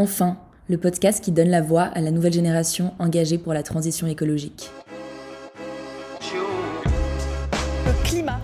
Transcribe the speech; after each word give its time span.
Enfin, 0.00 0.38
le 0.66 0.78
podcast 0.78 1.22
qui 1.22 1.30
donne 1.30 1.50
la 1.50 1.60
voix 1.60 1.82
à 1.82 2.00
la 2.00 2.10
nouvelle 2.10 2.32
génération 2.32 2.94
engagée 2.98 3.36
pour 3.36 3.52
la 3.52 3.62
transition 3.62 4.06
écologique. 4.06 4.70
Le 6.22 8.02
climat, 8.02 8.40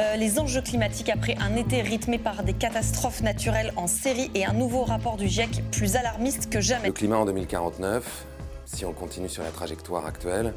euh, 0.00 0.16
les 0.16 0.40
enjeux 0.40 0.62
climatiques 0.62 1.08
après 1.08 1.36
un 1.40 1.54
été 1.54 1.80
rythmé 1.80 2.18
par 2.18 2.42
des 2.42 2.54
catastrophes 2.54 3.22
naturelles 3.22 3.72
en 3.76 3.86
série 3.86 4.32
et 4.34 4.44
un 4.46 4.52
nouveau 4.52 4.82
rapport 4.82 5.16
du 5.16 5.28
GIEC 5.28 5.62
plus 5.70 5.94
alarmiste 5.94 6.50
que 6.50 6.60
jamais. 6.60 6.88
Le 6.88 6.92
climat 6.92 7.18
en 7.18 7.24
2049, 7.26 8.26
si 8.64 8.84
on 8.84 8.92
continue 8.92 9.28
sur 9.28 9.44
la 9.44 9.50
trajectoire 9.50 10.06
actuelle, 10.06 10.54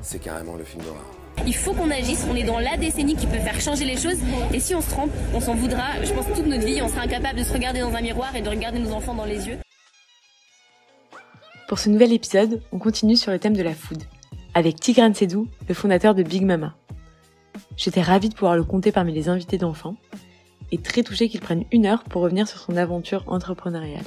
c'est 0.00 0.20
carrément 0.20 0.56
le 0.56 0.64
film 0.64 0.84
d'horreur. 0.84 1.04
Il 1.44 1.54
faut 1.54 1.74
qu'on 1.74 1.90
agisse, 1.90 2.26
on 2.30 2.34
est 2.34 2.44
dans 2.44 2.58
la 2.58 2.76
décennie 2.76 3.14
qui 3.14 3.26
peut 3.26 3.38
faire 3.38 3.60
changer 3.60 3.84
les 3.84 3.96
choses 3.96 4.18
et 4.52 4.60
si 4.60 4.74
on 4.74 4.80
se 4.80 4.90
trompe, 4.90 5.10
on 5.34 5.40
s'en 5.40 5.54
voudra, 5.54 6.02
je 6.02 6.12
pense 6.12 6.26
toute 6.34 6.46
notre 6.46 6.64
vie, 6.64 6.80
on 6.82 6.88
sera 6.88 7.02
incapable 7.02 7.38
de 7.38 7.44
se 7.44 7.52
regarder 7.52 7.80
dans 7.80 7.94
un 7.94 8.00
miroir 8.00 8.34
et 8.34 8.42
de 8.42 8.48
regarder 8.48 8.78
nos 8.78 8.92
enfants 8.92 9.14
dans 9.14 9.24
les 9.24 9.46
yeux. 9.48 9.58
Pour 11.68 11.80
ce 11.80 11.88
nouvel 11.88 12.12
épisode, 12.12 12.62
on 12.70 12.78
continue 12.78 13.16
sur 13.16 13.32
le 13.32 13.40
thème 13.40 13.56
de 13.56 13.62
la 13.62 13.74
food, 13.74 14.04
avec 14.54 14.78
Tigran 14.78 15.12
Sedou, 15.12 15.48
le 15.68 15.74
fondateur 15.74 16.14
de 16.14 16.22
Big 16.22 16.44
Mama. 16.44 16.76
J'étais 17.76 18.02
ravie 18.02 18.28
de 18.28 18.34
pouvoir 18.34 18.54
le 18.54 18.62
compter 18.62 18.92
parmi 18.92 19.12
les 19.12 19.28
invités 19.28 19.58
d'enfants 19.58 19.96
et 20.70 20.78
très 20.78 21.02
touchée 21.02 21.28
qu'il 21.28 21.40
prenne 21.40 21.64
une 21.72 21.86
heure 21.86 22.04
pour 22.04 22.22
revenir 22.22 22.46
sur 22.46 22.60
son 22.60 22.76
aventure 22.76 23.24
entrepreneuriale. 23.26 24.04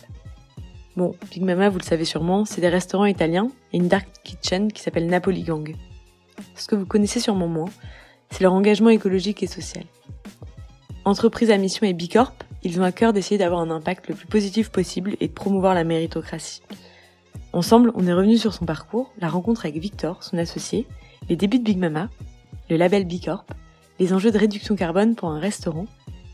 Bon, 0.96 1.16
Big 1.32 1.44
Mama, 1.44 1.68
vous 1.68 1.80
le 1.80 1.84
savez 1.84 2.06
sûrement, 2.06 2.46
c'est 2.46 2.62
des 2.62 2.70
restaurants 2.70 3.06
italiens 3.06 3.50
et 3.74 3.78
une 3.78 3.90
dark 3.90 4.08
kitchen 4.24 4.72
qui 4.72 4.82
s'appelle 4.82 5.08
Napoli 5.08 5.44
Gang. 5.44 5.76
Ce 6.56 6.66
que 6.66 6.76
vous 6.76 6.86
connaissez 6.86 7.20
sûrement 7.20 7.50
moins, 7.50 7.70
c'est 8.32 8.42
leur 8.42 8.54
engagement 8.54 8.90
écologique 8.90 9.44
et 9.44 9.48
social. 9.48 9.84
Entreprise 11.04 11.52
à 11.52 11.58
mission 11.58 11.86
et 11.86 11.94
Bicorp, 11.94 12.36
ils 12.64 12.80
ont 12.80 12.84
à 12.84 12.94
cœur 12.94 13.12
d'essayer 13.12 13.38
d'avoir 13.38 13.60
un 13.60 13.70
impact 13.70 14.08
le 14.08 14.16
plus 14.16 14.28
positif 14.28 14.70
possible 14.70 15.18
et 15.20 15.28
de 15.28 15.34
promouvoir 15.34 15.74
la 15.74 15.84
méritocratie. 15.84 16.62
Ensemble, 17.52 17.92
on 17.96 18.06
est 18.06 18.14
revenu 18.14 18.38
sur 18.38 18.54
son 18.54 18.66
parcours, 18.66 19.12
la 19.20 19.28
rencontre 19.28 19.66
avec 19.66 19.78
Victor, 19.78 20.24
son 20.24 20.38
associé, 20.38 20.88
les 21.30 21.36
débuts 21.36 21.58
de 21.58 21.64
Big 21.64 21.80
Mama, 21.80 22.10
le 22.70 22.78
label 22.78 23.06
Bicorp, 23.06 23.46
les 24.00 24.14
enjeux 24.14 24.32
de 24.32 24.38
réduction 24.38 24.76
carbone 24.76 25.16
pour 25.16 25.30
un 25.30 25.40
restaurant 25.40 25.88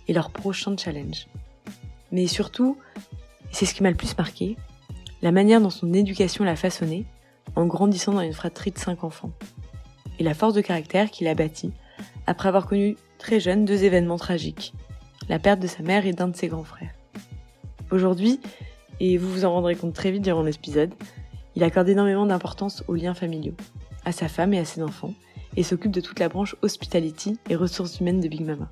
et 0.10 0.14
leur 0.14 0.30
prochain 0.30 0.76
challenge. 0.78 1.28
Mais 2.12 2.28
surtout, 2.28 2.78
et 2.98 3.00
c'est 3.52 3.66
ce 3.66 3.74
qui 3.74 3.82
m'a 3.82 3.92
le 3.92 3.96
plus 3.96 4.18
marqué, 4.18 4.58
la 5.22 5.32
manière 5.32 5.62
dont 5.62 5.70
son 5.70 5.94
éducation 5.94 6.44
l'a 6.44 6.58
façonné 6.58 7.06
en 7.56 7.66
grandissant 7.66 8.14
dans 8.14 8.22
une 8.22 8.34
fratrie 8.34 8.72
de 8.72 8.78
cinq 8.78 9.06
enfants 9.06 9.32
et 10.20 10.24
la 10.24 10.34
force 10.34 10.54
de 10.54 10.62
caractère 10.62 11.12
qu'il 11.12 11.28
a 11.28 11.36
bâti 11.36 11.72
après 12.28 12.50
avoir 12.50 12.68
connu 12.68 12.98
très 13.20 13.40
jeune 13.40 13.64
deux 13.64 13.86
événements 13.86 14.18
tragiques, 14.18 14.74
la 15.30 15.40
perte 15.40 15.62
de 15.62 15.68
sa 15.68 15.82
mère 15.82 16.06
et 16.06 16.14
d'un 16.14 16.28
de 16.28 16.36
ses 16.36 16.50
grands 16.50 16.66
frères. 16.66 16.94
Aujourd'hui, 17.90 18.40
et 19.00 19.18
vous 19.18 19.32
vous 19.32 19.46
en 19.46 19.52
rendrez 19.52 19.76
compte 19.76 19.94
très 19.94 20.12
vite 20.12 20.24
durant 20.24 20.44
l'épisode, 20.44 20.92
il 21.56 21.64
accorde 21.64 21.90
énormément 21.90 22.26
d'importance 22.26 22.84
aux 22.88 22.96
liens 22.96 23.14
familiaux, 23.14 23.56
à 24.04 24.12
sa 24.12 24.28
femme 24.28 24.54
et 24.54 24.60
à 24.60 24.66
ses 24.66 24.82
enfants, 24.82 25.14
et 25.58 25.64
s'occupe 25.64 25.92
de 25.92 26.02
toute 26.02 26.20
la 26.20 26.30
branche 26.30 26.56
hospitality 26.62 27.38
et 27.50 27.56
ressources 27.56 28.00
humaines 28.00 28.22
de 28.22 28.28
Big 28.28 28.46
Mama. 28.46 28.70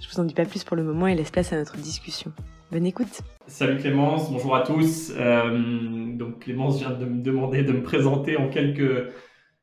Je 0.00 0.08
vous 0.08 0.20
en 0.20 0.24
dis 0.24 0.34
pas 0.34 0.44
plus 0.44 0.64
pour 0.64 0.76
le 0.76 0.84
moment 0.84 1.06
et 1.06 1.14
laisse 1.14 1.30
place 1.30 1.52
à 1.52 1.56
notre 1.56 1.76
discussion. 1.76 2.32
Bonne 2.70 2.86
écoute 2.86 3.22
Salut 3.46 3.78
Clémence, 3.78 4.30
bonjour 4.30 4.56
à 4.56 4.62
tous. 4.62 5.12
Euh, 5.16 6.16
donc 6.16 6.40
Clémence 6.40 6.78
vient 6.78 6.90
de 6.90 7.04
me 7.04 7.22
demander 7.22 7.62
de 7.62 7.72
me 7.72 7.82
présenter 7.82 8.36
en 8.36 8.48
quelques 8.48 9.08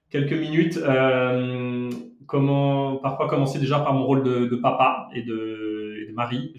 quelques 0.10 0.34
minutes. 0.34 0.78
Euh, 0.78 1.90
comment, 2.28 2.98
par 2.98 3.18
quoi 3.18 3.28
commencer 3.28 3.60
déjà 3.60 3.80
par 3.80 3.94
mon 3.94 4.06
rôle 4.06 4.24
de, 4.24 4.56
papa 4.56 5.10
et 5.14 5.24
de, 5.24 6.12
mari? 6.14 6.54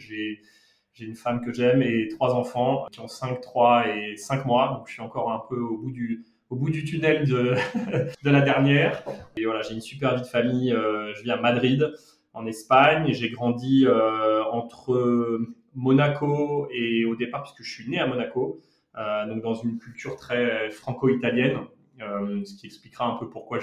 J'ai 0.94 1.06
une 1.06 1.16
femme 1.16 1.40
que 1.40 1.52
j'aime 1.52 1.82
et 1.82 2.08
trois 2.08 2.34
enfants 2.34 2.86
qui 2.90 3.00
ont 3.00 3.08
5, 3.08 3.40
3 3.40 3.88
et 3.88 4.16
5 4.16 4.46
mois. 4.46 4.74
Donc 4.78 4.86
je 4.86 4.92
suis 4.92 5.02
encore 5.02 5.32
un 5.32 5.42
peu 5.48 5.58
au 5.58 5.76
bout 5.76 5.90
du, 5.90 6.84
tunnel 6.84 7.24
de, 7.28 8.30
la 8.30 8.40
dernière. 8.40 9.02
Et 9.36 9.44
voilà, 9.44 9.62
j'ai 9.62 9.74
une 9.74 9.80
super 9.80 10.14
vie 10.14 10.22
de 10.22 10.26
famille. 10.26 10.72
Euh, 10.72 11.12
je 11.14 11.22
vis 11.22 11.32
à 11.32 11.36
Madrid, 11.36 11.92
en 12.32 12.46
Espagne. 12.46 13.12
J'ai 13.12 13.28
grandi 13.30 13.84
euh, 13.86 14.44
entre 14.44 15.40
Monaco 15.74 16.68
et 16.70 17.04
au 17.04 17.16
départ, 17.16 17.42
puisque 17.42 17.64
je 17.64 17.72
suis 17.72 17.90
né 17.90 17.98
à 17.98 18.06
Monaco, 18.06 18.60
euh, 18.96 19.26
donc 19.26 19.42
dans 19.42 19.54
une 19.54 19.78
culture 19.78 20.14
très 20.16 20.70
franco-italienne. 20.70 21.58
Ce 21.98 22.56
qui 22.56 22.66
expliquera 22.66 23.06
un 23.06 23.16
peu 23.16 23.28
pourquoi 23.28 23.58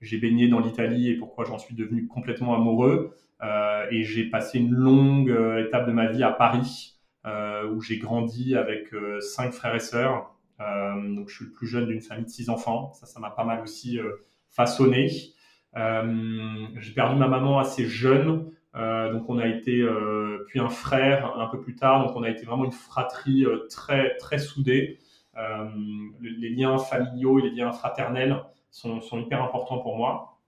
j'ai 0.00 0.18
baigné 0.18 0.48
dans 0.48 0.60
l'Italie 0.60 1.08
et 1.08 1.14
pourquoi 1.14 1.44
j'en 1.44 1.58
suis 1.58 1.74
devenu 1.74 2.06
complètement 2.06 2.54
amoureux. 2.54 3.14
Euh, 3.42 3.86
et 3.90 4.04
j'ai 4.04 4.24
passé 4.30 4.58
une 4.58 4.72
longue 4.72 5.30
euh, 5.30 5.66
étape 5.66 5.86
de 5.86 5.92
ma 5.92 6.06
vie 6.06 6.22
à 6.22 6.30
Paris, 6.30 6.90
où 7.72 7.80
j'ai 7.80 7.96
grandi 7.96 8.54
avec 8.54 8.88
cinq 9.20 9.54
frères 9.54 9.74
et 9.74 9.80
sœurs. 9.80 10.30
donc 10.58 11.30
je 11.30 11.36
suis 11.36 11.44
le 11.46 11.52
plus 11.52 11.66
jeune 11.66 11.86
d'une 11.86 12.02
famille 12.02 12.26
de 12.26 12.30
six 12.30 12.50
enfants. 12.50 12.92
Ça, 12.92 13.06
ça 13.06 13.18
m'a 13.18 13.30
pas 13.30 13.44
mal 13.44 13.62
aussi 13.62 13.98
façonné. 14.50 15.08
j'ai 15.08 16.92
perdu 16.94 17.16
ma 17.16 17.26
maman 17.26 17.58
assez 17.58 17.86
jeune, 17.86 18.50
donc 18.74 19.30
on 19.30 19.38
a 19.38 19.46
été 19.46 19.82
puis 20.48 20.60
un 20.60 20.68
frère 20.68 21.38
un 21.38 21.46
peu 21.46 21.62
plus 21.62 21.76
tard, 21.76 22.06
donc 22.06 22.14
on 22.14 22.22
a 22.22 22.28
été 22.28 22.44
vraiment 22.44 22.66
une 22.66 22.72
fratrie 22.72 23.46
très 23.70 24.16
très 24.16 24.36
soudée. 24.36 24.98
Euh, 25.36 25.68
les 26.20 26.50
liens 26.50 26.78
familiaux 26.78 27.38
et 27.40 27.42
les 27.42 27.50
liens 27.50 27.72
fraternels 27.72 28.40
sont, 28.70 29.00
hyper 29.18 29.42
importants 29.42 29.78
pour 29.78 29.96
moi. 29.96 30.38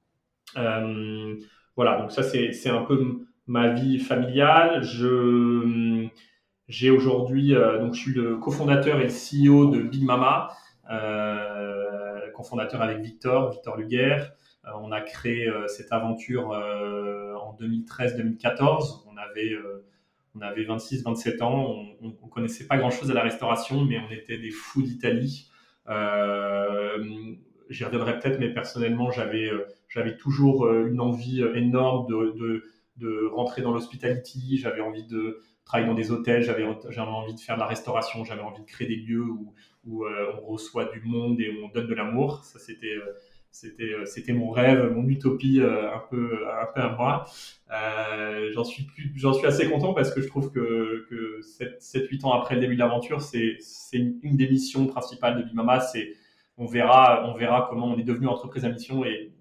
Euh, 1.77 1.83
voilà, 1.83 2.01
donc 2.01 2.13
ça 2.13 2.23
c'est 2.23 2.69
un 2.69 2.83
peu 2.83 3.27
ma 3.47 3.69
vie 3.69 3.99
familiale. 3.99 4.83
Je 4.83 6.09
j'ai 6.69 6.91
aujourd'hui 6.91 7.55
euh, 7.55 7.79
donc 7.79 7.95
je 7.95 8.01
suis 8.01 8.15
le 8.15 8.39
cofondateur 8.39 9.01
et 9.01 9.05
le 9.05 9.11
CEO 9.11 9.71
de 9.71 9.81
Big 9.83 10.05
Mama, 10.05 10.49
euh, 10.91 12.31
cofondateur 12.35 12.83
avec 12.83 12.99
Victor, 12.99 13.51
Victor 13.51 13.77
Luguerre. 13.77 14.33
on 14.83 14.91
a 14.93 15.01
créé 15.01 15.49
cette 15.69 15.93
aventure 15.93 16.51
en 16.51 17.57
2013-2014. 17.61 19.05
On 19.07 19.17
avait 19.17 19.57
on 20.39 20.43
avait 20.43 20.65
26, 20.65 21.03
27 21.03 21.41
ans, 21.43 21.77
on, 22.03 22.09
ne 22.09 22.31
connaissait 22.31 22.67
pas 22.67 22.77
grand 22.77 22.91
chose 22.91 23.11
à 23.11 23.15
la 23.15 23.23
restauration, 23.23 23.85
mais 23.87 23.99
on 23.99 24.13
était 24.13 24.37
des 24.37 24.51
fous 24.51 24.83
d'Italie. 24.83 25.51
Euh, 25.89 26.99
J'y 27.69 27.85
reviendrai 27.85 28.19
peut-être, 28.19 28.39
mais 28.39 28.51
personnellement, 28.51 29.11
j'avais 29.11 29.47
euh, 29.47 29.67
j'avais 29.89 30.17
toujours 30.17 30.67
euh, 30.67 30.87
une 30.87 31.01
envie 31.01 31.43
euh, 31.43 31.55
énorme 31.55 32.07
de, 32.09 32.35
de, 32.39 32.65
de 32.97 33.27
rentrer 33.33 33.63
dans 33.63 33.73
l'hospitality. 33.73 34.59
J'avais 34.59 34.81
envie 34.81 35.07
de 35.07 35.41
travailler 35.65 35.89
dans 35.89 35.95
des 35.95 36.11
hôtels. 36.11 36.43
J'avais 36.43 36.65
envie 36.65 37.35
de 37.35 37.41
faire 37.41 37.57
de 37.57 37.61
la 37.61 37.67
restauration. 37.67 38.25
J'avais 38.25 38.43
envie 38.43 38.61
de 38.61 38.67
créer 38.67 38.89
des 38.89 38.97
lieux 38.97 39.25
où, 39.25 39.55
où 39.85 40.05
on 40.07 40.47
reçoit 40.47 40.87
du 40.87 41.01
monde 41.03 41.41
et 41.41 41.61
on 41.63 41.69
donne 41.69 41.87
de 41.87 41.95
l'amour. 41.95 42.45
Ça, 42.45 42.59
c'était 42.59 42.97
c'était, 43.57 44.31
euh, 44.31 44.35
mon 44.35 44.51
rêve, 44.51 44.93
mon 44.93 45.09
utopie 45.09 45.61
euh, 45.61 45.95
un 45.95 46.03
peu, 46.11 46.47
un 46.47 46.67
peu 46.75 46.81
à 46.81 46.95
moi. 46.95 47.25
Euh, 47.73 48.51
j'en 48.53 48.65
suis 48.65 48.87
j'en 49.15 49.33
suis 49.33 49.47
assez 49.47 49.69
content 49.71 49.95
parce 49.95 50.13
que 50.13 50.21
je 50.21 50.29
trouve 50.29 50.51
que, 50.51 51.07
que 51.09 51.41
7-8 51.81 52.25
ans 52.27 52.33
après 52.33 52.57
le 52.57 52.61
début 52.61 52.75
de 52.75 52.81
l'aventure, 52.81 53.23
c'est, 53.23 53.57
c'est 53.61 53.99
une, 53.99 54.37
des 54.37 54.49
missions 54.49 54.87
principales 54.87 55.39
de 55.39 55.43
Bimama. 55.43 55.81
C'est, 55.81 56.13
on 56.59 56.67
verra, 56.67 57.25
on 57.31 57.35
verra 57.35 57.67
comment 57.71 57.87
on 57.87 57.99
est 57.99 58.05
devenu 58.05 58.27
entreprise 58.29 58.65
à 58.65 58.69
mission 58.69 59.05
et 59.05 59.33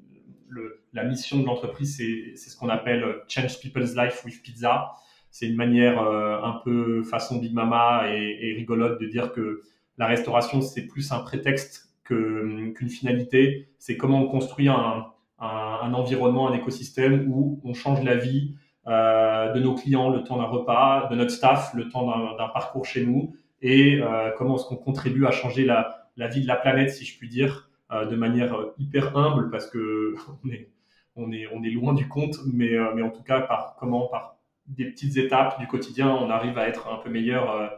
la 0.93 1.03
mission 1.03 1.39
de 1.39 1.45
l'entreprise, 1.45 1.97
c'est, 1.97 2.35
ce 2.35 2.57
qu'on 2.57 2.69
appelle 2.69 3.03
Change 3.27 3.59
People's 3.59 3.95
Life 3.95 4.23
with 4.25 4.41
Pizza. 4.41 4.91
C'est 5.31 5.47
une 5.47 5.55
manière 5.55 5.99
un 6.01 6.61
peu 6.63 7.03
façon 7.03 7.37
Big 7.37 7.53
Mama 7.53 8.05
et, 8.09 8.53
rigolote 8.55 9.01
de 9.01 9.05
dire 9.05 9.33
que 9.33 9.61
la 9.97 10.07
restauration, 10.07 10.61
c'est 10.61 10.87
plus 10.87 11.11
un 11.11 11.19
prétexte 11.19 11.89
qu'une 12.03 12.89
finalité. 12.89 13.69
C'est 13.77 13.97
comment 13.97 14.21
on 14.21 14.27
construit 14.27 14.69
un, 14.69 15.05
environnement, 15.39 16.47
un 16.47 16.53
écosystème 16.53 17.31
où 17.31 17.59
on 17.63 17.73
change 17.73 18.03
la 18.03 18.15
vie 18.15 18.55
euh, 18.87 19.51
de 19.53 19.59
nos 19.59 19.73
clients 19.73 20.09
le 20.09 20.23
temps 20.23 20.37
d'un 20.37 20.43
repas, 20.43 21.07
de 21.09 21.15
notre 21.15 21.31
staff 21.31 21.73
le 21.73 21.89
temps 21.89 22.05
d'un 22.37 22.47
parcours 22.49 22.85
chez 22.85 23.03
nous, 23.03 23.35
et 23.61 23.99
euh, 23.99 24.29
comment 24.37 24.57
est-ce 24.57 24.65
qu'on 24.65 24.75
contribue 24.75 25.25
à 25.25 25.31
changer 25.31 25.65
la, 25.65 26.07
vie 26.27 26.41
de 26.41 26.47
la 26.47 26.55
planète, 26.55 26.91
si 26.91 27.03
je 27.03 27.17
puis 27.17 27.27
dire, 27.27 27.49
euh, 27.49 27.64
de 27.91 28.15
manière 28.15 28.55
hyper 28.77 29.15
humble, 29.15 29.49
parce 29.49 29.69
que 29.69 30.15
on 31.15 31.31
est, 31.31 31.71
loin 31.71 31.93
du 31.93 32.07
compte, 32.07 32.37
mais, 32.45 32.71
mais 32.95 33.01
en 33.01 33.09
tout 33.09 33.23
cas, 33.23 33.41
par 33.41 33.75
comment, 33.79 34.07
par 34.07 34.37
des 34.67 34.85
petites 34.85 35.17
étapes 35.17 35.59
du 35.59 35.67
quotidien, 35.67 36.09
on 36.09 36.29
arrive 36.29 36.57
à 36.57 36.67
être 36.67 36.87
un 36.91 36.97
peu 36.97 37.09
meilleur 37.09 37.71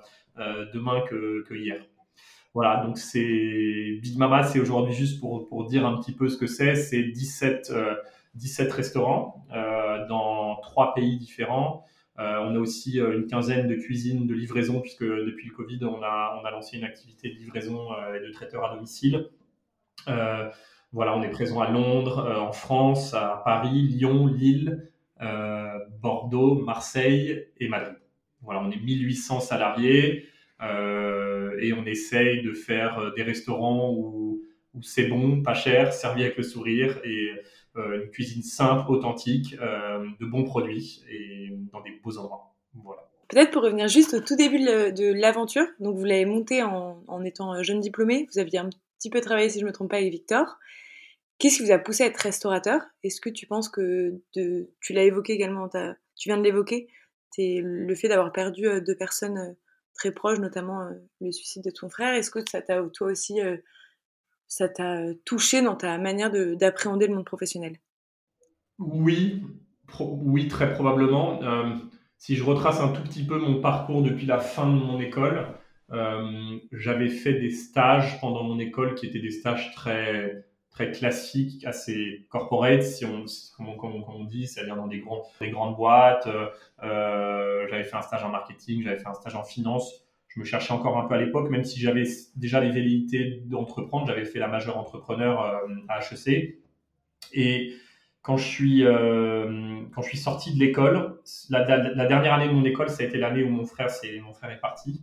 demain 0.74 1.02
que, 1.02 1.44
hier. 1.52 1.82
Voilà, 2.58 2.84
donc 2.84 2.98
c'est 2.98 4.00
Big 4.02 4.18
Mama, 4.18 4.42
c'est 4.42 4.60
aujourd'hui 4.60 4.96
juste 4.96 5.20
pour, 5.20 5.66
dire 5.68 5.86
un 5.86 5.96
petit 6.00 6.12
peu 6.12 6.28
ce 6.28 6.38
que 6.38 6.48
c'est. 6.48 6.74
C'est 6.74 7.04
17, 7.04 7.72
17 8.34 8.68
euh, 8.68 8.74
restaurants 8.74 9.46
euh, 9.54 10.08
dans 10.08 10.56
trois 10.62 10.96
pays 10.96 11.20
différents. 11.20 11.86
Euh, 12.18 12.40
on 12.40 12.56
a 12.56 12.60
aussi 12.60 12.98
une 12.98 13.28
quinzaine 13.28 13.68
de 13.68 13.76
cuisines 13.76 14.26
de 14.26 14.34
livraison, 14.34 14.82
puisque 14.82 15.04
depuis 15.04 15.50
le 15.50 15.54
Covid, 15.54 15.80
on 15.84 16.02
a, 16.02 16.40
on 16.42 16.46
a 16.46 16.50
lancé 16.50 16.78
une 16.78 16.84
activité 16.84 17.30
de 17.30 17.36
livraison 17.36 17.90
et 18.16 18.26
de 18.26 18.32
traiteur 18.32 18.66
à 18.66 18.74
domicile. 18.74 19.30
Voilà, 20.94 21.18
on 21.18 21.22
est 21.22 21.30
présent 21.30 21.60
à 21.60 21.70
Londres, 21.70 22.36
en 22.40 22.52
France, 22.52 23.14
à 23.14 23.42
Paris, 23.44 23.82
Lyon, 23.82 24.28
Lille, 24.28 24.90
Bordeaux, 26.02 26.56
Marseille 26.56 27.48
et 27.60 27.68
Madrid. 27.68 27.96
Voilà, 28.42 28.62
on 28.64 28.72
est 28.72 28.80
1800 28.80 29.40
salariés. 29.42 30.28
et 30.62 31.74
on 31.74 31.86
essaye 31.86 32.42
de 32.42 32.54
faire 32.54 33.14
des 33.16 33.24
restaurants 33.24 33.94
où, 33.94 34.44
c'est 34.82 35.08
bon, 35.08 35.42
pas 35.42 35.56
cher, 35.56 35.92
servi 35.92 36.24
avec 36.24 36.38
le 36.38 36.44
sourire 36.44 37.00
et 37.04 37.32
une 37.76 38.10
cuisine 38.10 38.44
simple, 38.44 38.92
authentique, 38.92 39.56
de 39.56 40.26
bons 40.26 40.44
produits 40.46 41.04
et 41.12 41.50
dans 41.72 41.82
des 41.82 41.92
beaux 42.04 42.18
endroits. 42.18 42.56
Voilà. 42.74 43.08
Peut-être 43.30 43.52
pour 43.52 43.64
revenir 43.64 43.88
juste 43.90 44.14
au 44.14 44.22
tout 44.22 44.38
début 44.38 44.60
de 44.60 45.14
l'aventure, 45.14 45.66
donc 45.80 45.98
vous 45.98 46.06
l'avez 46.06 46.26
monté 46.26 46.64
en, 46.64 47.04
en, 47.08 47.24
étant 47.26 47.62
jeune 47.62 47.82
diplômé, 47.82 48.28
vous 48.32 48.40
aviez 48.40 48.60
un 48.60 48.70
petit 48.98 49.10
peu 49.10 49.22
travaillé, 49.22 49.50
si 49.50 49.60
je 49.60 49.64
ne 49.64 49.70
me 49.70 49.74
trompe 49.74 49.90
pas, 49.90 49.98
avec 49.98 50.12
Victor. 50.12 50.58
Qu'est-ce 51.40 51.58
qui 51.58 51.66
vous 51.66 51.72
a 51.72 51.78
poussé 51.78 52.04
à 52.04 52.08
être 52.08 52.18
restaurateur? 52.18 52.82
Est-ce 53.04 53.22
que 53.22 53.30
tu 53.30 53.46
penses 53.46 53.70
que 53.70 54.22
tu 54.34 54.94
l'as 54.94 55.04
évoqué 55.04 55.34
également, 55.34 55.70
tu 55.70 56.30
viens 56.30 56.38
de 56.38 56.44
l'évoquer, 56.44 56.88
c'est 57.32 57.60
le 57.62 57.96
fait 57.96 58.08
d'avoir 58.08 58.32
perdu 58.32 58.68
euh, 58.68 58.82
deux 58.82 58.96
personnes 58.96 59.38
euh, 59.38 59.54
très 59.94 60.12
proches, 60.12 60.40
notamment 60.40 60.82
euh, 60.82 60.94
le 61.22 61.32
suicide 61.32 61.64
de 61.64 61.70
ton 61.70 61.90
frère. 61.90 62.14
Est-ce 62.16 62.32
que 62.32 62.40
ça 62.50 62.62
t'a 62.62 62.82
toi 62.94 63.12
aussi, 63.12 63.40
ça 64.48 64.70
t'a 64.70 65.02
touché 65.26 65.62
dans 65.62 65.76
ta 65.76 65.98
manière 65.98 66.32
d'appréhender 66.32 67.08
le 67.08 67.16
monde 67.16 67.26
professionnel? 67.26 67.78
Oui, 68.80 69.44
oui, 70.00 70.48
très 70.48 70.74
probablement. 70.74 71.40
si 72.18 72.36
je 72.36 72.44
retrace 72.44 72.80
un 72.80 72.90
tout 72.90 73.02
petit 73.04 73.26
peu 73.26 73.40
mon 73.40 73.60
parcours 73.60 74.04
depuis 74.04 74.26
la 74.26 74.40
fin 74.40 74.68
de 74.68 74.78
mon 74.78 75.00
école, 75.00 75.57
j'avais 76.72 77.10
fait 77.10 77.34
des 77.34 77.52
stages 77.52 78.20
pendant 78.20 78.44
mon 78.44 78.60
école 78.60 78.96
qui 78.96 79.06
étaient 79.06 79.20
des 79.20 79.32
stages 79.32 79.74
très 79.74 80.48
très 80.78 80.92
classique, 80.92 81.66
assez 81.66 82.28
corporate, 82.30 82.84
si 82.84 83.04
on, 83.04 83.26
comme, 83.78 84.04
on, 84.08 84.24
dit, 84.26 84.46
c'est-à-dire 84.46 84.76
dans 84.76 84.86
des, 84.86 85.00
grands, 85.00 85.24
des 85.42 85.50
grandes 85.50 85.76
boîtes. 85.76 86.28
Euh, 86.28 86.50
euh, 86.84 87.66
j'avais 87.68 87.84
fait 87.84 87.96
un 87.96 88.04
stage 88.04 88.24
en 88.24 88.30
marketing, 88.30 88.84
j'avais 88.84 89.00
fait 89.00 89.08
un 89.08 89.16
stage 89.16 89.34
en 89.34 89.44
finance. 89.44 90.06
Je 90.28 90.40
me 90.40 90.46
cherchais 90.46 90.72
encore 90.74 91.00
un 91.00 91.08
peu 91.08 91.16
à 91.16 91.18
l'époque, 91.18 91.50
même 91.50 91.64
si 91.64 91.80
j'avais 91.80 92.04
déjà 92.36 92.60
les 92.60 92.70
velléités 92.70 93.42
d'entreprendre. 93.46 94.06
J'avais 94.06 94.26
fait 94.26 94.38
la 94.38 94.48
majeure 94.48 94.78
entrepreneur 94.78 95.42
euh, 95.42 95.68
à 95.90 96.00
HEC. 96.00 96.60
Et 97.34 97.74
quand 98.22 98.38
je 98.38 98.46
suis, 98.46 98.84
quand 98.84 100.02
je 100.02 100.08
suis 100.08 100.18
sorti 100.18 100.54
de 100.54 100.60
l'école, 100.60 101.18
la, 101.50 101.64
dernière 101.64 102.34
année 102.34 102.50
de 102.50 102.54
mon 102.54 102.66
école, 102.66 102.90
ça 102.90 103.02
a 103.02 103.06
été 103.08 103.18
l'année 103.18 103.42
où 103.42 103.50
mon 103.50 103.66
frère, 103.66 103.88
est, 104.04 104.20
mon 104.20 104.34
frère 104.34 104.52
est 104.52 104.60
parti. 104.60 105.02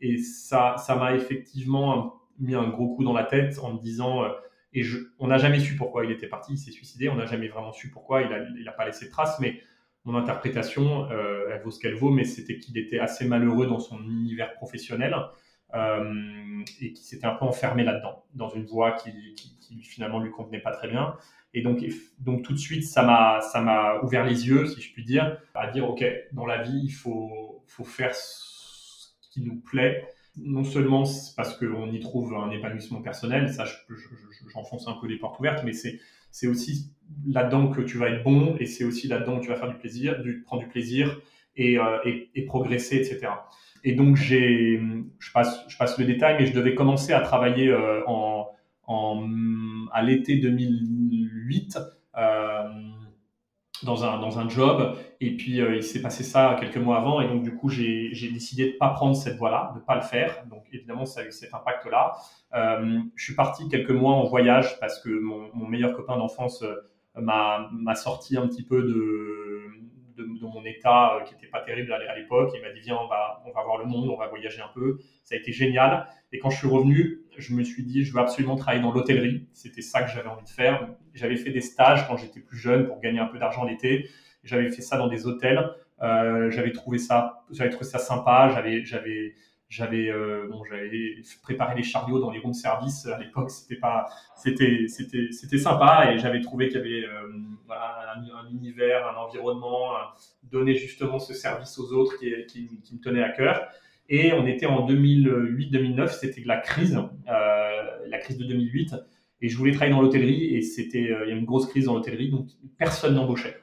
Et 0.00 0.18
ça, 0.18 0.76
ça 0.78 0.96
m'a 0.96 1.14
effectivement 1.14 2.14
mis 2.38 2.54
un 2.54 2.68
gros 2.68 2.94
coup 2.94 3.04
dans 3.04 3.12
la 3.12 3.24
tête 3.24 3.58
en 3.58 3.74
me 3.74 3.78
disant 3.78 4.24
et 4.72 4.82
on 5.18 5.28
n'a 5.28 5.38
jamais 5.38 5.58
su 5.58 5.74
pourquoi 5.74 6.04
il 6.04 6.10
était 6.10 6.26
parti, 6.26 6.52
il 6.52 6.58
s'est 6.58 6.70
suicidé, 6.70 7.08
on 7.08 7.16
n'a 7.16 7.24
jamais 7.24 7.48
vraiment 7.48 7.72
su 7.72 7.90
pourquoi, 7.90 8.22
il 8.22 8.28
n'a 8.28 8.38
il 8.58 8.68
a 8.68 8.72
pas 8.72 8.84
laissé 8.84 9.06
de 9.06 9.10
traces, 9.10 9.40
mais 9.40 9.60
mon 10.04 10.14
interprétation, 10.14 11.10
euh, 11.10 11.48
elle 11.50 11.62
vaut 11.62 11.70
ce 11.70 11.80
qu'elle 11.80 11.94
vaut, 11.94 12.10
mais 12.10 12.24
c'était 12.24 12.58
qu'il 12.58 12.78
était 12.78 12.98
assez 12.98 13.26
malheureux 13.26 13.66
dans 13.66 13.80
son 13.80 13.98
univers 14.04 14.54
professionnel 14.54 15.16
euh, 15.74 16.62
et 16.80 16.92
qu'il 16.92 17.04
s'était 17.04 17.26
un 17.26 17.34
peu 17.34 17.44
enfermé 17.44 17.84
là-dedans, 17.84 18.24
dans 18.34 18.50
une 18.50 18.66
voie 18.66 18.92
qui, 18.92 19.34
qui, 19.34 19.82
finalement 19.82 20.20
lui 20.20 20.30
convenait 20.30 20.60
pas 20.60 20.70
très 20.70 20.88
bien. 20.88 21.16
Et 21.54 21.62
donc, 21.62 21.82
donc 22.18 22.42
tout 22.42 22.52
de 22.52 22.58
suite, 22.58 22.84
ça 22.84 23.02
m'a, 23.02 24.00
ouvert 24.02 24.24
les 24.24 24.46
yeux, 24.46 24.66
si 24.66 24.80
je 24.80 24.92
puis 24.92 25.04
dire, 25.04 25.38
à 25.54 25.70
dire, 25.70 25.88
OK, 25.88 26.04
dans 26.32 26.46
la 26.46 26.62
vie, 26.62 26.82
il 26.84 26.92
faut, 26.92 27.64
faut 27.66 27.84
faire 27.84 28.14
qui 29.36 29.46
nous 29.46 29.56
plaît 29.56 30.08
non 30.38 30.64
seulement 30.64 31.04
parce 31.36 31.56
qu'on 31.56 31.90
y 31.90 32.00
trouve 32.00 32.34
un 32.34 32.50
épanouissement 32.50 33.00
personnel, 33.00 33.52
ça 33.52 33.64
j'enfonce 34.52 34.86
un 34.86 34.94
peu 35.00 35.06
les 35.06 35.16
portes 35.16 35.38
ouvertes, 35.38 35.62
mais 35.64 35.72
c'est 35.72 36.46
aussi 36.46 36.92
là-dedans 37.26 37.68
que 37.68 37.80
tu 37.80 37.96
vas 37.96 38.10
être 38.10 38.22
bon 38.22 38.56
et 38.60 38.66
c'est 38.66 38.84
aussi 38.84 39.08
là-dedans 39.08 39.38
que 39.38 39.44
tu 39.44 39.48
vas 39.48 39.56
faire 39.56 39.70
du 39.70 39.78
plaisir, 39.78 40.22
du, 40.22 40.42
prendre 40.42 40.62
du 40.62 40.68
plaisir 40.68 41.20
et, 41.56 41.78
euh, 41.78 41.98
et, 42.34 42.42
progresser, 42.44 42.96
etc. 42.96 43.28
Et 43.82 43.92
donc 43.92 44.16
j'ai, 44.16 44.80
je 45.18 45.32
passe, 45.32 45.64
je 45.68 45.78
passe 45.78 45.98
le 45.98 46.04
détail, 46.04 46.36
mais 46.38 46.46
je 46.46 46.52
devais 46.52 46.74
commencer 46.74 47.14
à 47.14 47.20
travailler 47.20 47.68
euh, 47.68 48.02
en, 48.06 48.50
en, 48.86 49.86
à 49.92 50.02
l'été 50.02 50.36
2008. 50.36 51.78
Euh, 52.18 52.62
dans 53.82 54.04
un, 54.04 54.18
dans 54.18 54.38
un 54.38 54.48
job. 54.48 54.96
Et 55.20 55.36
puis, 55.36 55.60
euh, 55.60 55.76
il 55.76 55.82
s'est 55.82 56.02
passé 56.02 56.22
ça 56.22 56.56
quelques 56.58 56.76
mois 56.76 56.98
avant. 56.98 57.20
Et 57.20 57.28
donc, 57.28 57.42
du 57.42 57.54
coup, 57.54 57.68
j'ai 57.68 58.10
décidé 58.32 58.66
de 58.66 58.72
ne 58.72 58.78
pas 58.78 58.90
prendre 58.90 59.16
cette 59.16 59.36
voie-là, 59.36 59.72
de 59.74 59.80
ne 59.80 59.84
pas 59.84 59.96
le 59.96 60.02
faire. 60.02 60.44
Donc, 60.50 60.64
évidemment, 60.72 61.04
ça 61.04 61.20
a 61.20 61.24
eu 61.24 61.32
cet 61.32 61.54
impact-là. 61.54 62.12
Euh, 62.54 63.00
je 63.14 63.24
suis 63.24 63.34
parti 63.34 63.68
quelques 63.68 63.90
mois 63.90 64.14
en 64.14 64.24
voyage 64.24 64.78
parce 64.80 65.00
que 65.00 65.08
mon, 65.08 65.50
mon 65.54 65.66
meilleur 65.66 65.94
copain 65.94 66.16
d'enfance 66.16 66.62
euh, 66.62 66.74
m'a 67.20 67.94
sorti 67.94 68.36
un 68.36 68.46
petit 68.46 68.64
peu 68.64 68.82
de, 68.82 69.56
de, 70.16 70.24
mon 70.46 70.64
état 70.64 71.22
qui 71.26 71.34
n'était 71.34 71.46
pas 71.46 71.60
terrible 71.60 71.92
à 71.92 72.16
l'époque. 72.16 72.50
Il 72.54 72.62
m'a 72.62 72.70
dit, 72.70 72.80
viens, 72.80 72.96
on 72.96 73.06
va, 73.06 73.42
on 73.46 73.52
va 73.52 73.62
voir 73.62 73.78
le 73.78 73.84
monde, 73.84 74.08
on 74.08 74.16
va 74.16 74.28
voyager 74.28 74.60
un 74.60 74.70
peu. 74.74 74.98
Ça 75.24 75.34
a 75.34 75.38
été 75.38 75.52
génial. 75.52 76.06
Et 76.32 76.38
quand 76.38 76.50
je 76.50 76.58
suis 76.58 76.68
revenu, 76.68 77.22
je 77.36 77.54
me 77.54 77.62
suis 77.62 77.84
dit, 77.84 78.04
je 78.04 78.12
veux 78.12 78.20
absolument 78.20 78.56
travailler 78.56 78.82
dans 78.82 78.92
l'hôtellerie. 78.92 79.48
C'était 79.52 79.82
ça 79.82 80.02
que 80.02 80.10
j'avais 80.10 80.28
envie 80.28 80.44
de 80.44 80.48
faire. 80.48 80.88
J'avais 81.14 81.36
fait 81.36 81.50
des 81.50 81.60
stages 81.60 82.06
quand 82.06 82.16
j'étais 82.16 82.40
plus 82.40 82.58
jeune 82.58 82.86
pour 82.86 83.00
gagner 83.00 83.20
un 83.20 83.26
peu 83.26 83.38
d'argent 83.38 83.64
l'été. 83.64 84.08
J'avais 84.44 84.70
fait 84.70 84.82
ça 84.82 84.96
dans 84.96 85.08
des 85.08 85.26
hôtels. 85.26 85.70
Euh, 86.02 86.50
j'avais 86.50 86.72
trouvé 86.72 86.98
ça, 86.98 87.44
trouvé 87.52 87.84
ça 87.84 87.98
sympa. 87.98 88.50
J'avais, 88.54 89.34
j'avais, 89.68 90.08
euh, 90.10 90.46
bon, 90.48 90.62
j'avais 90.64 91.16
préparé 91.42 91.74
les 91.76 91.82
chariots 91.82 92.20
dans 92.20 92.30
les 92.30 92.38
room 92.38 92.54
service 92.54 93.06
à 93.06 93.18
l'époque. 93.18 93.50
C'était 93.50 93.80
pas, 93.80 94.06
c'était, 94.36 94.86
c'était, 94.88 95.32
c'était 95.32 95.58
sympa 95.58 96.12
et 96.12 96.18
j'avais 96.18 96.40
trouvé 96.40 96.68
qu'il 96.68 96.78
y 96.78 96.80
avait 96.80 97.04
euh, 97.04 97.32
voilà, 97.66 98.14
un, 98.16 98.50
univers, 98.50 99.06
un 99.08 99.16
environnement, 99.16 99.92
donner 100.44 100.74
justement 100.74 101.18
ce 101.18 101.34
service 101.34 101.78
aux 101.78 101.92
autres 101.92 102.18
qui, 102.18 102.32
qui, 102.46 102.80
qui 102.80 102.94
me 102.94 103.00
tenait 103.00 103.22
à 103.22 103.30
cœur. 103.30 103.68
Et 104.08 104.32
on 104.32 104.46
était 104.46 104.66
en 104.66 104.86
2008-2009, 104.88 106.18
c'était 106.18 106.42
la 106.44 106.58
crise, 106.58 106.96
euh, 107.28 108.08
la 108.08 108.18
crise 108.18 108.38
de 108.38 108.44
2008. 108.44 108.94
Et 109.42 109.48
je 109.48 109.56
voulais 109.56 109.72
travailler 109.72 109.94
dans 109.94 110.00
l'hôtellerie 110.00 110.54
et 110.54 110.62
c'était, 110.62 111.10
euh, 111.10 111.24
il 111.26 111.30
y 111.30 111.32
a 111.32 111.36
une 111.36 111.44
grosse 111.44 111.66
crise 111.66 111.86
dans 111.86 111.94
l'hôtellerie, 111.94 112.30
donc 112.30 112.46
personne 112.78 113.14
n'embauchait. 113.14 113.60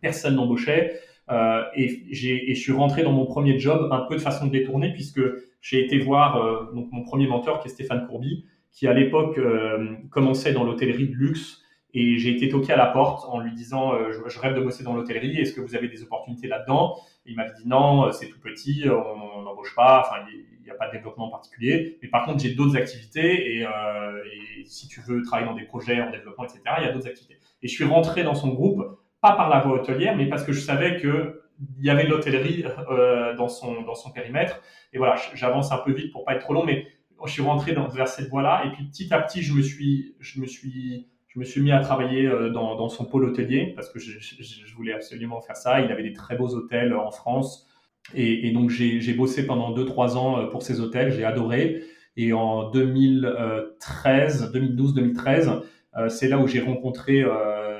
Personne 0.00 0.36
n'embauchait. 0.36 1.00
Euh, 1.30 1.62
et, 1.74 2.02
j'ai, 2.10 2.50
et 2.50 2.54
je 2.54 2.60
suis 2.60 2.72
rentré 2.72 3.02
dans 3.02 3.12
mon 3.12 3.24
premier 3.24 3.58
job 3.58 3.88
un 3.90 4.00
peu 4.00 4.16
de 4.16 4.20
façon 4.20 4.46
détournée 4.46 4.92
puisque 4.92 5.20
j'ai 5.62 5.82
été 5.82 5.98
voir 5.98 6.36
euh, 6.36 6.72
donc 6.74 6.88
mon 6.92 7.02
premier 7.02 7.26
mentor 7.26 7.60
qui 7.60 7.68
est 7.68 7.70
Stéphane 7.70 8.06
Courby, 8.06 8.44
qui 8.72 8.86
à 8.86 8.92
l'époque 8.92 9.38
euh, 9.38 9.94
commençait 10.10 10.52
dans 10.52 10.64
l'hôtellerie 10.64 11.08
de 11.08 11.14
luxe 11.14 11.62
et 11.94 12.18
j'ai 12.18 12.30
été 12.30 12.48
toqué 12.48 12.72
à 12.72 12.76
la 12.76 12.86
porte 12.86 13.24
en 13.28 13.38
lui 13.38 13.52
disant 13.52 13.94
euh, 13.94 14.12
je, 14.28 14.38
rêve 14.38 14.54
de 14.54 14.60
bosser 14.60 14.84
dans 14.84 14.94
l'hôtellerie, 14.94 15.40
est-ce 15.40 15.52
que 15.52 15.60
vous 15.60 15.74
avez 15.74 15.88
des 15.88 16.02
opportunités 16.02 16.48
là-dedans? 16.48 16.96
Il 17.24 17.36
m'avait 17.36 17.54
dit 17.54 17.66
non, 17.66 18.10
c'est 18.12 18.28
tout 18.28 18.40
petit, 18.40 18.84
on 18.88 19.42
n'embauche 19.42 19.74
pas, 19.74 20.04
enfin 20.04 20.26
il 20.64 20.68
n'y 20.68 20.70
a 20.70 20.74
pas 20.74 20.88
de 20.88 20.92
développement 20.92 21.28
particulier. 21.28 21.98
Mais 22.02 22.08
par 22.08 22.24
contre, 22.24 22.42
j'ai 22.42 22.54
d'autres 22.54 22.76
activités 22.76 23.56
et, 23.56 23.66
euh, 23.66 24.22
et, 24.58 24.64
si 24.64 24.88
tu 24.88 25.00
veux 25.00 25.22
travailler 25.22 25.48
dans 25.48 25.54
des 25.56 25.64
projets 25.64 26.00
en 26.00 26.10
développement, 26.10 26.44
etc., 26.44 26.60
il 26.78 26.84
y 26.84 26.88
a 26.88 26.92
d'autres 26.92 27.06
activités. 27.06 27.38
Et 27.62 27.68
je 27.68 27.72
suis 27.72 27.84
rentré 27.84 28.24
dans 28.24 28.34
son 28.34 28.48
groupe, 28.48 28.82
pas 29.24 29.32
par 29.32 29.48
la 29.48 29.60
voie 29.60 29.80
hôtelière, 29.80 30.14
mais 30.16 30.26
parce 30.26 30.44
que 30.44 30.52
je 30.52 30.60
savais 30.60 31.00
que 31.00 31.40
il 31.78 31.84
y 31.84 31.88
avait 31.88 32.04
de 32.04 32.10
l'hôtellerie 32.10 32.64
euh, 32.90 33.34
dans 33.36 33.48
son 33.48 33.80
dans 33.82 33.94
son 33.94 34.10
périmètre. 34.10 34.60
Et 34.92 34.98
voilà, 34.98 35.16
j'avance 35.32 35.72
un 35.72 35.78
peu 35.78 35.92
vite 35.92 36.12
pour 36.12 36.24
pas 36.24 36.34
être 36.34 36.42
trop 36.42 36.52
long, 36.52 36.64
mais 36.64 36.86
je 37.24 37.32
suis 37.32 37.42
rentré 37.42 37.74
vers 37.94 38.08
cette 38.08 38.28
voie-là. 38.28 38.64
Et 38.66 38.72
puis 38.72 38.84
petit 38.84 39.14
à 39.14 39.20
petit, 39.20 39.40
je 39.42 39.54
me 39.54 39.62
suis 39.62 40.14
je 40.20 40.40
me 40.40 40.46
suis 40.46 41.08
je 41.34 41.40
me 41.40 41.44
suis 41.44 41.62
mis 41.62 41.72
à 41.72 41.80
travailler 41.80 42.26
euh, 42.26 42.50
dans, 42.50 42.76
dans 42.76 42.88
son 42.88 43.06
pôle 43.06 43.24
hôtelier 43.24 43.72
parce 43.74 43.88
que 43.90 43.98
je, 43.98 44.74
voulais 44.76 44.92
absolument 44.92 45.40
faire 45.40 45.56
ça. 45.56 45.80
Il 45.80 45.90
avait 45.90 46.02
des 46.02 46.12
très 46.12 46.36
beaux 46.36 46.54
hôtels 46.54 46.94
en 46.94 47.10
France. 47.10 47.68
Et, 48.14 48.46
et 48.46 48.52
donc, 48.52 48.70
j'ai 48.70 49.14
bossé 49.14 49.46
pendant 49.46 49.74
2-3 49.74 50.16
ans 50.16 50.38
euh, 50.38 50.46
pour 50.46 50.62
ces 50.62 50.80
hôtels. 50.80 51.12
J'ai 51.12 51.24
adoré. 51.24 51.82
Et 52.16 52.32
en 52.32 52.70
2013, 52.70 54.52
2012-2013, 54.52 55.62
euh, 55.96 56.08
c'est 56.08 56.28
là 56.28 56.38
où 56.38 56.46
j'ai 56.46 56.60
rencontré 56.60 57.24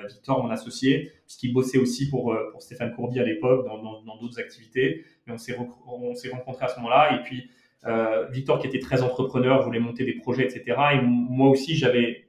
Victor, 0.06 0.42
mon 0.42 0.50
associé, 0.50 1.12
puisqu'il 1.26 1.52
bossait 1.52 1.78
aussi 1.78 2.08
pour, 2.08 2.36
pour 2.52 2.62
Stéphane 2.62 2.94
Courby 2.94 3.20
à 3.20 3.24
l'époque 3.24 3.66
dans 3.66 4.16
d'autres 4.20 4.38
activités. 4.38 5.04
Et 5.26 5.30
on 5.30 5.38
s'est 5.38 5.54
rencontrés 5.54 6.64
à 6.64 6.68
ce 6.68 6.76
moment-là. 6.76 7.16
Et 7.16 7.22
puis, 7.22 7.48
euh, 7.86 8.26
Victor, 8.30 8.58
qui 8.58 8.66
était 8.66 8.78
très 8.78 9.02
entrepreneur, 9.02 9.62
voulait 9.62 9.80
monter 9.80 10.04
des 10.04 10.14
projets, 10.14 10.44
etc. 10.44 10.76
Et 10.94 11.00
moi 11.02 11.48
aussi, 11.48 11.76
j'avais 11.76 12.26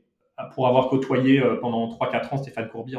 pour 0.54 0.68
avoir 0.68 0.90
côtoyé 0.90 1.40
euh, 1.40 1.56
pendant 1.56 1.88
3-4 1.88 2.34
ans 2.34 2.38
Stéphane 2.38 2.68
Courby 2.68 2.96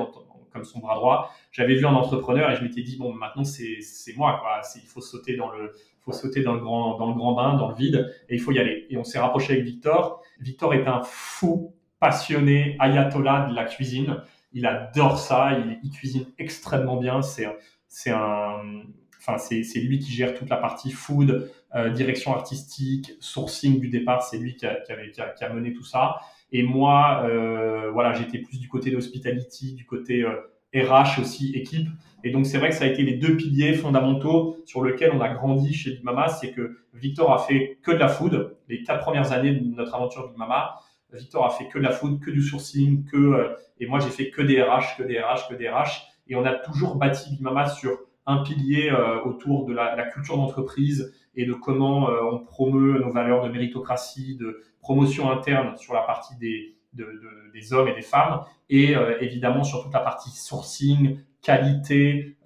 comme 0.51 0.65
son 0.65 0.79
bras 0.79 0.95
droit, 0.95 1.31
j'avais 1.53 1.75
vu 1.75 1.85
un 1.85 1.93
entrepreneur 1.93 2.51
et 2.51 2.57
je 2.57 2.63
m'étais 2.63 2.81
dit 2.81 2.97
bon 2.97 3.13
maintenant 3.13 3.45
c'est 3.45 3.77
moi 4.17 4.39
quoi, 4.41 4.63
il 4.77 4.89
faut 4.89 5.03
sauter 5.03 5.37
dans 5.37 5.51
le 5.51 5.71
faut 6.01 6.13
sauter 6.13 6.43
dans 6.43 6.55
le 6.55 6.61
grand 6.61 6.97
dans 6.97 7.09
le 7.09 7.15
grand 7.15 7.35
bain, 7.35 7.59
dans 7.59 7.69
le 7.69 7.75
vide 7.75 8.11
et 8.31 8.37
il 8.37 8.41
faut 8.41 8.53
y 8.53 8.59
aller. 8.59 8.87
Et 8.89 8.97
on 8.97 9.05
s'est 9.05 9.19
rapproché 9.19 9.53
avec 9.53 9.67
Victor. 9.67 10.23
Victor 10.41 10.73
est 10.73 10.87
un 10.87 11.03
fou 11.03 11.75
passionné 12.01 12.77
ayatollah 12.79 13.49
de 13.51 13.55
la 13.55 13.65
cuisine. 13.65 14.23
Il 14.57 14.67
adore 14.67 15.19
ça, 15.19 15.51
il, 15.83 15.91
cuisine 15.91 16.25
extrêmement 16.39 16.97
bien, 16.97 17.21
c'est 17.21 17.47
c'est 17.89 18.11
un 18.11 18.83
enfin 19.21 19.39
c'est 19.39 19.81
lui 19.81 19.99
qui 19.99 20.13
gère 20.13 20.35
toute 20.35 20.49
la 20.49 20.57
partie 20.57 20.91
food, 20.91 21.51
euh, 21.75 21.91
direction 21.91 22.35
artistique, 22.35 23.13
sourcing 23.21 23.79
du 23.79 23.89
départ, 23.89 24.23
c'est 24.23 24.39
lui 24.39 24.57
qui 24.57 24.65
a, 24.67 24.77
qui, 24.77 25.21
a, 25.21 25.29
qui 25.29 25.45
a 25.45 25.53
mené 25.53 25.75
tout 25.75 25.85
ça. 25.85 26.17
Et 26.53 26.63
moi, 26.63 27.23
euh, 27.25 27.91
voilà, 27.93 28.15
j'étais 28.15 28.39
plus 28.39 28.59
du 28.59 28.69
côté 28.69 28.91
de 28.91 29.75
du 29.75 29.85
côté 29.85 30.23
euh, 30.23 30.41
RH 30.75 31.21
aussi, 31.21 31.53
équipe. 31.55 31.89
Et 32.25 32.31
donc, 32.31 32.47
c'est 32.47 32.59
vrai 32.59 32.71
que 32.71 32.75
ça 32.75 32.85
a 32.85 32.89
été 32.89 33.03
les 33.03 33.15
deux 33.15 33.37
piliers 33.37 33.75
fondamentaux 33.75 34.57
sur 34.65 34.85
lesquels 34.85 35.13
on 35.13 35.21
a 35.21 35.29
grandi 35.29 35.75
chez 35.75 35.91
Big 35.91 36.05
Mama. 36.05 36.29
C'est 36.29 36.53
que 36.53 36.79
Victor 36.95 37.33
a 37.33 37.39
fait 37.39 37.79
que 37.83 37.91
de 37.91 37.99
la 37.99 38.09
food. 38.09 38.57
Les 38.69 38.83
quatre 38.83 39.01
premières 39.01 39.33
années 39.33 39.53
de 39.53 39.77
notre 39.77 39.95
aventure 39.95 40.29
Big 40.29 40.37
Mama, 40.37 40.77
Victor 41.17 41.45
a 41.47 41.51
fait 41.51 41.69
que 41.69 41.79
de 41.79 41.83
la 41.85 41.91
food, 41.91 42.21
que 42.21 42.31
du 42.31 42.43
sourcing, 42.43 43.05
que, 43.05 43.17
euh, 43.17 43.55
et 43.81 43.87
moi, 43.87 44.01
j'ai 44.01 44.11
fait 44.11 44.31
que 44.31 44.43
des 44.43 44.63
RH, 44.63 44.97
que 44.99 45.03
des 45.03 45.21
RH, 45.21 45.49
que 45.49 45.55
des 45.55 45.69
RH. 45.69 46.07
Et 46.29 46.37
on 46.37 46.45
a 46.45 46.53
toujours 46.53 46.97
bâti 46.97 47.31
Big 47.31 47.41
Mama 47.41 47.69
sur 47.69 47.99
un 48.27 48.43
pilier 48.43 48.91
euh, 48.91 49.23
autour 49.23 49.67
de 49.67 49.73
la, 49.73 50.03
culture 50.07 50.37
d'entreprise 50.37 51.15
et 51.35 51.47
de 51.47 51.53
comment 51.53 52.11
euh, 52.11 52.21
on 52.33 52.41
promeut 52.41 52.99
nos 52.99 53.11
valeurs 53.11 53.45
de 53.45 53.49
méritocratie, 53.49 54.37
de 54.37 54.63
promotion 54.81 55.31
interne 55.31 55.77
sur 55.77 55.95
la 55.95 56.03
partie 56.03 56.37
des, 56.37 56.77
de, 56.95 57.05
de, 57.05 57.53
des 57.53 57.73
hommes 57.73 57.89
et 57.89 57.95
des 57.95 58.03
femmes, 58.03 58.43
et 58.69 58.95
évidemment 59.21 59.65
sur 59.65 59.83
toute 59.83 59.93
la 59.93 60.01
partie 60.01 60.31
sourcing, 60.31 61.21
qualité, 61.43 62.37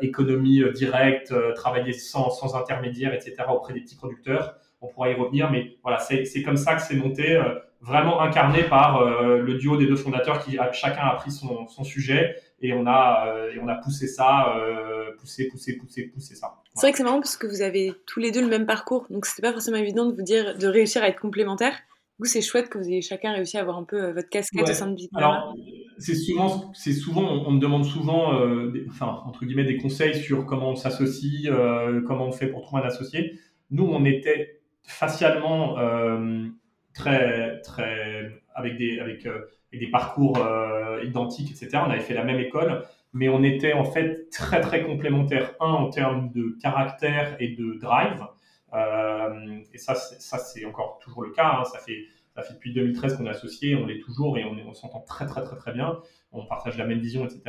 économie 0.00 0.62
directe, 0.74 1.34
travailler 1.54 1.92
sans, 1.92 2.30
sans 2.30 2.56
intermédiaire, 2.56 3.14
etc. 3.14 3.36
auprès 3.50 3.72
des 3.74 3.80
petits 3.80 3.96
producteurs. 3.96 4.56
On 4.80 4.88
pourra 4.88 5.10
y 5.10 5.14
revenir, 5.14 5.50
mais 5.50 5.76
voilà, 5.82 5.98
c'est 5.98 6.42
comme 6.44 6.56
ça 6.56 6.76
que 6.76 6.82
c'est 6.82 6.94
monté, 6.94 7.40
vraiment 7.80 8.20
incarné 8.20 8.62
par 8.62 9.04
le 9.04 9.54
duo 9.54 9.76
des 9.76 9.86
deux 9.86 9.96
fondateurs 9.96 10.44
qui 10.44 10.56
chacun 10.72 11.02
a 11.02 11.14
pris 11.14 11.32
son, 11.32 11.66
son 11.66 11.82
sujet 11.82 12.36
et 12.60 12.72
on 12.72 12.86
a 12.86 13.48
et 13.52 13.58
on 13.58 13.66
a 13.66 13.74
poussé 13.74 14.06
ça, 14.06 14.54
poussé, 15.18 15.48
poussé, 15.48 15.76
poussé, 15.76 16.04
poussé 16.04 16.36
ça. 16.36 16.46
Voilà. 16.46 16.62
C'est 16.74 16.80
vrai 16.86 16.92
que 16.92 16.98
c'est 16.98 17.04
marrant 17.04 17.20
parce 17.20 17.36
que 17.36 17.48
vous 17.48 17.60
avez 17.60 17.92
tous 18.06 18.20
les 18.20 18.30
deux 18.30 18.40
le 18.40 18.48
même 18.48 18.66
parcours, 18.66 19.06
donc 19.10 19.26
c'était 19.26 19.42
pas 19.42 19.52
forcément 19.52 19.78
évident 19.78 20.06
de 20.06 20.14
vous 20.14 20.22
dire 20.22 20.56
de 20.56 20.68
réussir 20.68 21.02
à 21.02 21.08
être 21.08 21.20
complémentaires 21.20 21.74
coup, 22.18 22.26
c'est 22.26 22.42
chouette 22.42 22.68
que 22.68 22.78
vous 22.78 22.88
ayez 22.88 23.02
chacun 23.02 23.32
réussi 23.32 23.56
à 23.56 23.60
avoir 23.60 23.78
un 23.78 23.84
peu 23.84 24.02
euh, 24.02 24.12
votre 24.12 24.28
casquette 24.28 24.62
ouais. 24.62 24.70
au 24.70 24.74
sein 24.74 24.88
de 24.88 24.94
Big 24.94 25.08
Alors, 25.14 25.54
c'est 25.98 26.14
souvent, 26.14 26.72
c'est 26.74 26.92
souvent, 26.92 27.44
on, 27.46 27.50
me 27.52 27.60
demande 27.60 27.84
souvent, 27.84 28.40
euh, 28.40 28.70
des, 28.70 28.86
enfin, 28.88 29.22
entre 29.26 29.44
guillemets, 29.44 29.64
des 29.64 29.78
conseils 29.78 30.14
sur 30.20 30.46
comment 30.46 30.70
on 30.70 30.76
s'associe, 30.76 31.46
euh, 31.46 32.02
comment 32.06 32.26
on 32.26 32.32
fait 32.32 32.48
pour 32.48 32.62
trouver 32.62 32.82
un 32.82 32.86
associé. 32.86 33.38
Nous, 33.70 33.84
on 33.84 34.04
était 34.04 34.57
facialement 34.88 35.78
euh, 35.78 36.48
très, 36.94 37.60
très, 37.60 38.42
avec 38.54 38.78
des, 38.78 38.98
avec, 38.98 39.26
euh, 39.26 39.46
des 39.72 39.90
parcours 39.90 40.38
euh, 40.38 41.04
identiques, 41.04 41.50
etc. 41.50 41.82
On 41.86 41.90
avait 41.90 42.00
fait 42.00 42.14
la 42.14 42.24
même 42.24 42.40
école, 42.40 42.84
mais 43.12 43.28
on 43.28 43.42
était 43.42 43.74
en 43.74 43.84
fait 43.84 44.30
très, 44.30 44.60
très 44.60 44.82
complémentaires. 44.82 45.54
Un, 45.60 45.66
en 45.66 45.90
termes 45.90 46.30
de 46.32 46.56
caractère 46.60 47.36
et 47.38 47.48
de 47.48 47.78
drive. 47.78 48.26
Et 49.72 49.78
ça, 49.78 49.94
ça 49.94 50.38
c'est 50.38 50.64
encore 50.64 50.98
toujours 51.02 51.22
le 51.22 51.30
cas. 51.30 51.58
Hein. 51.60 51.64
Ça 51.64 51.78
fait 51.78 52.04
ça 52.34 52.42
fait 52.42 52.54
depuis 52.54 52.72
2013 52.72 53.16
qu'on 53.16 53.26
est 53.26 53.30
associés, 53.30 53.74
on 53.74 53.86
l'est 53.86 53.98
toujours 53.98 54.38
et 54.38 54.44
on, 54.44 54.56
on 54.68 54.74
s'entend 54.74 55.00
très 55.00 55.26
très 55.26 55.42
très 55.42 55.56
très 55.56 55.72
bien. 55.72 55.98
On 56.32 56.44
partage 56.44 56.76
la 56.76 56.84
même 56.84 56.98
vision, 56.98 57.24
etc. 57.24 57.42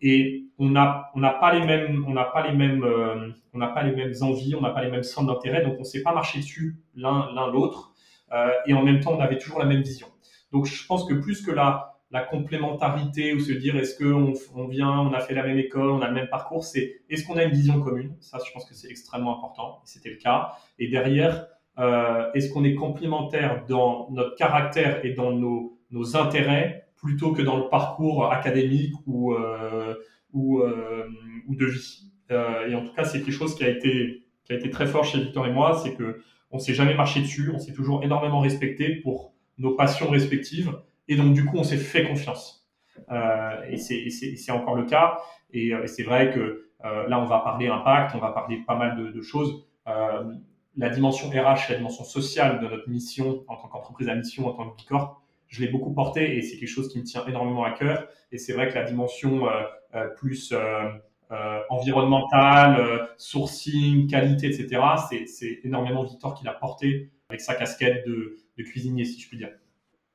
Et 0.00 0.46
on 0.58 0.70
n'a 0.70 1.10
on 1.14 1.20
n'a 1.20 1.30
pas 1.30 1.54
les 1.54 1.64
mêmes 1.64 2.04
on 2.08 2.12
n'a 2.12 2.24
pas 2.24 2.46
les 2.46 2.54
mêmes 2.54 2.82
euh, 2.84 3.30
on 3.54 3.58
n'a 3.58 3.68
pas 3.68 3.82
les 3.82 3.94
mêmes 3.94 4.12
envies, 4.20 4.54
on 4.54 4.60
n'a 4.60 4.70
pas 4.70 4.82
les 4.82 4.90
mêmes 4.90 5.04
centres 5.04 5.32
d'intérêt, 5.32 5.62
donc 5.62 5.76
on 5.78 5.84
s'est 5.84 6.02
pas 6.02 6.12
marché 6.12 6.40
dessus 6.40 6.76
l'un 6.94 7.32
l'un 7.34 7.50
l'autre. 7.50 7.92
Euh, 8.32 8.50
et 8.66 8.74
en 8.74 8.82
même 8.82 9.00
temps, 9.00 9.12
on 9.12 9.20
avait 9.20 9.38
toujours 9.38 9.60
la 9.60 9.66
même 9.66 9.82
vision. 9.82 10.08
Donc 10.52 10.66
je 10.66 10.86
pense 10.86 11.04
que 11.04 11.14
plus 11.14 11.42
que 11.42 11.52
la 11.52 11.96
la 12.10 12.22
complémentarité 12.22 13.34
ou 13.34 13.40
se 13.40 13.52
dire 13.52 13.76
est-ce 13.76 13.98
qu'on 13.98 14.32
on 14.54 14.68
vient, 14.68 15.00
on 15.00 15.12
a 15.12 15.20
fait 15.20 15.34
la 15.34 15.42
même 15.42 15.58
école, 15.58 15.90
on 15.90 16.02
a 16.02 16.08
le 16.08 16.14
même 16.14 16.28
parcours, 16.28 16.64
c'est 16.64 17.00
est-ce 17.10 17.26
qu'on 17.26 17.36
a 17.36 17.42
une 17.42 17.50
vision 17.50 17.80
commune? 17.80 18.16
Ça, 18.20 18.38
je 18.44 18.52
pense 18.52 18.64
que 18.64 18.74
c'est 18.74 18.88
extrêmement 18.88 19.36
important. 19.36 19.80
C'était 19.84 20.10
le 20.10 20.16
cas. 20.16 20.52
Et 20.78 20.88
derrière, 20.88 21.46
euh, 21.78 22.30
est-ce 22.34 22.52
qu'on 22.52 22.64
est 22.64 22.74
complémentaire 22.74 23.64
dans 23.68 24.08
notre 24.10 24.36
caractère 24.36 25.04
et 25.04 25.12
dans 25.12 25.32
nos, 25.32 25.78
nos 25.90 26.16
intérêts? 26.16 26.85
Plutôt 26.96 27.32
que 27.32 27.42
dans 27.42 27.56
le 27.56 27.68
parcours 27.68 28.32
académique 28.32 28.94
ou, 29.06 29.34
euh, 29.34 29.94
ou, 30.32 30.60
euh, 30.60 31.06
ou 31.46 31.54
de 31.54 31.66
vie 31.66 32.10
euh, 32.30 32.68
Et 32.68 32.74
en 32.74 32.84
tout 32.84 32.92
cas, 32.92 33.04
c'est 33.04 33.20
quelque 33.20 33.32
chose 33.32 33.54
qui 33.54 33.64
a 33.64 33.68
été 33.68 34.22
qui 34.44 34.52
a 34.52 34.56
été 34.56 34.70
très 34.70 34.86
fort 34.86 35.04
chez 35.04 35.18
Victor 35.18 35.44
et 35.46 35.52
moi, 35.52 35.76
c'est 35.82 35.94
que 35.94 36.20
on 36.52 36.60
s'est 36.60 36.74
jamais 36.74 36.94
marché 36.94 37.20
dessus, 37.20 37.50
on 37.52 37.58
s'est 37.58 37.72
toujours 37.72 38.04
énormément 38.04 38.38
respecté 38.38 38.94
pour 38.94 39.34
nos 39.58 39.74
passions 39.74 40.08
respectives 40.08 40.72
et 41.08 41.16
donc, 41.16 41.34
du 41.34 41.44
coup, 41.44 41.56
on 41.58 41.64
s'est 41.64 41.76
fait 41.76 42.04
confiance. 42.04 42.66
Euh, 43.10 43.62
et 43.68 43.76
c'est 43.76 44.52
encore 44.52 44.74
le 44.74 44.84
cas. 44.84 45.18
Et, 45.52 45.68
et 45.68 45.86
c'est 45.86 46.02
vrai 46.02 46.32
que 46.32 46.68
euh, 46.84 47.08
là, 47.08 47.20
on 47.20 47.26
va 47.26 47.40
parler 47.40 47.68
impact, 47.68 48.14
on 48.14 48.18
va 48.18 48.32
parler 48.32 48.58
pas 48.66 48.76
mal 48.76 48.96
de, 48.96 49.10
de 49.10 49.22
choses. 49.22 49.66
Euh, 49.88 50.32
la 50.76 50.90
dimension 50.90 51.28
RH, 51.28 51.70
la 51.70 51.76
dimension 51.76 52.04
sociale 52.04 52.60
de 52.60 52.68
notre 52.68 52.88
mission 52.88 53.44
en 53.48 53.56
tant 53.56 53.68
qu'entreprise 53.68 54.08
à 54.08 54.14
mission, 54.14 54.46
en 54.46 54.52
tant 54.52 54.68
que 54.68 54.76
Bicorp, 54.76 55.22
je 55.48 55.62
l'ai 55.62 55.68
beaucoup 55.68 55.92
porté 55.92 56.36
et 56.36 56.42
c'est 56.42 56.56
quelque 56.58 56.68
chose 56.68 56.88
qui 56.88 56.98
me 56.98 57.04
tient 57.04 57.24
énormément 57.26 57.64
à 57.64 57.72
cœur. 57.72 58.08
Et 58.32 58.38
c'est 58.38 58.52
vrai 58.52 58.68
que 58.68 58.74
la 58.74 58.84
dimension 58.84 59.48
euh, 59.48 60.08
plus 60.16 60.52
euh, 60.52 61.58
environnementale, 61.70 63.08
sourcing, 63.16 64.08
qualité, 64.08 64.46
etc., 64.46 64.80
c'est 65.26 65.60
énormément 65.64 66.04
Victor 66.04 66.34
qui 66.34 66.44
l'a 66.44 66.52
porté 66.52 67.10
avec 67.28 67.40
sa 67.40 67.54
casquette 67.54 68.06
de, 68.06 68.36
cuisinier, 68.62 69.04
si 69.04 69.20
je 69.20 69.28
puis 69.28 69.38
dire. 69.38 69.50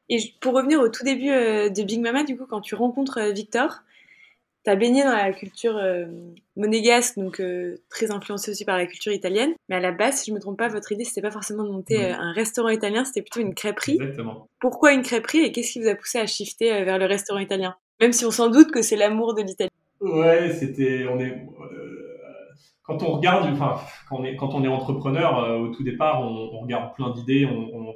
Et 0.10 0.20
pour 0.40 0.54
revenir 0.54 0.80
au 0.82 0.90
tout 0.90 1.04
début 1.04 1.30
euh, 1.30 1.70
de 1.70 1.84
Big 1.84 2.02
Mama, 2.02 2.24
du 2.24 2.38
coup, 2.38 2.46
quand 2.46 2.62
tu 2.62 2.76
rencontres 2.76 3.20
euh, 3.20 3.32
Victor, 3.32 3.84
tu 4.64 4.70
as 4.70 4.76
baigné 4.76 5.04
dans 5.04 5.14
la 5.14 5.32
culture 5.34 5.78
euh, 5.78 6.06
monégasque, 6.56 7.18
donc 7.18 7.40
euh, 7.40 7.78
très 7.90 8.12
influencée 8.12 8.52
aussi 8.52 8.66
par 8.66 8.78
la 8.78 8.86
culture 8.86 9.12
italienne. 9.12 9.52
Mais 9.70 9.76
à 9.76 9.80
la 9.80 9.92
base, 9.92 10.22
si 10.22 10.32
je 10.32 10.36
me 10.36 10.40
trompe 10.40 10.58
pas, 10.58 10.68
votre 10.68 10.92
idée, 10.92 11.04
c'était 11.04 11.22
pas 11.22 11.32
forcément 11.32 11.64
de 11.64 11.70
monter 11.70 11.98
mmh. 11.98 12.16
un 12.20 12.32
restaurant 12.34 12.70
italien, 12.70 13.04
c'était 13.06 13.22
plutôt 13.22 13.40
une 13.40 13.54
crêperie. 13.54 13.94
Exactement. 13.94 14.48
Pourquoi 14.60 14.94
une 14.94 15.02
crêperie 15.02 15.40
et 15.40 15.52
qu'est-ce 15.52 15.74
qui 15.74 15.82
vous 15.82 15.88
a 15.88 15.96
poussé 15.96 16.20
à 16.20 16.28
shifter 16.28 16.84
vers 16.84 16.98
le 16.98 17.06
restaurant 17.06 17.40
italien? 17.40 17.76
Même 18.00 18.14
si 18.14 18.26
on 18.26 18.32
s'en 18.32 18.50
doute 18.50 18.72
que 18.72 18.82
c'est 18.82 18.96
l'amour 18.96 19.36
de 19.36 19.42
l'Italie. 19.42 19.70
Ouais, 20.00 20.52
c'était. 20.54 21.06
On 21.08 21.20
est. 21.20 21.46
quand 22.84 23.04
on 23.04 23.14
regarde, 23.14 23.48
enfin, 23.54 23.80
quand 24.10 24.20
on 24.20 24.24
est, 24.24 24.36
quand 24.36 24.54
on 24.56 24.64
est 24.64 24.68
entrepreneur, 24.68 25.60
au 25.62 25.68
tout 25.70 25.84
départ, 25.84 26.22
on, 26.22 26.56
on 26.56 26.60
regarde 26.62 26.96
plein 26.96 27.12
d'idées, 27.12 27.46
on, 27.46 27.70
on 27.76 27.96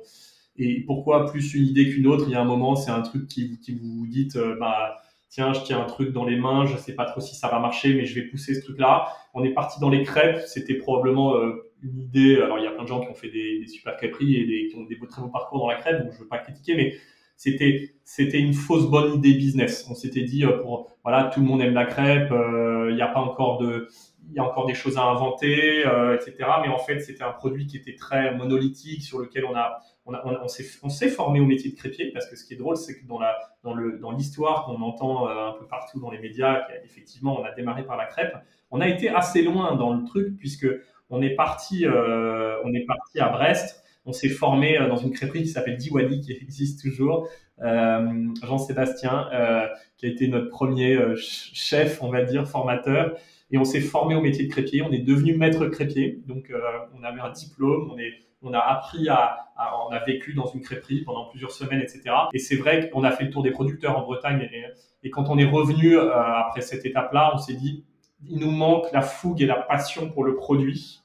et 0.57 0.83
pourquoi 0.85 1.25
plus 1.25 1.53
une 1.53 1.65
idée 1.65 1.89
qu'une 1.89 2.07
autre? 2.07 2.25
Il 2.27 2.31
y 2.31 2.35
a 2.35 2.41
un 2.41 2.45
moment, 2.45 2.75
c'est 2.75 2.91
un 2.91 3.01
truc 3.01 3.27
qui, 3.27 3.59
qui 3.59 3.75
vous 3.75 4.07
dites, 4.07 4.35
euh, 4.37 4.55
bah 4.59 4.97
tiens, 5.29 5.53
je 5.53 5.61
tiens 5.61 5.81
un 5.81 5.85
truc 5.85 6.11
dans 6.11 6.25
les 6.25 6.37
mains, 6.37 6.65
je 6.65 6.77
sais 6.77 6.95
pas 6.95 7.05
trop 7.05 7.21
si 7.21 7.35
ça 7.35 7.47
va 7.47 7.59
marcher, 7.59 7.93
mais 7.93 8.05
je 8.05 8.15
vais 8.15 8.27
pousser 8.27 8.55
ce 8.55 8.61
truc-là. 8.61 9.07
On 9.33 9.43
est 9.43 9.53
parti 9.53 9.79
dans 9.79 9.89
les 9.89 10.03
crêpes, 10.03 10.41
c'était 10.47 10.75
probablement 10.75 11.35
euh, 11.35 11.71
une 11.81 12.01
idée. 12.01 12.37
Alors 12.41 12.57
il 12.57 12.63
y 12.63 12.67
a 12.67 12.71
plein 12.71 12.83
de 12.83 12.87
gens 12.87 13.01
qui 13.01 13.09
ont 13.09 13.15
fait 13.15 13.29
des, 13.29 13.65
super 13.67 13.95
crêperies 13.97 14.35
et 14.35 14.67
qui 14.67 14.75
ont 14.75 14.83
des 14.83 14.97
très 15.07 15.21
beaux 15.21 15.29
parcours 15.29 15.59
dans 15.59 15.67
la 15.67 15.75
crêpe, 15.75 16.03
donc 16.03 16.13
je 16.13 16.19
veux 16.19 16.27
pas 16.27 16.39
critiquer, 16.39 16.75
mais 16.75 16.95
c'était 17.37 17.95
c'était 18.03 18.39
une 18.39 18.53
fausse 18.53 18.89
bonne 18.89 19.15
idée 19.15 19.33
business. 19.33 19.85
On 19.89 19.95
s'était 19.95 20.23
dit 20.23 20.45
euh, 20.45 20.59
pour 20.59 20.89
voilà 21.03 21.25
tout 21.25 21.41
le 21.41 21.45
monde 21.45 21.61
aime 21.61 21.73
la 21.73 21.85
crêpe, 21.85 22.31
euh, 22.31 22.87
il 22.91 22.95
n'y 22.95 23.01
a 23.01 23.07
pas 23.07 23.19
encore 23.19 23.57
de 23.59 23.87
il 24.29 24.33
y 24.35 24.39
a 24.39 24.43
encore 24.43 24.65
des 24.65 24.73
choses 24.73 24.97
à 24.97 25.03
inventer, 25.03 25.85
euh, 25.85 26.15
etc. 26.15 26.35
Mais 26.61 26.67
en 26.67 26.77
fait, 26.77 26.99
c'était 26.99 27.23
un 27.23 27.31
produit 27.31 27.67
qui 27.67 27.77
était 27.77 27.95
très 27.95 28.35
monolithique, 28.35 29.03
sur 29.03 29.19
lequel 29.19 29.45
on 29.45 29.55
a, 29.55 29.79
on, 30.05 30.13
a, 30.13 30.21
on, 30.25 30.37
on 30.83 30.89
s'est, 30.89 31.09
formé 31.09 31.39
au 31.39 31.45
métier 31.45 31.71
de 31.71 31.75
crêpier, 31.75 32.11
parce 32.11 32.29
que 32.29 32.35
ce 32.35 32.45
qui 32.45 32.53
est 32.53 32.57
drôle, 32.57 32.77
c'est 32.77 32.99
que 32.99 33.05
dans 33.05 33.19
la, 33.19 33.37
dans 33.63 33.73
le, 33.73 33.99
dans 33.99 34.11
l'histoire 34.11 34.65
qu'on 34.65 34.81
entend 34.81 35.27
euh, 35.27 35.49
un 35.49 35.53
peu 35.53 35.67
partout 35.67 35.99
dans 35.99 36.11
les 36.11 36.19
médias, 36.19 36.67
effectivement, 36.83 37.39
on 37.39 37.43
a 37.43 37.51
démarré 37.51 37.83
par 37.83 37.97
la 37.97 38.05
crêpe. 38.05 38.35
On 38.71 38.81
a 38.81 38.87
été 38.87 39.09
assez 39.09 39.41
loin 39.41 39.75
dans 39.75 39.93
le 39.93 40.03
truc, 40.05 40.37
puisque 40.37 40.67
on 41.09 41.21
est 41.21 41.35
parti, 41.35 41.85
euh, 41.85 42.57
on 42.63 42.73
est 42.73 42.85
parti 42.85 43.19
à 43.19 43.29
Brest. 43.29 43.83
On 44.07 44.11
s'est 44.11 44.29
formé 44.29 44.77
dans 44.77 44.97
une 44.97 45.11
crêperie 45.11 45.43
qui 45.43 45.49
s'appelle 45.49 45.77
Diwali, 45.77 46.21
qui 46.21 46.31
existe 46.31 46.81
toujours. 46.81 47.27
Euh, 47.63 48.27
Jean-Sébastien, 48.43 49.29
euh, 49.33 49.67
qui 49.97 50.05
a 50.05 50.09
été 50.09 50.27
notre 50.27 50.49
premier 50.49 50.99
chef, 51.15 52.03
on 52.03 52.09
va 52.09 52.23
dire, 52.23 52.47
formateur 52.47 53.15
et 53.51 53.57
on 53.57 53.65
s'est 53.65 53.81
formé 53.81 54.15
au 54.15 54.21
métier 54.21 54.45
de 54.45 54.51
crêpier. 54.51 54.81
On 54.81 54.91
est 54.91 54.99
devenu 54.99 55.35
maître 55.35 55.65
crêpier, 55.67 56.21
donc 56.25 56.49
euh, 56.49 56.59
on 56.97 57.03
avait 57.03 57.21
un 57.21 57.31
diplôme, 57.31 57.95
on 58.41 58.53
a 58.53 58.59
appris 58.59 59.09
à, 59.09 59.45
on 59.87 59.91
a 59.91 60.03
vécu 60.03 60.33
dans 60.33 60.45
une 60.45 60.61
crêperie 60.61 61.01
pendant 61.03 61.25
plusieurs 61.25 61.51
semaines, 61.51 61.81
etc. 61.81 62.03
Et 62.33 62.39
c'est 62.39 62.55
vrai 62.55 62.89
qu'on 62.89 63.03
a 63.03 63.11
fait 63.11 63.25
le 63.25 63.29
tour 63.29 63.43
des 63.43 63.51
producteurs 63.51 63.97
en 63.97 64.01
Bretagne. 64.01 64.49
Et, 65.03 65.09
quand 65.09 65.29
on 65.29 65.37
est 65.37 65.45
revenu 65.45 65.97
euh, 65.97 66.11
après 66.11 66.61
cette 66.61 66.85
étape-là, 66.85 67.31
on 67.35 67.37
s'est 67.37 67.53
dit, 67.53 67.85
il 68.27 68.39
nous 68.39 68.49
manque 68.49 68.91
la 68.91 69.01
fougue 69.01 69.41
et 69.41 69.45
la 69.45 69.55
passion 69.55 70.09
pour 70.09 70.23
le 70.23 70.35
produit. 70.35 71.01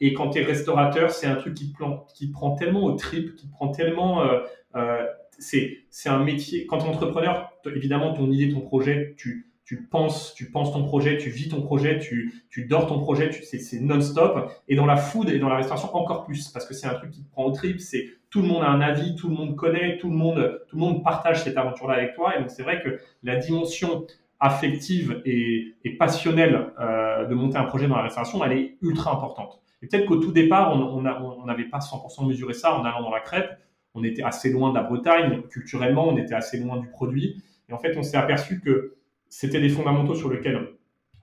Et 0.00 0.14
quand 0.14 0.30
tu 0.30 0.38
es 0.38 0.44
restaurateur, 0.44 1.10
c'est 1.10 1.26
un 1.26 1.34
truc 1.34 1.54
qui 1.54 1.72
te, 1.72 1.84
qui 2.14 2.30
prend 2.30 2.54
tellement 2.54 2.84
au 2.84 2.92
trip, 2.92 3.34
qui 3.36 3.46
te 3.48 3.52
prend 3.52 3.68
tellement... 3.68 4.22
Euh, 4.22 4.40
euh, 4.76 5.04
c'est 5.38 6.08
un 6.08 6.24
métier... 6.24 6.66
Quand 6.66 6.78
entrepreneur, 6.78 7.52
évidemment, 7.66 8.14
ton 8.14 8.30
idée, 8.30 8.52
ton 8.52 8.60
projet, 8.60 9.14
tu, 9.18 9.47
tu 9.68 9.82
penses, 9.82 10.32
tu 10.34 10.50
penses 10.50 10.72
ton 10.72 10.82
projet, 10.82 11.18
tu 11.18 11.28
vis 11.28 11.50
ton 11.50 11.60
projet, 11.60 11.98
tu, 11.98 12.42
tu 12.48 12.64
dors 12.64 12.86
ton 12.86 13.00
projet, 13.00 13.30
c'est 13.32 13.80
non-stop. 13.80 14.50
Et 14.66 14.74
dans 14.74 14.86
la 14.86 14.96
food 14.96 15.28
et 15.28 15.38
dans 15.38 15.50
la 15.50 15.56
restauration 15.56 15.94
encore 15.94 16.24
plus, 16.24 16.48
parce 16.48 16.64
que 16.64 16.72
c'est 16.72 16.86
un 16.86 16.94
truc 16.94 17.10
qui 17.10 17.22
te 17.22 17.30
prend 17.30 17.44
au 17.44 17.52
trip. 17.52 17.78
C'est 17.78 18.06
tout 18.30 18.40
le 18.40 18.48
monde 18.48 18.62
a 18.62 18.70
un 18.70 18.80
avis, 18.80 19.14
tout 19.14 19.28
le 19.28 19.34
monde 19.34 19.56
connaît, 19.56 19.98
tout 19.98 20.08
le 20.08 20.16
monde, 20.16 20.62
tout 20.68 20.76
le 20.76 20.80
monde 20.80 21.04
partage 21.04 21.44
cette 21.44 21.58
aventure-là 21.58 21.96
avec 21.96 22.14
toi. 22.14 22.34
Et 22.34 22.40
donc 22.40 22.48
c'est 22.50 22.62
vrai 22.62 22.80
que 22.82 22.98
la 23.22 23.36
dimension 23.36 24.06
affective 24.40 25.20
et, 25.26 25.74
et 25.84 25.98
passionnelle 25.98 26.72
euh, 26.80 27.26
de 27.26 27.34
monter 27.34 27.58
un 27.58 27.64
projet 27.64 27.88
dans 27.88 27.96
la 27.96 28.04
restauration, 28.04 28.42
elle 28.42 28.52
est 28.52 28.78
ultra 28.80 29.12
importante. 29.12 29.60
Et 29.82 29.86
peut-être 29.86 30.06
qu'au 30.06 30.16
tout 30.16 30.32
départ, 30.32 30.72
on 30.72 31.02
n'avait 31.02 31.64
on 31.66 31.70
pas 31.70 31.80
100% 31.80 32.26
mesuré 32.26 32.54
ça 32.54 32.74
en 32.74 32.86
allant 32.86 33.02
dans 33.02 33.10
la 33.10 33.20
crêpe. 33.20 33.50
On 33.92 34.02
était 34.02 34.22
assez 34.22 34.50
loin 34.50 34.70
de 34.70 34.76
la 34.76 34.84
Bretagne, 34.84 35.42
culturellement, 35.50 36.08
on 36.08 36.16
était 36.16 36.34
assez 36.34 36.56
loin 36.58 36.78
du 36.78 36.88
produit. 36.88 37.42
Et 37.68 37.74
en 37.74 37.78
fait, 37.78 37.94
on 37.98 38.02
s'est 38.02 38.16
aperçu 38.16 38.60
que 38.60 38.94
c'était 39.28 39.60
des 39.60 39.68
fondamentaux 39.68 40.14
sur 40.14 40.30
lesquels 40.30 40.68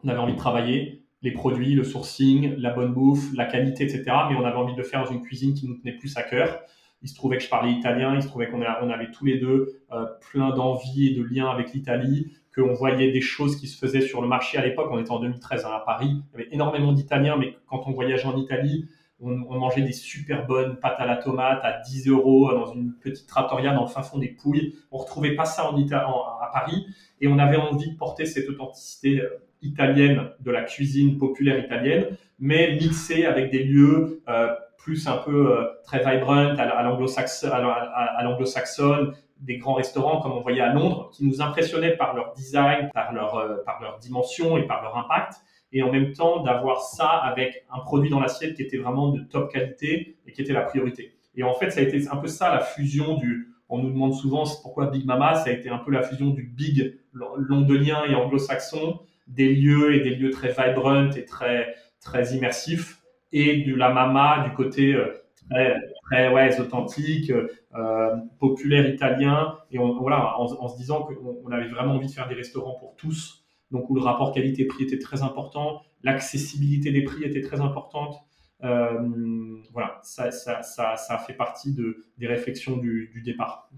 on 0.03 0.09
avait 0.09 0.19
envie 0.19 0.33
de 0.33 0.37
travailler, 0.37 1.03
les 1.21 1.31
produits, 1.31 1.73
le 1.73 1.83
sourcing, 1.83 2.55
la 2.57 2.71
bonne 2.71 2.93
bouffe, 2.93 3.33
la 3.35 3.45
qualité, 3.45 3.83
etc. 3.83 4.03
Mais 4.29 4.35
on 4.35 4.45
avait 4.45 4.57
envie 4.57 4.73
de 4.73 4.77
le 4.77 4.83
faire 4.83 5.03
dans 5.03 5.11
une 5.11 5.21
cuisine 5.21 5.53
qui 5.53 5.67
nous 5.67 5.75
tenait 5.75 5.97
plus 5.97 6.15
à 6.17 6.23
cœur. 6.23 6.59
Il 7.01 7.09
se 7.09 7.15
trouvait 7.15 7.37
que 7.37 7.43
je 7.43 7.49
parlais 7.49 7.71
italien, 7.71 8.15
il 8.15 8.21
se 8.21 8.27
trouvait 8.27 8.47
qu'on 8.47 8.61
on 8.61 8.89
avait 8.89 9.11
tous 9.11 9.25
les 9.25 9.39
deux 9.39 9.81
euh, 9.91 10.05
plein 10.31 10.51
d'envie 10.51 11.07
et 11.07 11.15
de 11.15 11.23
liens 11.23 11.49
avec 11.49 11.73
l'Italie, 11.73 12.31
qu'on 12.55 12.73
voyait 12.73 13.11
des 13.11 13.21
choses 13.21 13.57
qui 13.57 13.67
se 13.67 13.77
faisaient 13.77 14.01
sur 14.01 14.21
le 14.21 14.27
marché 14.27 14.57
à 14.57 14.65
l'époque. 14.65 14.89
On 14.91 14.99
était 14.99 15.11
en 15.11 15.19
2013 15.19 15.65
hein, 15.65 15.69
à 15.75 15.79
Paris, 15.79 16.09
il 16.09 16.39
y 16.39 16.43
avait 16.43 16.53
énormément 16.53 16.93
d'Italiens, 16.93 17.37
mais 17.37 17.57
quand 17.67 17.83
on 17.87 17.91
voyageait 17.91 18.27
en 18.27 18.37
Italie, 18.37 18.87
on, 19.21 19.57
mangeait 19.57 19.81
des 19.81 19.93
super 19.93 20.45
bonnes 20.45 20.77
pâtes 20.77 20.99
à 20.99 21.05
la 21.05 21.17
tomate 21.17 21.59
à 21.63 21.79
10 21.81 22.09
euros 22.09 22.51
dans 22.51 22.73
une 22.73 22.93
petite 22.93 23.27
trattoria 23.27 23.73
dans 23.73 23.83
le 23.83 23.87
fin 23.87 24.01
fond 24.01 24.17
des 24.17 24.29
Pouilles. 24.29 24.75
On 24.91 24.97
retrouvait 24.97 25.35
pas 25.35 25.45
ça 25.45 25.71
en, 25.71 25.77
à 25.77 26.49
Paris 26.51 26.87
et 27.21 27.27
on 27.27 27.37
avait 27.39 27.57
envie 27.57 27.91
de 27.91 27.97
porter 27.97 28.25
cette 28.25 28.49
authenticité 28.49 29.21
euh, 29.21 29.29
italienne 29.61 30.31
de 30.41 30.51
la 30.51 30.63
cuisine 30.63 31.17
populaire 31.17 31.59
italienne, 31.59 32.17
mais 32.39 32.75
mixée 32.75 33.25
avec 33.25 33.51
des 33.51 33.63
lieux 33.63 34.21
euh, 34.27 34.53
plus 34.77 35.07
un 35.07 35.17
peu 35.17 35.51
euh, 35.51 35.65
très 35.83 35.99
vibrant 35.99 36.55
à, 36.57 36.83
l'anglo-saxonne, 36.83 39.13
des 39.39 39.57
grands 39.57 39.73
restaurants 39.73 40.21
comme 40.21 40.33
on 40.33 40.41
voyait 40.41 40.61
à 40.61 40.73
Londres, 40.73 41.09
qui 41.13 41.25
nous 41.25 41.41
impressionnaient 41.41 41.95
par 41.95 42.15
leur 42.15 42.33
design, 42.33 42.89
par 42.93 43.13
leur, 43.13 43.63
par 43.65 43.81
leur 43.81 43.97
dimension 43.99 44.57
et 44.57 44.63
par 44.63 44.83
leur 44.83 44.97
impact 44.97 45.41
et 45.75 45.83
en 45.83 45.91
même 45.91 46.13
temps 46.13 46.41
d'avoir 46.41 46.81
ça 46.81 47.09
avec 47.09 47.65
un 47.69 47.79
produit 47.79 48.09
dans 48.09 48.21
l'assiette 48.21 48.55
qui 48.55 48.63
était 48.63 48.77
vraiment 48.77 49.09
de 49.09 49.19
top 49.19 49.51
qualité 49.51 50.15
et 50.25 50.31
qui 50.31 50.41
était 50.41 50.53
la 50.53 50.61
priorité. 50.61 51.11
Et 51.35 51.43
en 51.43 51.53
fait, 51.53 51.69
ça 51.69 51.81
a 51.81 51.83
été 51.83 52.07
un 52.09 52.15
peu 52.15 52.27
ça 52.27 52.49
la 52.49 52.61
fusion 52.61 53.17
du. 53.17 53.53
On 53.67 53.79
nous 53.79 53.91
demande 53.91 54.13
souvent 54.13 54.45
pourquoi 54.61 54.87
Big 54.87 55.05
Mama, 55.05 55.35
ça 55.35 55.49
a 55.49 55.53
été 55.53 55.69
un 55.69 55.79
peu 55.79 55.91
la 55.91 56.01
fusion 56.01 56.29
du 56.29 56.43
big 56.43 56.97
londonien 57.11 58.05
et 58.07 58.15
anglo-saxon, 58.15 58.99
des 59.27 59.53
lieux 59.53 59.95
et 59.95 59.99
des 59.99 60.15
lieux 60.15 60.29
très 60.29 60.49
vibrant 60.49 61.11
et 61.11 61.25
très 61.25 61.75
très 61.99 62.35
immersifs, 62.35 63.01
et 63.33 63.63
de 63.63 63.75
la 63.75 63.91
mama 63.91 64.45
du 64.47 64.53
côté 64.53 64.93
euh, 64.93 65.07
très, 65.49 65.75
très 66.03 66.31
ouais, 66.31 66.57
authentique, 66.61 67.31
euh, 67.31 68.15
populaire 68.39 68.87
italien, 68.87 69.57
et 69.71 69.77
voilà, 69.77 70.39
en 70.39 70.67
se 70.69 70.77
disant 70.77 71.01
qu'on 71.01 71.51
avait 71.51 71.67
vraiment 71.67 71.95
envie 71.95 72.07
de 72.07 72.13
faire 72.13 72.29
des 72.29 72.35
restaurants 72.35 72.75
pour 72.79 72.95
tous 72.95 73.44
donc 73.75 73.89
où 73.89 73.95
le 73.95 74.01
rapport 74.01 74.31
qualité-prix 74.31 74.85
était 74.85 74.99
très 74.99 75.21
important, 75.21 75.81
l'accessibilité 76.01 76.91
des 76.91 77.03
prix 77.03 77.23
était 77.25 77.41
très 77.41 77.59
importante. 77.59 78.15
Euh, 78.63 79.57
voilà, 79.73 79.99
ça, 80.01 80.31
ça, 80.31 80.63
ça, 80.63 80.95
ça, 80.95 81.17
fait 81.17 81.33
partie 81.33 81.73
de, 81.73 82.05
des 82.17 82.25
réflexions 82.25 82.77
du, 82.77 83.09
du, 83.13 83.21
départ. 83.21 83.69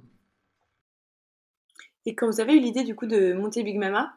Et 2.05 2.13
quand 2.13 2.27
vous 2.27 2.39
avez 2.39 2.53
eu 2.53 2.59
l'idée 2.59 2.83
du 2.83 2.95
coup 2.95 3.07
de 3.07 3.33
monter 3.33 3.63
Big 3.63 3.77
Mama, 3.77 4.13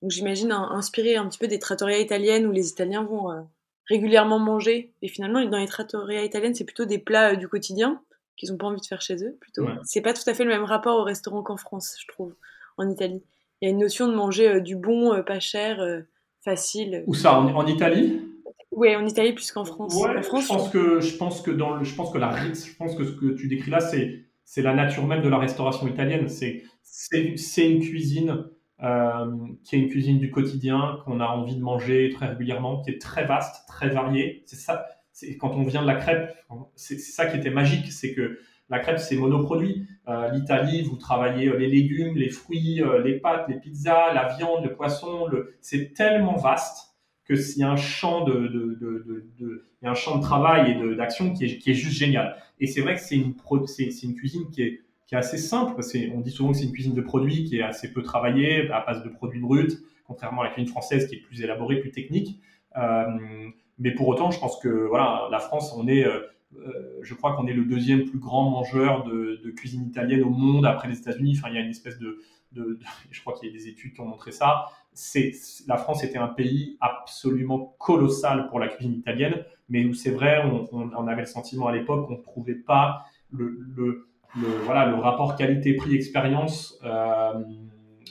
donc 0.00 0.12
j'imagine 0.12 0.52
inspiré 0.52 1.16
un 1.16 1.28
petit 1.28 1.38
peu 1.38 1.48
des 1.48 1.58
trattorias 1.58 1.98
italiennes 1.98 2.46
où 2.46 2.52
les 2.52 2.68
Italiens 2.68 3.02
vont 3.02 3.32
euh, 3.32 3.42
régulièrement 3.86 4.38
manger, 4.38 4.92
et 5.02 5.08
finalement 5.08 5.44
dans 5.44 5.58
les 5.58 5.66
trattorias 5.66 6.22
italiennes 6.22 6.54
c'est 6.54 6.64
plutôt 6.64 6.84
des 6.84 6.98
plats 6.98 7.32
euh, 7.32 7.36
du 7.36 7.48
quotidien 7.48 8.00
qu'ils 8.36 8.52
n'ont 8.52 8.58
pas 8.58 8.66
envie 8.66 8.80
de 8.80 8.86
faire 8.86 9.02
chez 9.02 9.16
eux 9.24 9.36
plutôt. 9.40 9.66
C'est 9.82 10.02
pas 10.02 10.12
tout 10.12 10.28
à 10.28 10.34
fait 10.34 10.44
le 10.44 10.50
même 10.50 10.64
rapport 10.64 10.98
au 10.98 11.02
restaurant 11.02 11.42
qu'en 11.42 11.56
France, 11.56 11.96
je 12.00 12.06
trouve, 12.06 12.34
en 12.76 12.88
Italie 12.88 13.22
il 13.60 13.66
y 13.66 13.68
a 13.68 13.72
une 13.72 13.80
notion 13.80 14.08
de 14.08 14.14
manger 14.14 14.48
euh, 14.48 14.60
du 14.60 14.76
bon, 14.76 15.12
euh, 15.12 15.22
pas 15.22 15.40
cher, 15.40 15.80
euh, 15.80 16.00
facile. 16.44 17.04
Où 17.06 17.14
ça 17.14 17.38
en, 17.38 17.66
Italie? 17.66 18.20
Oui, 18.70 18.94
en 18.94 19.06
Italie 19.06 19.32
plus 19.32 19.50
qu'en 19.52 19.64
France. 19.64 19.96
en 19.96 20.22
France, 20.22 20.44
je 20.44 20.48
pense 20.48 20.68
que 20.70 21.00
je 21.00 21.16
pense 21.16 21.42
que 21.42 21.50
dans 21.50 21.76
le, 21.76 21.84
je 21.84 21.94
pense 21.94 22.12
que 22.12 22.18
la 22.18 22.36
je 22.36 22.76
pense 22.76 22.94
que 22.94 23.04
ce 23.04 23.12
que 23.12 23.34
tu 23.34 23.48
décris 23.48 23.70
là, 23.70 23.80
c'est 23.80 24.24
c'est 24.44 24.62
la 24.62 24.74
nature 24.74 25.06
même 25.06 25.22
de 25.22 25.28
la 25.28 25.38
restauration 25.38 25.88
italienne. 25.88 26.28
C'est 26.28 26.62
c'est 26.82 27.70
une 27.70 27.80
cuisine 27.80 28.44
qui 29.64 29.76
est 29.76 29.78
une 29.78 29.88
cuisine 29.88 30.18
du 30.18 30.30
quotidien 30.30 30.98
qu'on 31.04 31.20
a 31.20 31.26
envie 31.26 31.56
de 31.56 31.62
manger 31.62 32.10
très 32.14 32.26
régulièrement, 32.26 32.82
qui 32.82 32.90
est 32.90 33.00
très 33.00 33.24
vaste, 33.24 33.66
très 33.66 33.88
variée. 33.88 34.42
C'est 34.44 34.56
ça. 34.56 34.86
C'est 35.12 35.38
quand 35.38 35.52
on 35.52 35.62
vient 35.62 35.80
de 35.80 35.86
la 35.86 35.94
crêpe, 35.94 36.36
c'est 36.74 36.98
ça 36.98 37.24
qui 37.24 37.38
était 37.38 37.50
magique, 37.50 37.90
c'est 37.90 38.12
que 38.12 38.38
la 38.68 38.80
crêpe, 38.80 38.98
c'est 38.98 39.16
monoproduit. 39.16 39.86
Euh, 40.08 40.30
L'Italie, 40.30 40.82
vous 40.82 40.96
travaillez 40.96 41.48
euh, 41.48 41.56
les 41.56 41.68
légumes, 41.68 42.16
les 42.16 42.30
fruits, 42.30 42.82
euh, 42.82 43.02
les 43.02 43.14
pâtes, 43.14 43.46
les 43.48 43.56
pizzas, 43.56 44.12
la 44.12 44.34
viande, 44.36 44.64
le 44.64 44.74
poisson. 44.74 45.28
C'est 45.60 45.94
tellement 45.94 46.36
vaste 46.36 46.94
que 47.24 47.34
a 47.62 47.68
un 47.68 47.76
champ 47.76 48.24
de, 48.24 48.34
de, 48.34 48.78
de, 48.80 49.26
de, 49.38 49.66
un 49.82 49.94
champ 49.94 50.18
de 50.18 50.22
travail 50.22 50.72
et 50.72 50.96
d'action 50.96 51.32
qui 51.32 51.44
est, 51.44 51.58
qui 51.58 51.70
est 51.70 51.74
juste 51.74 51.96
génial. 51.96 52.36
Et 52.60 52.66
c'est 52.66 52.80
vrai 52.80 52.94
que 52.94 53.00
c'est 53.00 53.16
une, 53.16 53.34
c'est 53.66 54.02
une 54.02 54.14
cuisine 54.14 54.48
qui 54.50 54.62
est, 54.62 54.80
qui 55.06 55.14
est 55.14 55.18
assez 55.18 55.38
simple. 55.38 55.80
On 56.14 56.20
dit 56.20 56.30
souvent 56.30 56.52
que 56.52 56.58
c'est 56.58 56.64
une 56.64 56.72
cuisine 56.72 56.94
de 56.94 57.00
produits 57.00 57.44
qui 57.44 57.58
est 57.58 57.62
assez 57.62 57.92
peu 57.92 58.02
travaillée 58.02 58.70
à 58.70 58.84
base 58.84 59.02
de 59.02 59.08
produits 59.08 59.40
bruts, 59.40 59.74
contrairement 60.06 60.42
à 60.42 60.44
la 60.44 60.50
cuisine 60.50 60.70
française 60.70 61.08
qui 61.08 61.16
est 61.16 61.20
plus 61.20 61.42
élaborée, 61.42 61.80
plus 61.80 61.90
technique. 61.90 62.40
Mais 63.78 63.90
pour 63.90 64.08
autant, 64.08 64.30
je 64.30 64.38
pense 64.38 64.58
que 64.60 64.68
voilà, 64.68 65.28
la 65.30 65.40
France, 65.40 65.74
on 65.76 65.86
est 65.88 66.04
je 67.02 67.14
crois 67.14 67.34
qu'on 67.36 67.46
est 67.46 67.52
le 67.52 67.64
deuxième 67.64 68.04
plus 68.04 68.18
grand 68.18 68.50
mangeur 68.50 69.04
de, 69.04 69.50
cuisine 69.56 69.86
italienne 69.86 70.22
au 70.22 70.30
monde 70.30 70.66
après 70.66 70.88
les 70.88 70.98
États-Unis. 70.98 71.40
Il 71.48 71.54
y 71.54 71.58
a 71.58 71.60
une 71.60 71.70
espèce 71.70 71.98
de, 71.98 72.18
je 73.10 73.20
crois 73.20 73.34
qu'il 73.34 73.48
y 73.48 73.52
a 73.52 73.54
des 73.54 73.68
études 73.68 73.94
qui 73.94 74.00
ont 74.00 74.06
montré 74.06 74.32
ça. 74.32 74.66
La 75.66 75.76
France 75.76 76.04
était 76.04 76.18
un 76.18 76.28
pays 76.28 76.78
absolument 76.80 77.76
colossal 77.78 78.48
pour 78.48 78.58
la 78.58 78.68
cuisine 78.68 78.94
italienne, 78.94 79.44
mais 79.68 79.84
où 79.84 79.92
c'est 79.92 80.10
vrai, 80.10 80.42
on, 80.72 81.06
avait 81.06 81.22
le 81.22 81.26
sentiment 81.26 81.66
à 81.66 81.72
l'époque 81.72 82.06
qu'on 82.06 82.16
ne 82.16 82.22
trouvait 82.22 82.54
pas 82.54 83.04
le, 83.30 84.06
rapport 85.00 85.36
qualité-prix-expérience 85.36 86.78
euh, 86.84 87.44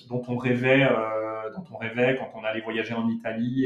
dont 0.09 0.21
on 0.27 0.37
rêvait 0.37 0.83
euh, 0.83 1.51
dont 1.55 1.63
on 1.71 1.77
rêvait 1.77 2.17
quand 2.17 2.29
on 2.39 2.43
allait 2.43 2.61
voyager 2.61 2.93
en 2.93 3.07
Italie 3.09 3.65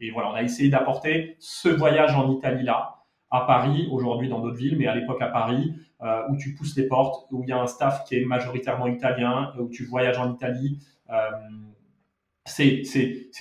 et 0.00 0.10
voilà, 0.10 0.30
on 0.30 0.34
a 0.34 0.42
essayé 0.42 0.68
d'apporter 0.68 1.36
ce 1.38 1.68
voyage 1.68 2.14
en 2.14 2.30
Italie 2.30 2.64
là 2.64 3.03
à 3.30 3.40
Paris, 3.40 3.88
aujourd'hui 3.90 4.28
dans 4.28 4.40
d'autres 4.40 4.56
villes, 4.56 4.76
mais 4.78 4.86
à 4.86 4.94
l'époque 4.94 5.20
à 5.20 5.28
Paris, 5.28 5.74
euh, 6.02 6.22
où 6.28 6.36
tu 6.36 6.54
pousses 6.54 6.76
les 6.76 6.86
portes, 6.86 7.26
où 7.32 7.42
il 7.44 7.48
y 7.48 7.52
a 7.52 7.60
un 7.60 7.66
staff 7.66 8.04
qui 8.04 8.16
est 8.16 8.24
majoritairement 8.24 8.86
italien, 8.86 9.52
où 9.58 9.68
tu 9.68 9.84
voyages 9.84 10.18
en 10.18 10.32
Italie. 10.34 10.78
Euh, 11.10 11.30
c'est 12.46 12.82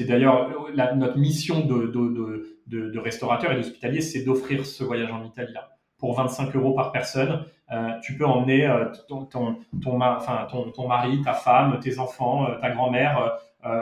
d'ailleurs 0.08 0.50
notre 0.96 1.18
mission 1.18 1.66
de, 1.66 1.88
de, 1.88 2.60
de, 2.68 3.00
restaurateur 3.00 3.52
et 3.52 3.56
d'hospitalier, 3.56 4.00
c'est 4.00 4.24
d'offrir 4.24 4.66
ce 4.66 4.84
voyage 4.84 5.12
en 5.12 5.26
Italie-là. 5.26 5.72
Pour 5.98 6.16
25 6.16 6.56
euros 6.56 6.74
par 6.74 6.92
personne, 6.92 7.46
euh, 7.72 7.90
tu 8.02 8.16
peux 8.16 8.26
emmener 8.26 8.74
ton, 9.10 9.26
ton, 9.26 9.58
ton, 9.82 10.88
mari, 10.88 11.22
ta 11.22 11.34
femme, 11.34 11.80
tes 11.82 12.00
enfants, 12.00 12.48
ta 12.62 12.72
grand-mère 12.72 13.40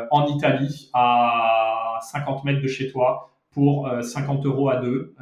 en 0.09 0.25
Italie 0.25 0.89
à 0.93 1.99
50 2.01 2.43
mètres 2.45 2.61
de 2.61 2.67
chez 2.67 2.91
toi 2.91 3.30
pour 3.51 3.89
50 4.01 4.45
euros 4.45 4.69
à 4.69 4.77
deux 4.77 5.13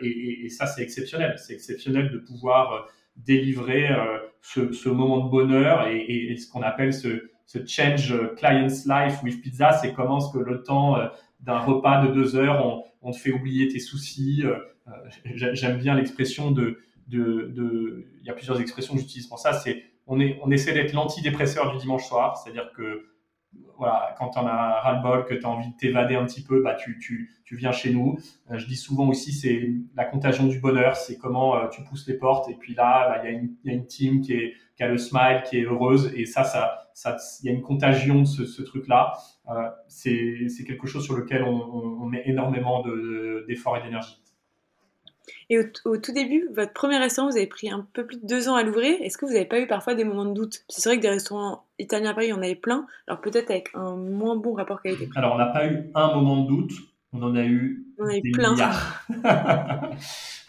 et, 0.00 0.48
ça, 0.48 0.66
c'est 0.66 0.82
exceptionnel. 0.82 1.34
C'est 1.38 1.54
exceptionnel 1.54 2.10
de 2.10 2.18
pouvoir 2.18 2.72
euh, 2.72 2.80
délivrer 3.16 3.90
euh, 3.90 4.18
ce, 4.40 4.88
moment 4.88 5.24
de 5.24 5.30
bonheur 5.30 5.86
et, 5.88 6.36
ce 6.36 6.50
qu'on 6.50 6.62
appelle 6.62 6.92
ce, 6.92 7.28
change 7.66 8.14
client's 8.36 8.86
life 8.86 9.22
with 9.22 9.40
pizza. 9.42 9.72
C'est 9.72 9.92
comment 9.92 10.20
ce 10.20 10.32
que 10.32 10.42
le 10.42 10.62
temps 10.62 10.98
euh, 10.98 11.06
d'un 11.40 11.58
repas 11.58 12.06
de 12.06 12.12
deux 12.12 12.36
heures, 12.36 12.84
on, 13.02 13.12
te 13.12 13.16
fait 13.16 13.32
oublier 13.32 13.68
tes 13.68 13.78
soucis. 13.78 14.42
J'aime 15.34 15.78
bien 15.78 15.94
l'expression 15.94 16.50
de, 16.50 16.80
de, 17.06 18.04
il 18.20 18.26
y 18.26 18.30
a 18.30 18.34
plusieurs 18.34 18.60
expressions 18.60 18.94
que 18.94 19.00
j'utilise 19.00 19.28
pour 19.28 19.38
ça. 19.38 19.52
C'est 19.52 19.82
on, 20.06 20.20
est, 20.20 20.38
on 20.42 20.50
essaie 20.50 20.72
d'être 20.72 20.92
l'antidépresseur 20.92 21.72
du 21.72 21.78
dimanche 21.78 22.06
soir, 22.06 22.36
c'est-à-dire 22.36 22.72
que 22.72 23.06
voilà, 23.78 24.14
quand 24.18 24.30
tu 24.30 24.38
en 24.38 24.46
as 24.46 24.80
ras-le-bol, 24.80 25.24
que 25.24 25.34
tu 25.34 25.44
as 25.44 25.48
envie 25.48 25.70
de 25.70 25.76
t'évader 25.76 26.16
un 26.16 26.24
petit 26.26 26.42
peu, 26.42 26.62
bah, 26.62 26.74
tu, 26.74 26.98
tu, 26.98 27.30
tu 27.44 27.56
viens 27.56 27.70
chez 27.70 27.92
nous. 27.92 28.18
Euh, 28.50 28.58
je 28.58 28.66
dis 28.66 28.76
souvent 28.76 29.08
aussi, 29.08 29.32
c'est 29.32 29.72
la 29.94 30.04
contagion 30.04 30.46
du 30.46 30.58
bonheur, 30.58 30.96
c'est 30.96 31.16
comment 31.16 31.56
euh, 31.56 31.68
tu 31.68 31.82
pousses 31.84 32.06
les 32.08 32.14
portes 32.14 32.50
et 32.50 32.54
puis 32.54 32.74
là, 32.74 33.08
bah, 33.08 33.22
il 33.24 33.38
bah, 33.38 33.48
y, 33.64 33.68
y, 33.68 33.70
a 33.70 33.74
une 33.74 33.86
team 33.86 34.20
qui, 34.20 34.32
est, 34.32 34.54
qui 34.76 34.82
a 34.82 34.88
le 34.88 34.98
smile, 34.98 35.42
qui 35.48 35.58
est 35.58 35.64
heureuse 35.64 36.12
et 36.16 36.26
ça, 36.26 36.42
ça, 36.42 36.88
ça, 36.92 37.16
il 37.42 37.46
y 37.46 37.48
a 37.50 37.52
une 37.52 37.62
contagion 37.62 38.20
de 38.20 38.26
ce, 38.26 38.44
ce 38.44 38.62
truc-là. 38.62 39.12
Euh, 39.48 39.70
c'est 39.86 40.64
quelque 40.66 40.86
chose 40.86 41.04
sur 41.04 41.16
lequel 41.16 41.44
on, 41.44 42.04
met 42.06 42.22
énormément 42.26 42.82
d'efforts 43.46 43.76
et 43.76 43.82
d'énergie. 43.82 44.20
Et 45.50 45.58
au, 45.58 45.96
tout 45.96 46.12
début, 46.12 46.48
votre 46.54 46.72
premier 46.72 46.98
restaurant, 46.98 47.28
vous 47.28 47.36
avez 47.36 47.46
pris 47.46 47.70
un 47.70 47.86
peu 47.92 48.06
plus 48.06 48.20
de 48.20 48.26
deux 48.26 48.48
ans 48.48 48.54
à 48.54 48.62
l'ouvrir. 48.62 48.96
Est-ce 49.00 49.18
que 49.18 49.26
vous 49.26 49.32
n'avez 49.32 49.44
pas 49.44 49.60
eu 49.60 49.66
parfois 49.66 49.94
des 49.94 50.04
moments 50.04 50.24
de 50.24 50.34
doute? 50.34 50.64
C'est 50.68 50.88
vrai 50.88 50.96
que 50.96 51.02
des 51.02 51.08
restaurants 51.08 51.64
italiens 51.78 52.10
à 52.10 52.14
Paris, 52.14 52.26
il 52.26 52.30
y 52.30 52.32
en 52.32 52.42
avait 52.42 52.54
plein. 52.54 52.86
Alors 53.06 53.20
peut-être 53.20 53.50
avec 53.50 53.70
un 53.74 53.96
moins 53.96 54.36
bon 54.36 54.54
rapport 54.54 54.82
qualité-prix. 54.82 55.18
Alors 55.18 55.34
on 55.34 55.38
n'a 55.38 55.46
pas 55.46 55.66
eu 55.66 55.90
un 55.94 56.14
moment 56.14 56.42
de 56.42 56.48
doute. 56.48 56.72
On 57.12 57.22
en 57.22 57.34
a 57.36 57.44
eu, 57.44 57.86
on 57.98 58.06
a 58.06 58.16
eu 58.16 58.32
plein. 58.32 58.54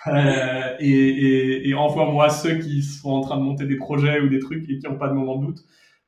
euh, 0.08 0.76
et, 0.80 0.90
et, 0.90 1.70
et 1.70 1.74
envoie-moi 1.74 2.30
ceux 2.30 2.56
qui 2.56 2.84
sont 2.84 3.12
en 3.12 3.22
train 3.22 3.38
de 3.38 3.44
monter 3.44 3.66
des 3.66 3.78
projets 3.78 4.20
ou 4.20 4.28
des 4.28 4.40
trucs 4.40 4.70
et 4.70 4.78
qui 4.78 4.86
n'ont 4.86 4.98
pas 4.98 5.08
de 5.08 5.14
moment 5.14 5.38
de 5.38 5.48
doute. 5.48 5.64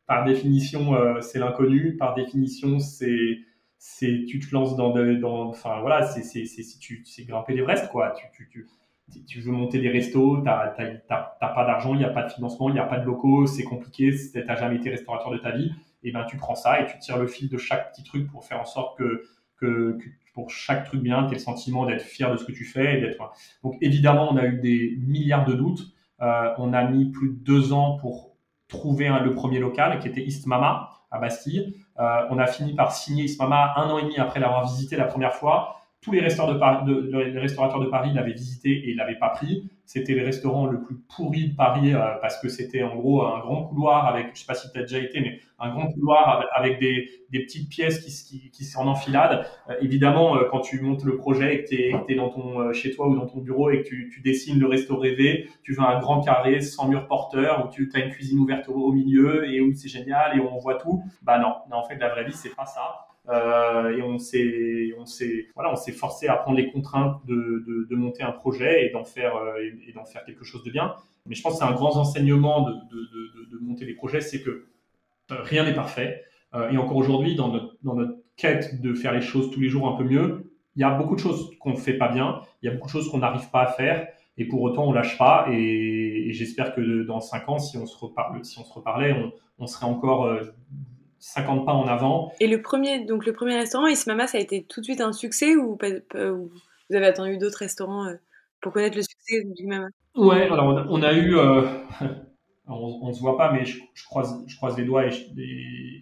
Par 0.08 0.26
définition, 0.26 0.94
euh, 0.94 1.22
c'est 1.22 1.40
l'inconnu. 1.40 1.96
Par 1.96 2.16
définition, 2.16 2.80
c'est 2.80 3.40
c'est 3.84 4.26
tu 4.28 4.39
te 4.39 4.54
lances 4.54 4.76
dans, 4.76 4.94
dans 4.94 5.50
enfin 5.50 5.80
voilà, 5.82 6.04
c'est 6.04 6.22
c'est 6.22 6.46
si 6.46 6.78
tu 6.78 7.02
c'est 7.04 7.24
grimper 7.24 7.56
l'Everest 7.56 7.89
quoi. 7.89 8.12
Tu, 8.12 8.28
tu, 8.32 8.67
tu, 9.12 9.26
tu 9.26 9.41
veux 9.41 9.52
monter 9.52 9.80
des 9.80 9.89
restos, 9.89 10.41
t'as 10.46 10.67
t'as 10.67 11.36
pas 11.39 11.65
d'argent, 11.65 11.96
il 11.96 11.98
n'y 11.98 12.06
a 12.06 12.10
pas 12.10 12.22
de 12.22 12.32
financement, 12.32 12.70
il 12.70 12.74
n'y 12.74 12.80
a 12.80 12.86
pas 12.86 13.00
de 13.00 13.06
locaux, 13.06 13.48
c'est 13.48 13.63
compliqué, 13.63 14.13
t'as 14.34 14.56
jamais 14.56 14.76
été 14.76 14.91
restaurateur 14.91 15.32
de 15.32 15.39
ta 15.39 15.50
vie. 15.50 15.72
et 16.04 16.12
ben 16.12 16.26
tu 16.26 16.38
prends 16.38 16.54
ça 16.54 16.80
et 16.80 16.86
tu 16.86 17.00
tires 17.00 17.17
le 17.17 17.26
fil 17.26 17.50
de 17.50 17.58
chaque 17.58 17.91
petit 17.91 18.04
truc 18.04 18.30
pour 18.30 18.46
faire 18.46 18.62
en 18.62 18.65
sorte 18.65 19.00
que, 19.00 19.24
que, 19.58 19.98
pour 20.36 20.52
chaque 20.52 20.86
truc 20.86 21.02
bien, 21.02 21.26
tu 21.26 21.34
le 21.34 21.39
sentiment 21.39 21.88
d'être 21.88 22.04
fier 22.04 22.32
de 22.32 22.38
ce 22.38 22.46
que 22.46 22.52
tu 22.52 22.65
fais. 22.65 23.00
Et 23.00 23.02
d'être... 23.02 23.17
Donc 23.63 23.78
évidemment, 23.82 24.32
on 24.32 24.38
a 24.38 24.46
eu 24.46 24.60
des 24.60 24.96
milliards 25.00 25.46
de 25.46 25.54
doutes. 25.54 25.91
Euh, 26.22 26.54
on 26.60 26.72
a 26.74 26.84
mis 26.84 27.10
plus 27.12 27.30
de 27.30 27.44
deux 27.44 27.74
ans 27.74 27.98
pour 27.98 28.38
trouver 28.67 29.10
le 29.10 29.34
premier 29.34 29.58
local 29.58 29.98
qui 30.00 30.08
était 30.08 30.22
East 30.22 30.46
Mama 30.46 30.91
à 31.10 31.20
Bastille. 31.20 31.81
Euh, 32.00 32.28
on 32.30 32.40
a 32.40 32.48
fini 32.48 32.74
par 32.74 32.94
signer 32.94 33.26
East 33.26 33.40
Mama 33.40 33.74
un 33.76 33.90
an 33.90 33.98
et 33.98 34.04
demi 34.04 34.18
après 34.18 34.40
l'avoir 34.40 34.66
visité 34.66 34.96
la 34.96 35.06
première 35.06 35.34
fois 35.34 35.81
tous 36.02 36.14
les, 36.14 36.22
restaurateurs 36.22 37.80
de, 37.80 37.86
Paris 37.86 38.12
l'avaient 38.14 38.34
visité 38.34 38.90
et 38.90 38.96
l'avaient 38.96 39.20
pas 39.20 39.30
pris. 39.30 39.70
C'était 39.86 40.16
le 40.16 40.26
restaurant 40.26 40.66
le 40.66 40.82
plus 40.82 40.96
pourri 40.96 41.50
de 41.50 41.56
Paris 41.56 41.94
euh, 41.94 42.00
parce 42.22 42.42
que 42.42 42.50
c'était 42.50 42.82
en 42.82 42.96
gros 42.96 43.24
un 43.24 43.40
grand 43.40 43.66
couloir 43.66 44.08
avec, 44.08 44.32
je 44.34 44.40
sais 44.40 44.46
pas 44.48 44.56
si 44.56 44.72
tu 44.72 44.80
déjà 44.80 44.98
été, 44.98 45.20
mais 45.20 45.40
un 45.60 45.70
grand 45.70 45.92
couloir 45.92 46.50
avec, 46.56 46.80
des, 46.80 47.08
des, 47.30 47.42
petites 47.42 47.70
pièces 47.70 48.00
qui, 48.00 48.40
qui, 48.40 48.50
qui 48.50 48.66
sont 48.66 48.80
en 48.80 48.88
enfilade. 48.88 49.46
Euh, 49.70 49.76
évidemment, 49.82 50.38
euh, 50.38 50.48
quand 50.50 50.62
tu 50.62 50.82
montes 50.82 51.04
le 51.04 51.18
projet 51.18 51.56
et 51.56 51.64
que 51.64 51.70
tu 51.70 52.14
es, 52.14 52.16
dans 52.16 52.30
ton, 52.30 52.74
chez 52.74 52.92
toi 52.96 53.08
ou 53.08 53.16
dans 53.16 53.28
ton 53.28 53.40
bureau 53.40 53.70
et 53.70 53.84
que 53.84 53.88
tu, 53.88 54.10
tu, 54.12 54.22
dessines 54.22 54.60
le 54.60 54.66
resto 54.66 54.98
rêvé, 54.98 55.50
tu 55.62 55.74
veux 55.74 55.84
un 55.84 56.00
grand 56.00 56.22
carré 56.22 56.62
sans 56.62 56.88
mur 56.88 57.06
porteur 57.06 57.64
où 57.64 57.70
tu 57.70 57.92
as 57.94 58.00
une 58.00 58.12
cuisine 58.12 58.40
ouverte 58.40 58.70
au, 58.70 58.74
au 58.74 58.92
milieu 58.92 59.48
et 59.48 59.62
où 59.62 59.72
c'est 59.76 59.90
génial 59.90 60.36
et 60.36 60.40
où 60.40 60.48
on 60.48 60.58
voit 60.58 60.76
tout. 60.76 61.04
Bah 61.22 61.38
non, 61.38 61.54
non 61.70 61.78
en 61.78 61.84
fait, 61.84 61.98
la 61.98 62.10
vraie 62.10 62.24
vie, 62.24 62.34
c'est 62.34 62.56
pas 62.56 62.66
ça. 62.66 63.11
Euh, 63.30 63.96
et 63.96 64.02
on 64.02 64.18
s'est, 64.18 64.94
on 64.98 65.06
s'est, 65.06 65.48
voilà, 65.54 65.72
on 65.72 65.76
s'est 65.76 65.92
forcé 65.92 66.28
à 66.28 66.36
prendre 66.36 66.58
les 66.58 66.72
contraintes 66.72 67.24
de, 67.26 67.86
de, 67.88 67.96
monter 67.96 68.24
un 68.24 68.32
projet 68.32 68.88
et 68.88 68.90
d'en 68.90 69.04
faire 69.04 69.36
euh, 69.36 69.60
et, 69.88 69.94
d'en 69.94 70.06
faire 70.06 70.26
quelque 70.26 70.44
chose 70.44 70.64
de 70.64 70.72
bien. 70.72 70.96
Mais 71.28 71.36
je 71.36 71.44
pense 71.44 71.54
que 71.54 71.60
c'est 71.60 71.72
un 71.72 71.74
grand 71.74 71.96
enseignement 71.98 72.68
de, 72.68 72.74
de, 73.52 73.60
monter 73.60 73.86
des 73.86 73.94
projets, 73.94 74.22
c'est 74.22 74.42
que 74.42 74.50
euh, 74.50 75.36
rien 75.44 75.64
n'est 75.64 75.76
parfait. 75.76 76.24
et 76.72 76.78
encore 76.78 76.98
aujourd'hui, 76.98 77.36
dans 77.36 77.50
notre, 77.50 77.78
dans 77.84 77.94
notre 77.94 78.18
quête 78.38 78.82
de 78.82 78.94
faire 78.96 79.14
les 79.14 79.22
choses 79.22 79.52
tous 79.52 79.62
les 79.62 79.70
jours 79.70 79.88
un 79.88 79.96
peu 79.96 80.04
mieux, 80.04 80.52
il 80.76 80.82
y 80.82 80.84
a 80.84 80.90
beaucoup 80.90 81.16
de 81.16 81.20
choses 81.20 81.52
qu'on 81.60 81.72
ne 81.72 81.78
fait 81.78 81.94
pas 81.94 82.08
bien, 82.08 82.42
il 82.62 82.66
y 82.66 82.70
a 82.70 82.74
beaucoup 82.74 82.88
de 82.88 82.92
choses 82.92 83.10
qu'on 83.10 83.20
n'arrive 83.20 83.50
pas 83.52 83.62
à 83.62 83.68
faire, 83.68 84.08
et 84.38 84.46
pour 84.46 84.62
autant 84.64 84.86
on 84.88 84.94
lâche 84.94 85.18
pas. 85.18 85.46
Et, 85.52 86.32
j'espère 86.32 86.74
que 86.74 87.04
dans 87.04 87.20
cinq 87.20 87.48
ans, 87.50 87.60
si 87.60 87.78
on 87.78 87.86
se 87.86 87.98
reparle, 87.98 88.44
si 88.44 88.58
on 88.58 88.64
se 88.64 88.74
reparlait, 88.74 89.16
on 89.60 89.68
serait 89.68 89.86
encore 89.86 90.28
50 91.22 91.66
pas 91.66 91.74
en 91.74 91.88
avant. 91.88 92.34
Et 92.40 92.48
le 92.48 92.62
premier, 92.62 93.06
donc 93.06 93.26
le 93.26 93.34
premier 93.34 93.56
restaurant, 93.56 93.88
Ismama, 93.88 94.28
ça 94.28 94.40
a 94.40 94.42
été 94.42 94.64
tout 94.64 94.82
de 94.82 94.86
suite 94.86 95.02
un 95.02 95.14
succès 95.14 95.56
ou, 95.56 95.78
vous 95.78 96.96
avez 96.96 97.06
attendu 97.06 97.38
d'autres 97.38 97.60
restaurants 97.60 98.08
euh, 98.08 98.16
pour 98.60 98.74
connaître 98.74 98.98
le 98.98 99.04
succès 99.04 99.44
du 99.56 99.68
Mama 99.68 99.88
Ouais, 100.16 100.44
alors 100.50 100.86
on 100.90 101.02
a, 101.04 101.14
eu, 101.14 101.38
euh, 101.38 101.62
on, 102.68 103.08
ne 103.08 103.14
se 103.14 103.22
voit 103.22 103.38
pas, 103.38 103.54
mais 103.54 103.64
je, 103.64 103.80
croise, 104.06 104.44
je 104.48 104.58
croise 104.58 104.78
les 104.78 104.84
doigts 104.84 105.06
et 105.06 105.12
je, 105.12 105.24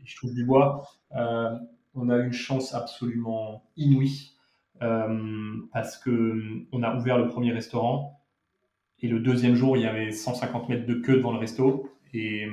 je 0.04 0.16
trouve 0.16 0.34
du 0.34 0.46
bois. 0.46 0.84
Euh, 1.16 1.56
on 1.94 2.10
a 2.10 2.18
eu 2.18 2.26
une 2.26 2.34
chance 2.34 2.74
absolument 2.74 3.64
inouïe 3.78 4.36
parce 4.80 5.98
que 5.98 6.66
on 6.72 6.82
a 6.84 6.96
ouvert 6.96 7.18
le 7.18 7.28
premier 7.28 7.52
restaurant 7.52 8.22
et 9.02 9.10
le 9.10 9.20
deuxième 9.20 9.56
jour, 9.56 9.76
il 9.76 9.84
y 9.84 9.86
avait 9.86 10.12
150 10.12 10.70
mètres 10.70 10.86
de 10.86 10.94
queue 10.96 11.18
devant 11.18 11.34
le 11.34 11.40
resto 11.40 11.92
et 12.14 12.48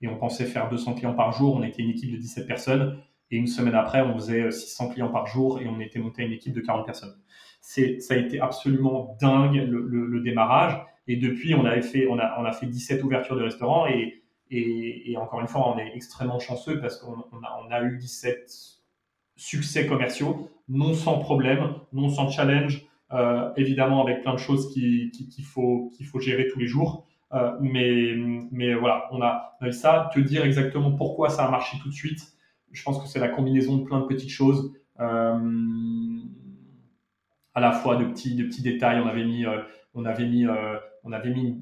et 0.00 0.08
on 0.08 0.16
pensait 0.16 0.44
faire 0.44 0.68
200 0.68 0.94
clients 0.94 1.14
par 1.14 1.32
jour. 1.32 1.54
On 1.54 1.62
était 1.62 1.82
une 1.82 1.90
équipe 1.90 2.12
de 2.12 2.16
17 2.16 2.46
personnes. 2.46 2.98
Et 3.30 3.36
une 3.36 3.46
semaine 3.46 3.74
après, 3.74 4.02
on 4.02 4.14
faisait 4.14 4.50
600 4.50 4.90
clients 4.90 5.08
par 5.08 5.26
jour 5.26 5.60
et 5.60 5.66
on 5.66 5.80
était 5.80 5.98
monté 5.98 6.22
à 6.22 6.26
une 6.26 6.32
équipe 6.32 6.52
de 6.52 6.60
40 6.60 6.84
personnes. 6.84 7.14
Ça 7.60 7.82
a 8.10 8.16
été 8.16 8.38
absolument 8.38 9.16
dingue 9.20 9.66
le, 9.66 10.20
démarrage. 10.20 10.78
Et 11.08 11.16
depuis, 11.16 11.54
on, 11.54 11.64
avait 11.64 11.82
fait, 11.82 12.06
on, 12.06 12.18
a, 12.18 12.52
fait 12.52 12.66
17 12.66 13.02
ouvertures 13.02 13.36
de 13.36 13.42
restaurants 13.42 13.86
et, 13.86 15.16
encore 15.16 15.40
une 15.40 15.48
fois, 15.48 15.74
on 15.74 15.78
est 15.78 15.92
extrêmement 15.94 16.38
chanceux 16.38 16.80
parce 16.80 16.98
qu'on 16.98 17.70
a, 17.70 17.82
eu 17.82 17.96
17 17.96 18.50
succès 19.36 19.86
commerciaux, 19.86 20.50
non 20.68 20.94
sans 20.94 21.18
problème, 21.18 21.74
non 21.92 22.08
sans 22.08 22.30
challenge, 22.30 22.86
euh, 23.12 23.52
évidemment 23.56 24.02
avec 24.02 24.22
plein 24.22 24.34
de 24.34 24.38
choses 24.38 24.72
qu'il 24.72 25.10
faut, 25.44 25.90
qu'il 25.96 26.06
faut 26.06 26.20
gérer 26.20 26.46
tous 26.48 26.58
les 26.58 26.66
jours. 26.66 27.06
Euh, 27.34 27.52
mais, 27.60 28.14
mais 28.52 28.74
voilà, 28.74 29.08
on 29.10 29.20
a, 29.22 29.56
eu 29.62 29.72
ça. 29.72 30.10
Te 30.14 30.20
dire 30.20 30.44
exactement 30.44 30.92
pourquoi 30.92 31.30
ça 31.30 31.44
a 31.44 31.50
marché 31.50 31.76
tout 31.82 31.88
de 31.88 31.94
suite, 31.94 32.20
je 32.72 32.82
pense 32.82 33.00
que 33.00 33.08
c'est 33.08 33.18
la 33.18 33.28
combinaison 33.28 33.76
de 33.78 33.84
plein 33.84 34.00
de 34.00 34.06
petites 34.06 34.30
choses. 34.30 34.72
Euh, 35.00 36.20
à 37.56 37.60
la 37.60 37.72
fois 37.72 37.96
de 37.96 38.04
petits, 38.06 38.34
de 38.34 38.44
petits 38.44 38.62
détails. 38.62 39.00
On 39.00 39.06
avait 39.06 39.24
mis, 39.24 39.46
euh, 39.46 39.62
on 39.94 40.04
avait 40.04 40.26
mis, 40.26 40.44
on 41.04 41.12
avait 41.12 41.30
mis 41.30 41.56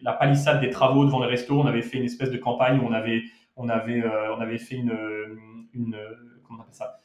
la 0.00 0.14
palissade 0.14 0.60
des 0.60 0.70
travaux 0.70 1.04
devant 1.04 1.20
les 1.20 1.28
restos. 1.28 1.60
On 1.60 1.66
avait 1.66 1.82
fait 1.82 1.98
une 1.98 2.04
espèce 2.04 2.30
de 2.30 2.38
campagne 2.38 2.80
où 2.80 2.86
on 2.86 2.92
avait, 2.92 3.24
on 3.56 3.68
avait, 3.68 4.02
on 4.36 4.40
avait 4.40 4.58
fait 4.58 4.76
une, 4.76 4.96
une 5.74 5.96
comment 6.42 6.60
on 6.60 6.62
appelle 6.62 6.74
ça? 6.74 7.03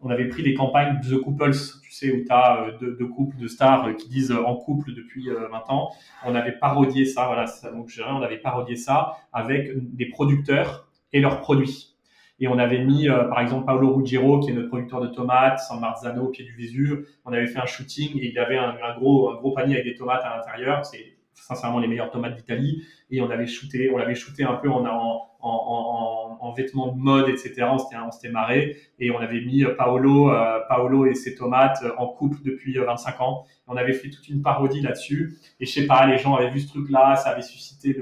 On 0.00 0.10
avait 0.10 0.28
pris 0.28 0.42
les 0.42 0.54
campagnes 0.54 1.00
The 1.00 1.20
Couples, 1.20 1.52
tu 1.82 1.92
sais, 1.92 2.12
où 2.12 2.24
tu 2.24 2.30
as 2.30 2.64
euh, 2.64 2.78
deux, 2.78 3.06
couples 3.06 3.36
de 3.36 3.48
stars 3.48 3.86
euh, 3.86 3.92
qui 3.92 4.08
disent 4.08 4.30
euh, 4.30 4.42
en 4.44 4.56
couple 4.56 4.92
depuis 4.94 5.28
20 5.28 5.70
ans. 5.70 5.90
On 6.24 6.34
avait 6.34 6.52
parodié 6.52 7.04
ça, 7.04 7.26
voilà, 7.26 7.46
donc 7.72 7.90
on 8.06 8.22
avait 8.22 8.38
parodié 8.38 8.76
ça 8.76 9.16
avec 9.32 9.70
des 9.94 10.06
producteurs 10.06 10.88
et 11.12 11.20
leurs 11.20 11.40
produits. 11.40 11.94
Et 12.40 12.46
on 12.46 12.56
avait 12.56 12.84
mis, 12.84 13.08
par 13.08 13.40
exemple, 13.40 13.66
Paolo 13.66 13.94
Ruggiero, 13.94 14.38
qui 14.38 14.50
est 14.50 14.52
notre 14.52 14.68
producteur 14.68 15.00
de 15.00 15.08
tomates, 15.08 15.58
San 15.58 15.80
Marzano 15.80 16.26
au 16.26 16.28
pied 16.28 16.44
du 16.44 16.54
Vésuve. 16.54 17.04
On 17.24 17.32
avait 17.32 17.48
fait 17.48 17.58
un 17.58 17.66
shooting 17.66 18.16
et 18.20 18.30
il 18.30 18.38
avait 18.38 18.56
un, 18.56 18.94
gros, 18.96 19.30
un 19.30 19.34
gros 19.34 19.50
panier 19.50 19.74
avec 19.74 19.86
des 19.86 19.96
tomates 19.96 20.22
à 20.24 20.36
l'intérieur. 20.36 20.86
C'est 20.86 21.17
sincèrement 21.42 21.78
les 21.78 21.88
meilleures 21.88 22.10
tomates 22.10 22.36
d'Italie. 22.36 22.84
Et 23.10 23.20
on 23.20 23.30
avait 23.30 23.46
shooté, 23.46 23.90
on 23.92 23.96
l'avait 23.96 24.14
shooté 24.14 24.44
un 24.44 24.54
peu 24.54 24.70
en, 24.70 24.84
en, 24.84 25.28
en, 25.40 26.38
en, 26.40 26.52
vêtements 26.52 26.92
de 26.92 26.98
mode, 26.98 27.28
etc. 27.28 27.66
On 27.72 28.10
s'était 28.10 28.30
marré 28.30 28.76
et 28.98 29.10
on 29.10 29.18
avait 29.18 29.40
mis 29.40 29.64
Paolo, 29.76 30.30
euh, 30.30 30.60
Paolo 30.68 31.06
et 31.06 31.14
ses 31.14 31.34
tomates 31.34 31.82
en 31.96 32.06
couple 32.08 32.38
depuis 32.44 32.76
25 32.76 33.10
euh, 33.10 33.24
ans. 33.24 33.44
On 33.66 33.76
avait 33.76 33.92
fait 33.92 34.10
toute 34.10 34.28
une 34.28 34.42
parodie 34.42 34.80
là-dessus 34.80 35.38
et 35.60 35.66
je 35.66 35.72
sais 35.72 35.86
pas, 35.86 36.06
les 36.06 36.18
gens 36.18 36.34
avaient 36.34 36.50
vu 36.50 36.60
ce 36.60 36.68
truc-là, 36.68 37.16
ça 37.16 37.30
avait 37.30 37.42
suscité 37.42 37.96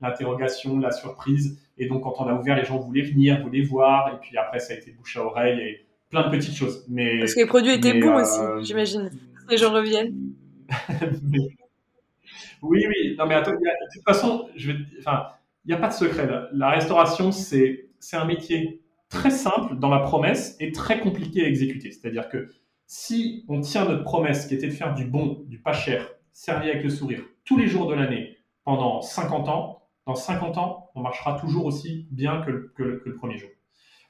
l'interrogation, 0.00 0.78
la 0.78 0.90
surprise 0.90 1.58
et 1.78 1.86
donc 1.86 2.02
quand 2.02 2.14
on 2.18 2.26
a 2.26 2.34
ouvert, 2.34 2.56
les 2.56 2.64
gens 2.64 2.78
voulaient 2.78 3.02
venir, 3.02 3.42
voulaient 3.42 3.62
voir 3.62 4.12
et 4.14 4.18
puis 4.20 4.36
après 4.36 4.58
ça 4.58 4.74
a 4.74 4.76
été 4.76 4.92
bouche 4.92 5.16
à 5.16 5.24
oreille 5.24 5.60
et 5.60 5.86
plein 6.10 6.28
de 6.28 6.30
petites 6.30 6.54
choses. 6.54 6.84
Mais 6.88 7.18
parce 7.20 7.34
que 7.34 7.40
les 7.40 7.46
produits 7.46 7.72
étaient 7.72 7.98
bons 7.98 8.20
aussi, 8.20 8.40
euh, 8.40 8.62
j'imagine. 8.62 9.10
Les 9.48 9.56
gens 9.56 9.72
reviennent. 9.72 10.14
Oui, 12.62 12.84
oui. 12.88 13.16
Non 13.18 13.26
mais 13.26 13.34
attends, 13.34 13.52
de 13.52 13.92
toute 13.92 14.04
façon, 14.04 14.48
je 14.56 14.72
vais, 14.72 14.78
enfin 14.98 15.26
il 15.64 15.68
n'y 15.68 15.74
a 15.74 15.78
pas 15.78 15.88
de 15.88 15.94
secret. 15.94 16.28
La 16.52 16.70
restauration, 16.70 17.30
c'est 17.32 17.88
un 18.12 18.24
métier 18.24 18.82
très 19.08 19.30
simple 19.30 19.76
dans 19.76 19.90
la 19.90 20.00
promesse 20.00 20.56
et 20.58 20.72
très 20.72 21.00
compliqué 21.00 21.44
à 21.44 21.48
exécuter. 21.48 21.92
C'est-à-dire 21.92 22.28
que 22.28 22.50
si 22.86 23.44
on 23.48 23.60
tient 23.60 23.84
notre 23.84 24.04
promesse 24.04 24.46
qui 24.46 24.54
était 24.54 24.66
de 24.66 24.72
faire 24.72 24.94
du 24.94 25.04
bon, 25.04 25.44
du 25.46 25.58
pas 25.60 25.72
cher, 25.72 26.08
servi 26.32 26.70
avec 26.70 26.82
le 26.82 26.90
sourire, 26.90 27.22
tous 27.44 27.56
les 27.56 27.66
jours 27.66 27.86
de 27.86 27.94
l'année, 27.94 28.38
pendant 28.64 29.00
50 29.02 29.48
ans, 29.48 29.82
dans 30.06 30.14
50 30.14 30.58
ans, 30.58 30.90
on 30.94 31.00
marchera 31.00 31.38
toujours 31.38 31.66
aussi 31.66 32.08
bien 32.10 32.42
que, 32.42 32.72
que, 32.74 33.02
le 33.04 33.14
premier 33.16 33.38
jour. 33.38 33.50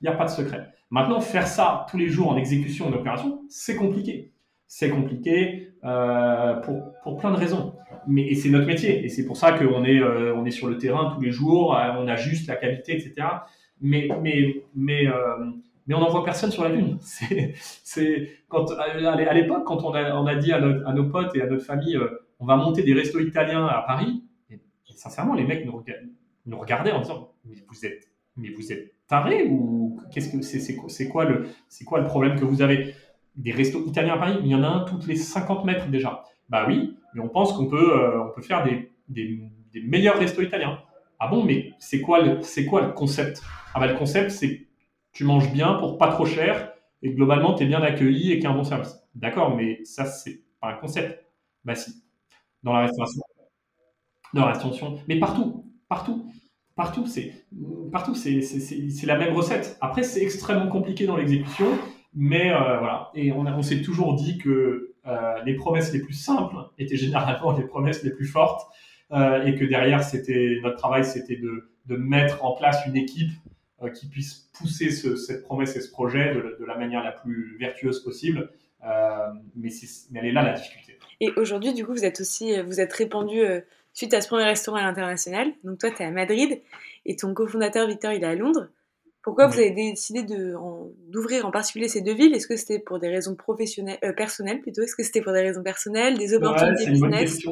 Il 0.00 0.08
n'y 0.08 0.08
a 0.08 0.16
pas 0.16 0.24
de 0.24 0.30
secret. 0.30 0.72
Maintenant, 0.90 1.20
faire 1.20 1.46
ça 1.46 1.86
tous 1.90 1.98
les 1.98 2.08
jours 2.08 2.28
en 2.28 2.36
exécution 2.36 2.86
d'une 2.86 2.98
opération, 2.98 3.42
c'est 3.48 3.76
compliqué. 3.76 4.32
C'est 4.66 4.90
compliqué 4.90 5.71
euh, 5.84 6.54
pour, 6.60 6.92
pour 7.02 7.18
plein 7.18 7.30
de 7.32 7.36
raisons 7.36 7.74
mais 8.06 8.26
et 8.26 8.34
c'est 8.34 8.50
notre 8.50 8.66
métier 8.66 9.04
et 9.04 9.08
c'est 9.08 9.24
pour 9.24 9.36
ça 9.36 9.52
qu'on 9.52 9.84
est 9.84 10.00
euh, 10.00 10.34
on 10.34 10.44
est 10.44 10.50
sur 10.50 10.68
le 10.68 10.78
terrain 10.78 11.12
tous 11.14 11.20
les 11.20 11.30
jours, 11.30 11.76
euh, 11.76 11.92
on 11.98 12.08
ajuste 12.08 12.48
la 12.48 12.56
qualité, 12.56 12.92
etc. 12.92 13.26
Mais 13.80 14.08
mais 14.22 14.64
mais 14.74 15.06
mais 15.86 15.94
on 15.94 16.00
n'envoie 16.00 16.24
personne 16.24 16.50
sur 16.50 16.64
la 16.64 16.70
lune. 16.70 16.98
C'est 17.82 18.28
quand 18.48 18.70
à 18.72 19.34
l'époque 19.34 19.64
quand 19.64 19.84
on 19.84 19.94
a 19.94 20.14
on 20.16 20.26
a 20.26 20.36
dit 20.36 20.52
à, 20.52 20.56
à, 20.56 20.92
nos 20.92 21.08
potes 21.08 21.34
et 21.36 21.42
à 21.42 21.46
notre 21.46 21.64
famille 21.64 21.98
on 22.38 22.46
va 22.46 22.56
monter 22.56 22.82
des 22.82 22.94
restos 22.94 23.20
italiens 23.20 23.66
à 23.66 23.82
Paris. 23.82 24.24
Sincèrement 24.94 25.34
les 25.34 25.44
mecs 25.44 25.64
nous, 25.64 25.82
nous 26.46 26.58
regardaient 26.58 26.92
en 26.92 27.00
disant 27.00 27.32
mais 27.44 27.56
vous 27.68 27.86
êtes 27.86 28.08
mais 28.36 28.50
vous 28.50 28.72
êtes 28.72 28.94
tarés 29.08 29.46
ou 29.48 30.00
qu'est-ce 30.12 30.30
que 30.30 30.42
c'est 30.42 31.08
quoi 31.08 31.26
c'est 31.68 31.84
quoi 31.84 32.00
le 32.00 32.06
problème 32.06 32.38
que 32.38 32.44
vous 32.44 32.62
avez? 32.62 32.94
Des 33.36 33.52
restos 33.52 33.84
italiens 33.86 34.14
à 34.14 34.18
Paris 34.18 34.38
Il 34.42 34.48
y 34.48 34.54
en 34.54 34.62
a 34.62 34.68
un 34.68 34.80
toutes 34.80 35.06
les 35.06 35.16
50 35.16 35.64
mètres 35.64 35.88
déjà. 35.88 36.24
Bah 36.48 36.64
oui, 36.68 36.96
mais 37.14 37.20
on 37.20 37.28
pense 37.28 37.52
qu'on 37.52 37.66
peut, 37.66 37.98
euh, 37.98 38.22
on 38.24 38.30
peut 38.34 38.42
faire 38.42 38.64
des, 38.64 38.90
des, 39.08 39.40
meilleurs 39.82 40.18
restos 40.18 40.42
italiens. 40.42 40.78
Ah 41.18 41.28
bon, 41.28 41.44
mais 41.44 41.72
c'est 41.78 42.00
quoi 42.00 42.20
le, 42.20 42.40
quoi 42.68 42.82
le 42.82 42.92
concept? 42.92 43.42
Ah 43.74 43.80
bah 43.80 43.86
le 43.86 43.94
concept, 43.94 44.30
c'est 44.30 44.58
que 44.58 44.62
tu 45.12 45.24
manges 45.24 45.50
bien 45.52 45.74
pour 45.74 45.98
pas 45.98 46.08
trop 46.08 46.26
cher 46.26 46.72
et 47.00 47.10
globalement 47.10 47.54
tu 47.54 47.64
es 47.64 47.66
bien 47.66 47.82
accueilli 47.82 48.32
et 48.32 48.34
qu'il 48.36 48.44
y 48.44 48.46
a 48.46 48.50
un 48.50 48.54
bon 48.54 48.64
service. 48.64 48.98
D'accord, 49.14 49.56
mais 49.56 49.84
ça 49.84 50.04
c'est 50.04 50.42
pas 50.60 50.68
un 50.68 50.74
concept. 50.74 51.24
Bah 51.64 51.74
si. 51.74 52.02
Dans 52.62 52.72
la 52.72 52.80
restauration. 52.80 53.20
Dans 54.34 54.42
la 54.42 54.52
restauration. 54.52 54.98
Mais 55.08 55.18
partout, 55.18 55.64
partout. 55.88 56.26
Partout, 56.74 57.06
c'est 57.06 57.32
la 59.06 59.18
même 59.18 59.34
recette. 59.34 59.76
Après, 59.80 60.02
c'est 60.02 60.22
extrêmement 60.22 60.68
compliqué 60.68 61.06
dans 61.06 61.16
l'exécution, 61.16 61.66
mais 62.14 62.52
euh, 62.52 62.78
voilà. 62.78 63.10
Et 63.14 63.32
on, 63.32 63.40
on 63.40 63.62
s'est 63.62 63.82
toujours 63.82 64.14
dit 64.14 64.38
que 64.38 64.94
euh, 65.06 65.42
les 65.44 65.54
promesses 65.54 65.92
les 65.92 66.00
plus 66.00 66.14
simples 66.14 66.56
étaient 66.78 66.96
généralement 66.96 67.56
les 67.56 67.64
promesses 67.64 68.02
les 68.02 68.10
plus 68.10 68.26
fortes 68.26 68.66
euh, 69.12 69.44
et 69.44 69.54
que 69.54 69.64
derrière, 69.64 70.02
c'était 70.02 70.58
notre 70.62 70.76
travail, 70.76 71.04
c'était 71.04 71.36
de, 71.36 71.68
mettre 71.88 72.42
en 72.42 72.54
place 72.54 72.78
une 72.86 72.96
équipe 72.96 73.32
qui 73.94 74.08
puisse 74.08 74.48
pousser 74.54 74.90
cette 74.90 75.42
promesse 75.42 75.76
et 75.76 75.80
ce 75.82 75.90
projet 75.90 76.32
de, 76.34 76.56
de, 76.58 76.64
la 76.64 76.78
manière 76.78 77.04
la 77.04 77.12
plus 77.12 77.58
vertueuse 77.58 78.02
possible. 78.02 78.50
mais, 78.80 79.68
mais 80.10 80.20
elle 80.20 80.26
est 80.26 80.32
là 80.32 80.42
la 80.42 80.52
difficulté. 80.52 80.98
Et 81.20 81.32
aujourd'hui, 81.36 81.74
du 81.74 81.84
coup, 81.84 81.92
vous 81.92 82.06
êtes 82.06 82.20
aussi, 82.20 82.58
vous 82.62 82.80
êtes 82.80 82.92
répandu 82.94 83.42
suite 83.92 84.14
à 84.14 84.22
ce 84.22 84.28
premier 84.28 84.44
restaurant 84.44 84.78
à 84.78 84.82
l'international. 84.82 85.52
Donc 85.64 85.78
toi, 85.78 85.90
tu 85.90 86.02
es 86.02 86.06
à 86.06 86.10
Madrid 86.10 86.62
et 87.04 87.16
ton 87.16 87.34
cofondateur 87.34 87.86
Victor, 87.88 88.12
il 88.12 88.22
est 88.22 88.26
à 88.26 88.34
Londres. 88.34 88.68
Pourquoi 89.22 89.46
vous 89.46 89.58
avez 89.58 89.70
décidé 89.70 90.24
d'ouvrir 90.24 91.46
en, 91.46 91.50
particulier 91.52 91.88
ces 91.88 92.02
deux 92.02 92.14
villes? 92.14 92.34
Est-ce 92.34 92.48
que 92.48 92.56
c'était 92.56 92.80
pour 92.80 92.98
des 92.98 93.08
raisons 93.08 93.36
professionnelles, 93.36 93.98
euh, 94.04 94.12
personnelles 94.12 94.60
plutôt? 94.60 94.82
Est-ce 94.82 94.96
que 94.96 95.04
c'était 95.04 95.20
pour 95.20 95.32
des 95.32 95.42
raisons 95.42 95.62
personnelles, 95.62 96.18
des 96.18 96.34
opportunités 96.34 96.90
business? 96.90 97.46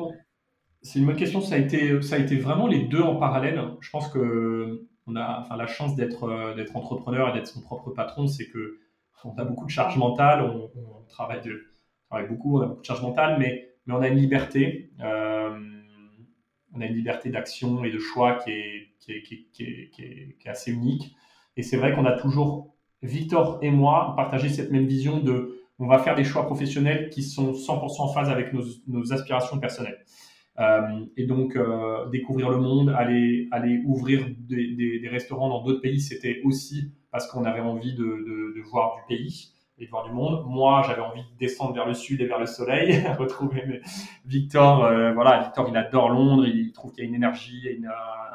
C'est 0.83 0.99
une 0.99 1.07
bonne 1.07 1.17
question. 1.17 1.41
Ça 1.41 1.55
a 1.55 1.59
été, 1.59 2.01
ça 2.03 2.17
a 2.17 2.19
été 2.19 2.37
vraiment 2.37 2.67
les 2.67 2.85
deux 2.85 3.03
en 3.03 3.17
parallèle. 3.17 3.63
Je 3.81 3.91
pense 3.91 4.09
que 4.09 4.87
on 5.07 5.17
a, 5.17 5.41
enfin, 5.41 5.57
la 5.57 5.67
chance 5.67 5.95
d'être, 5.97 6.25
euh, 6.25 6.55
d'être 6.55 6.77
entrepreneur 6.77 7.29
et 7.29 7.33
d'être 7.33 7.47
son 7.47 7.61
propre 7.61 7.91
patron, 7.91 8.27
c'est 8.27 8.47
que 8.47 8.79
on 9.25 9.37
a 9.37 9.45
beaucoup 9.45 9.67
de 9.67 9.71
charge 9.71 9.97
mentale, 9.97 10.43
on, 10.43 10.71
travaille, 11.09 11.43
de, 11.43 11.53
on, 11.53 12.09
travaille, 12.09 12.29
beaucoup, 12.29 12.59
on 12.59 12.63
a 12.63 12.67
beaucoup 12.67 12.81
de 12.81 12.87
charge 12.87 13.03
mentale, 13.03 13.37
mais, 13.39 13.69
mais 13.87 13.95
on 13.95 14.01
a 14.01 14.09
une 14.09 14.17
liberté. 14.17 14.91
Euh, 15.01 15.59
on 16.73 16.81
a 16.81 16.87
une 16.87 16.95
liberté 16.95 17.31
d'action 17.31 17.85
et 17.85 17.91
de 17.91 17.99
choix 17.99 18.37
qui 18.37 18.51
est, 18.51 18.95
qui 18.99 19.13
est, 19.13 19.23
qui 19.23 19.63
est, 19.63 19.91
qui 19.91 20.03
est 20.03 20.49
assez 20.49 20.73
unique. 20.73 21.15
Et 21.57 21.63
c'est 21.63 21.77
vrai 21.77 21.93
qu'on 21.93 22.05
a 22.05 22.13
toujours, 22.13 22.75
Victor 23.03 23.59
et 23.63 23.71
moi, 23.71 24.15
partagé 24.17 24.49
cette 24.49 24.71
même 24.71 24.87
vision 24.87 25.19
de 25.21 25.61
on 25.81 25.87
va 25.87 25.99
faire 25.99 26.15
des 26.15 26.25
choix 26.25 26.45
professionnels 26.45 27.09
qui 27.09 27.23
sont 27.23 27.53
100% 27.53 28.03
en 28.03 28.09
phase 28.09 28.29
avec 28.29 28.53
nos, 28.53 29.13
aspirations 29.13 29.59
personnelles. 29.59 30.05
Euh, 30.59 31.07
et 31.17 31.25
donc, 31.25 31.57
euh, 31.57 32.07
découvrir 32.11 32.51
le 32.51 32.59
monde, 32.59 32.91
aller, 32.91 33.49
aller 33.51 33.83
ouvrir 33.87 34.27
des, 34.39 35.09
restaurants 35.11 35.49
dans 35.49 35.65
d'autres 35.65 35.81
pays, 35.81 36.01
c'était 36.01 36.43
aussi 36.45 36.93
parce 37.11 37.27
qu'on 37.27 37.45
avait 37.45 37.61
envie 37.61 37.95
de, 37.95 38.61
voir 38.71 38.97
du 38.97 39.17
pays 39.17 39.55
et 39.79 39.87
de 39.87 39.91
voir 39.91 40.05
du 40.05 40.13
monde. 40.13 40.45
Moi, 40.47 40.83
j'avais 40.87 41.01
envie 41.01 41.23
de 41.23 41.39
descendre 41.39 41.73
vers 41.73 41.87
le 41.87 41.95
sud 41.95 42.21
et 42.21 42.27
vers 42.27 42.39
le 42.39 42.47
soleil, 42.47 43.03
retrouver. 43.19 43.81
Victor. 44.27 44.85
Euh, 44.85 45.15
voilà, 45.15 45.45
Victor, 45.45 45.67
il 45.71 45.77
adore 45.79 46.11
Londres, 46.11 46.47
il 46.47 46.73
trouve 46.73 46.93
qu'il 46.93 47.05
y 47.05 47.07
a 47.07 47.09
une 47.09 47.17
énergie, 47.17 47.67
et 47.67 47.81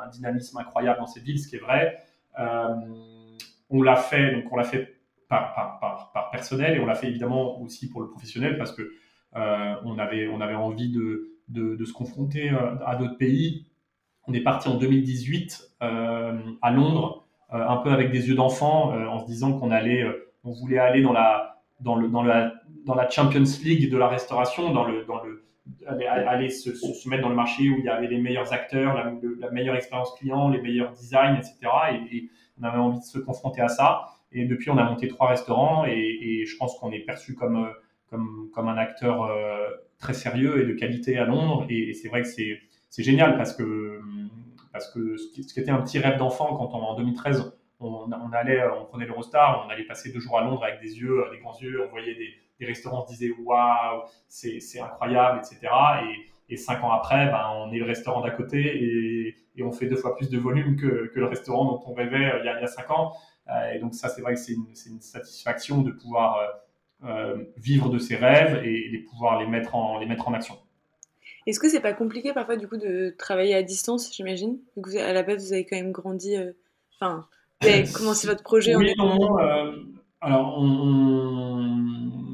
un 0.04 0.10
dynamisme 0.10 0.58
incroyable 0.58 0.98
dans 0.98 1.06
cette 1.06 1.24
ville, 1.24 1.40
ce 1.40 1.48
qui 1.48 1.58
est 1.58 1.60
vrai. 1.60 2.00
Euh, 2.40 2.76
on 3.70 3.82
l'a 3.82 3.96
fait, 3.96 4.34
donc 4.34 4.52
on 4.52 4.56
l'a 4.56 4.64
fait 4.64 4.96
par, 5.28 5.54
par, 5.54 6.12
par, 6.14 6.30
personnel 6.32 6.78
et 6.78 6.80
on 6.80 6.86
l'a 6.86 6.96
fait 6.96 7.08
évidemment 7.08 7.60
aussi 7.62 7.90
pour 7.90 8.02
le 8.02 8.10
professionnel 8.10 8.58
parce 8.58 8.72
que 8.72 8.92
euh, 9.36 9.76
on, 9.84 9.98
avait, 9.98 10.28
on 10.28 10.40
avait 10.40 10.56
envie 10.56 10.92
de, 10.92 11.32
de, 11.48 11.84
se 11.84 11.94
confronter 11.94 12.52
à 12.86 12.96
d'autres 12.96 13.18
pays. 13.18 13.66
On 14.28 14.34
est 14.34 14.42
parti 14.42 14.70
en 14.70 14.76
2018 14.76 15.72
à 15.80 16.72
Londres, 16.72 17.26
un 17.50 17.78
peu 17.78 17.90
avec 17.90 18.12
des 18.12 18.28
yeux 18.28 18.36
d'enfant, 18.36 18.94
en 18.94 19.20
se 19.20 19.26
disant 19.26 19.58
qu'on 19.58 19.72
allait, 19.72 20.06
on 20.44 20.52
voulait 20.52 20.78
aller 20.78 21.02
dans 21.02 21.14
la, 21.14 21.62
dans, 21.80 21.96
le, 21.96 22.08
dans, 22.08 22.24
dans 22.24 22.96
la 22.96 23.10
Champions 23.10 23.44
League 23.64 23.92
de 23.92 23.98
la 23.98 24.08
restauration, 24.08 24.72
dans 24.72 24.86
le, 24.86 25.06
dans 25.06 25.22
le, 25.24 25.44
aller, 25.88 26.50
se, 26.50 26.70
mettre 27.10 27.24
dans 27.24 27.30
le 27.30 27.36
marché 27.36 27.70
où 27.70 27.78
il 27.78 27.86
y 27.86 27.90
avait 27.90 28.08
les 28.08 28.20
meilleurs 28.20 28.54
acteurs, 28.54 28.96
la, 29.40 29.52
meilleure 29.52 29.76
expérience 29.76 30.14
client, 30.16 30.50
les 30.50 30.62
meilleurs 30.62 30.92
designs, 30.92 31.36
etc. 31.36 31.58
Et, 32.12 32.30
on 32.58 32.64
avait 32.64 32.78
envie 32.78 33.00
de 33.00 33.04
se 33.04 33.20
confronter 33.20 33.60
à 33.60 33.68
ça. 33.68 34.06
Et 34.32 34.46
depuis, 34.46 34.70
on 34.70 34.78
a 34.78 34.84
monté 34.86 35.10
trois 35.10 35.28
restaurants 35.28 35.86
et, 35.86 36.46
je 36.46 36.58
pense 36.58 36.78
qu'on 36.80 36.92
est 36.92 37.00
perçu 37.00 37.36
comme, 37.36 37.70
comme, 38.10 38.50
comme 38.54 38.70
un 38.70 38.78
acteur 38.78 39.24
euh, 39.24 39.70
très 40.00 40.14
sérieux 40.14 40.62
et 40.62 40.66
de 40.66 40.74
qualité 40.74 41.18
à 41.18 41.26
Londres. 41.26 41.66
Et, 41.70 41.94
c'est 41.94 42.08
vrai 42.08 42.22
que 42.22 42.28
c'est, 42.28 42.60
c'est 42.90 43.04
génial 43.04 43.36
parce 43.36 43.54
que, 43.54 44.00
parce 44.72 44.90
que 44.94 45.18
ce 45.18 45.28
qui, 45.34 45.60
était 45.60 45.72
un 45.72 45.82
petit 45.82 46.00
rêve 46.00 46.18
d'enfant 46.18 46.56
quand 46.56 46.74
en 46.78 46.96
2013, 46.96 47.54
on, 47.82 48.10
allait, 48.32 48.64
on 48.68 48.86
prenait 48.86 49.06
l'Eurostar, 49.06 49.66
on 49.68 49.70
allait 49.70 49.84
passer 49.84 50.12
deux 50.14 50.20
jours 50.20 50.38
à 50.38 50.44
Londres 50.44 50.64
avec 50.64 50.80
des 50.82 50.98
yeux, 50.98 51.24
des 51.32 51.40
grands 51.40 51.58
yeux, 51.60 51.84
on 51.86 51.90
voyait 51.90 52.16
des, 52.16 52.34
des 52.60 52.66
restaurants 52.66 53.06
se 53.06 53.14
disaient 53.14 53.34
waouh, 53.44 54.04
c'est, 54.28 54.60
c'est 54.60 54.80
incroyable, 54.80 55.40
etc. 55.40 55.72
Et, 56.04 56.54
et, 56.54 56.58
cinq 56.58 56.84
ans 56.84 56.92
après, 56.92 57.28
ben, 57.28 57.50
on 57.56 57.72
est 57.72 57.80
le 57.80 57.86
restaurant 57.86 58.22
d'à 58.22 58.32
côté 58.32 58.60
et, 58.60 59.36
et, 59.58 59.64
on 59.64 59.72
fait 59.72 59.88
deux 59.88 59.96
fois 59.96 60.16
plus 60.16 60.30
de 60.30 60.38
volume 60.38 60.76
que, 60.76 61.12
que 61.14 61.20
le 61.20 61.26
restaurant 61.26 61.66
dont 61.66 61.84
on 61.88 61.94
rêvait 61.94 62.32
euh, 62.32 62.40
il 62.40 62.46
y 62.46 62.50
a, 62.50 62.58
il 62.58 62.62
y 62.62 62.64
a 62.64 62.68
cinq 62.68 62.90
ans. 62.92 63.14
Euh, 63.50 63.74
et 63.74 63.80
donc 63.80 63.94
ça, 63.94 64.10
c'est 64.10 64.22
vrai 64.22 64.34
que 64.34 64.40
c'est 64.40 64.54
une, 64.54 64.68
c'est 64.74 64.90
une 64.90 65.02
satisfaction 65.02 65.82
de 65.82 65.92
pouvoir 65.92 66.38
euh, 66.38 67.08
euh, 67.08 67.44
vivre 67.58 67.90
de 67.90 68.00
ses 68.00 68.16
rêves 68.16 68.64
et 68.64 68.90
de 68.98 69.08
pouvoir 69.10 69.40
les 69.40 69.48
mettre 69.48 69.76
en, 69.76 70.00
les 70.00 70.06
mettre 70.06 70.28
en 70.28 70.34
action. 70.34 70.58
Est-ce 71.46 71.60
que 71.60 71.70
c'est 71.70 71.82
pas 71.82 71.94
compliqué 71.94 72.34
parfois 72.34 72.58
du 72.58 72.68
coup 72.68 72.78
de 72.78 73.14
travailler 73.18 73.54
à 73.54 73.62
distance, 73.62 74.12
j'imagine? 74.16 74.58
À 75.00 75.14
la 75.14 75.22
base, 75.22 75.46
vous 75.46 75.54
avez 75.54 75.66
quand 75.66 75.76
même 75.76 75.92
grandi, 75.92 76.36
enfin, 76.96 77.28
vous 77.62 77.68
avez 77.68 77.84
commencé 77.94 78.28
votre 78.28 78.42
projet 78.42 78.76
oui, 78.76 78.94
en 78.98 79.16
non, 79.16 79.38
alors 80.22 80.58
on, 80.58 82.25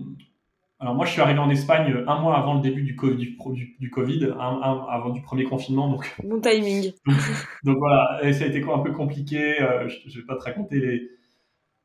alors 0.82 0.96
moi, 0.96 1.06
je 1.06 1.12
suis 1.12 1.22
arrivé 1.22 1.38
en 1.38 1.50
Espagne 1.52 1.96
un 2.08 2.20
mois 2.20 2.36
avant 2.36 2.56
le 2.56 2.62
début 2.62 2.82
du, 2.82 2.96
du, 2.96 3.76
du, 3.80 3.90
Covid, 3.92 4.34
avant 4.40 5.12
du 5.12 5.22
premier 5.22 5.44
confinement. 5.44 5.88
Donc, 5.88 6.12
bon 6.24 6.42
timing. 6.42 6.92
Donc, 7.64 7.78
voilà, 7.78 8.20
et 8.24 8.34
ça 8.34 8.46
a 8.46 8.48
été 8.48 8.64
un 8.64 8.80
peu 8.80 8.92
compliqué. 8.92 9.62
Euh, 9.62 9.88
je 9.88 10.08
ne 10.08 10.22
vais 10.22 10.26
pas 10.26 10.36
te 10.38 10.44
raconter 10.44 10.80
les, 10.80 11.08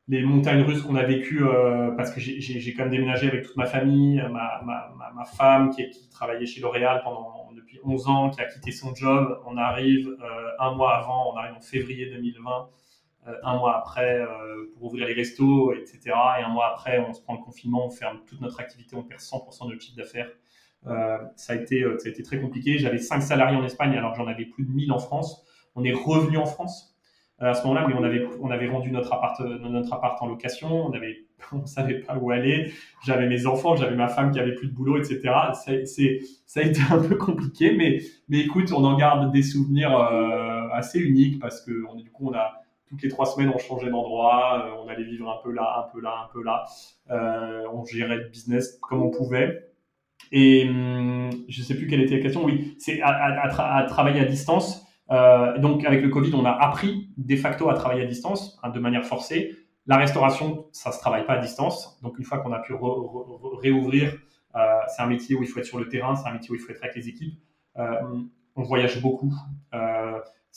les 0.07 0.23
montagnes 0.23 0.63
russes 0.63 0.81
qu'on 0.81 0.95
a 0.95 1.03
vécues 1.03 1.43
euh, 1.43 1.91
parce 1.91 2.09
que 2.09 2.19
j'ai 2.19 2.73
quand 2.73 2.83
même 2.85 2.91
déménagé 2.91 3.27
avec 3.27 3.43
toute 3.45 3.55
ma 3.55 3.67
famille, 3.67 4.17
ma, 4.31 4.63
ma, 4.65 4.95
ma, 5.13 5.25
femme 5.25 5.69
qui, 5.69 5.87
qui, 5.91 6.09
travaillait 6.09 6.47
chez 6.47 6.61
L'Oréal 6.61 7.01
pendant 7.03 7.51
depuis 7.55 7.79
11 7.83 8.07
ans, 8.07 8.29
qui 8.31 8.41
a 8.41 8.45
quitté 8.45 8.71
son 8.71 8.95
job. 8.95 9.39
On 9.45 9.57
arrive 9.57 10.07
euh, 10.07 10.49
un 10.59 10.73
mois 10.73 10.95
avant, 10.95 11.33
on 11.33 11.37
arrive 11.37 11.53
en 11.53 11.61
février 11.61 12.09
2020. 12.09 12.69
Euh, 13.27 13.33
un 13.43 13.57
mois 13.57 13.77
après 13.77 14.21
euh, 14.21 14.71
pour 14.73 14.85
ouvrir 14.85 15.07
les 15.07 15.13
restos, 15.13 15.73
etc. 15.73 15.99
Et 16.39 16.43
un 16.43 16.49
mois 16.49 16.71
après, 16.71 16.99
on 16.99 17.13
se 17.13 17.21
prend 17.21 17.33
le 17.33 17.41
confinement, 17.41 17.85
on 17.85 17.89
ferme 17.89 18.19
toute 18.25 18.39
notre 18.41 18.59
activité, 18.59 18.95
on 18.95 19.03
perd 19.03 19.19
100% 19.19 19.69
de 19.69 19.79
chiffre 19.79 19.97
d'affaires. 19.97 20.29
Euh, 20.85 21.17
ça, 21.35 21.53
a 21.53 21.55
été, 21.57 21.83
ça 21.97 22.07
a 22.07 22.09
été 22.09 22.23
très 22.23 22.39
compliqué. 22.39 22.77
J'avais 22.77 22.99
5 22.99 23.21
salariés 23.21 23.57
en 23.57 23.65
Espagne 23.65 23.97
alors 23.97 24.11
que 24.13 24.17
j'en 24.17 24.27
avais 24.27 24.45
plus 24.45 24.65
de 24.65 24.71
1000 24.71 24.91
en 24.91 24.99
France. 24.99 25.45
On 25.75 25.83
est 25.83 25.93
revenu 25.93 26.37
en 26.37 26.45
France 26.45 26.93
à 27.39 27.53
ce 27.53 27.61
moment-là, 27.67 27.85
mais 27.87 27.93
on 27.93 28.03
avait, 28.03 28.27
on 28.41 28.49
avait 28.49 28.67
rendu 28.67 28.89
notre 28.89 29.13
appart, 29.13 29.39
notre 29.41 29.93
appart 29.93 30.19
en 30.23 30.25
location, 30.25 30.87
on 30.87 30.93
avait, 30.93 31.27
on 31.51 31.65
savait 31.67 31.99
pas 31.99 32.17
où 32.17 32.31
aller. 32.31 32.71
J'avais 33.05 33.27
mes 33.27 33.45
enfants, 33.45 33.75
j'avais 33.75 33.95
ma 33.95 34.07
femme 34.07 34.31
qui 34.31 34.39
avait 34.39 34.55
plus 34.55 34.69
de 34.69 34.73
boulot, 34.73 34.97
etc. 34.97 35.21
Ça 35.53 35.71
a 35.71 36.63
été 36.63 36.79
un 36.89 36.99
peu 36.99 37.15
compliqué, 37.15 37.75
mais, 37.75 37.99
mais 38.29 38.39
écoute, 38.39 38.71
on 38.71 38.83
en 38.85 38.97
garde 38.97 39.31
des 39.33 39.43
souvenirs 39.43 39.95
assez 40.71 40.99
uniques 40.99 41.39
parce 41.39 41.61
que 41.61 41.85
on, 41.91 41.95
du 41.95 42.09
coup, 42.09 42.29
on 42.29 42.33
a, 42.33 42.63
toutes 42.89 43.01
les 43.01 43.09
trois 43.09 43.25
semaines, 43.25 43.51
on 43.53 43.57
changeait 43.57 43.89
d'endroit, 43.89 44.65
euh, 44.65 44.83
on 44.83 44.87
allait 44.87 45.03
vivre 45.03 45.29
un 45.29 45.41
peu 45.43 45.51
là, 45.51 45.85
un 45.85 45.91
peu 45.91 46.01
là, 46.01 46.25
un 46.25 46.33
peu 46.33 46.43
là. 46.43 46.65
Euh, 47.09 47.67
on 47.73 47.85
gérait 47.85 48.17
le 48.17 48.29
business 48.29 48.77
comme 48.81 49.01
on 49.01 49.09
pouvait. 49.09 49.71
Et 50.31 50.67
hum, 50.67 51.29
je 51.47 51.61
ne 51.61 51.65
sais 51.65 51.75
plus 51.75 51.87
quelle 51.87 52.01
était 52.01 52.17
la 52.17 52.21
question. 52.21 52.43
Oui, 52.43 52.75
c'est 52.79 53.01
à, 53.01 53.85
travailler 53.87 54.21
à 54.21 54.25
distance. 54.25 54.85
Euh, 55.09 55.57
donc 55.57 55.85
avec 55.85 56.01
le 56.01 56.09
Covid, 56.09 56.33
on 56.33 56.45
a 56.45 56.51
appris 56.51 57.09
de 57.17 57.35
facto 57.35 57.69
à 57.69 57.73
travailler 57.73 58.03
à 58.03 58.07
distance, 58.07 58.59
hein, 58.63 58.69
de 58.69 58.79
manière 58.79 59.05
forcée. 59.05 59.55
La 59.85 59.97
restauration, 59.97 60.65
ça 60.73 60.91
se 60.91 60.99
travaille 60.99 61.25
pas 61.25 61.33
à 61.33 61.39
distance. 61.39 61.99
Donc 62.01 62.17
une 62.17 62.25
fois 62.25 62.39
qu'on 62.39 62.51
a 62.51 62.59
pu 62.59 62.73
réouvrir, 63.61 64.13
c'est 64.53 65.01
un 65.01 65.07
métier 65.07 65.35
où 65.35 65.43
il 65.43 65.47
faut 65.47 65.59
être 65.59 65.65
sur 65.65 65.79
le 65.79 65.87
terrain, 65.87 66.15
c'est 66.15 66.27
un 66.27 66.33
métier 66.33 66.51
où 66.51 66.55
il 66.55 66.59
faut 66.59 66.71
être 66.71 66.83
avec 66.83 66.95
les 66.97 67.07
équipes. 67.07 67.39
on 67.77 68.63
voyage 68.63 69.01
beaucoup 69.01 69.33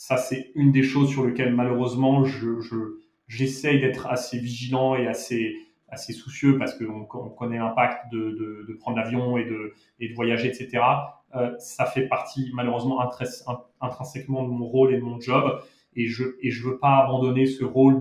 ça, 0.01 0.17
c'est 0.17 0.51
une 0.55 0.71
des 0.71 0.81
choses 0.81 1.11
sur 1.11 1.27
lesquelles, 1.27 1.53
malheureusement, 1.53 2.25
je, 2.25 2.57
j'essaye 3.27 3.79
d'être 3.79 4.07
assez 4.07 4.39
vigilant 4.39 4.95
et 4.95 5.05
assez, 5.05 5.53
soucieux 6.09 6.57
parce 6.57 6.73
qu'on 6.75 7.07
on 7.13 7.29
connaît 7.29 7.59
l'impact 7.59 8.11
de, 8.11 8.75
prendre 8.79 8.97
l'avion 8.97 9.37
et 9.37 9.45
de, 9.45 9.75
voyager, 10.15 10.47
etc. 10.47 10.83
Euh, 11.35 11.51
ça 11.59 11.85
fait 11.85 12.07
partie, 12.07 12.49
malheureusement, 12.55 12.99
intrinsèquement 13.79 14.41
de 14.43 14.49
mon 14.49 14.65
rôle 14.65 14.91
et 14.91 14.97
de 14.97 15.03
mon 15.03 15.19
job. 15.19 15.61
Et 15.95 16.07
je 16.07 16.23
et 16.41 16.49
je 16.49 16.67
veux 16.67 16.79
pas 16.79 17.03
abandonner 17.03 17.45
ce 17.45 17.63
rôle 17.63 17.99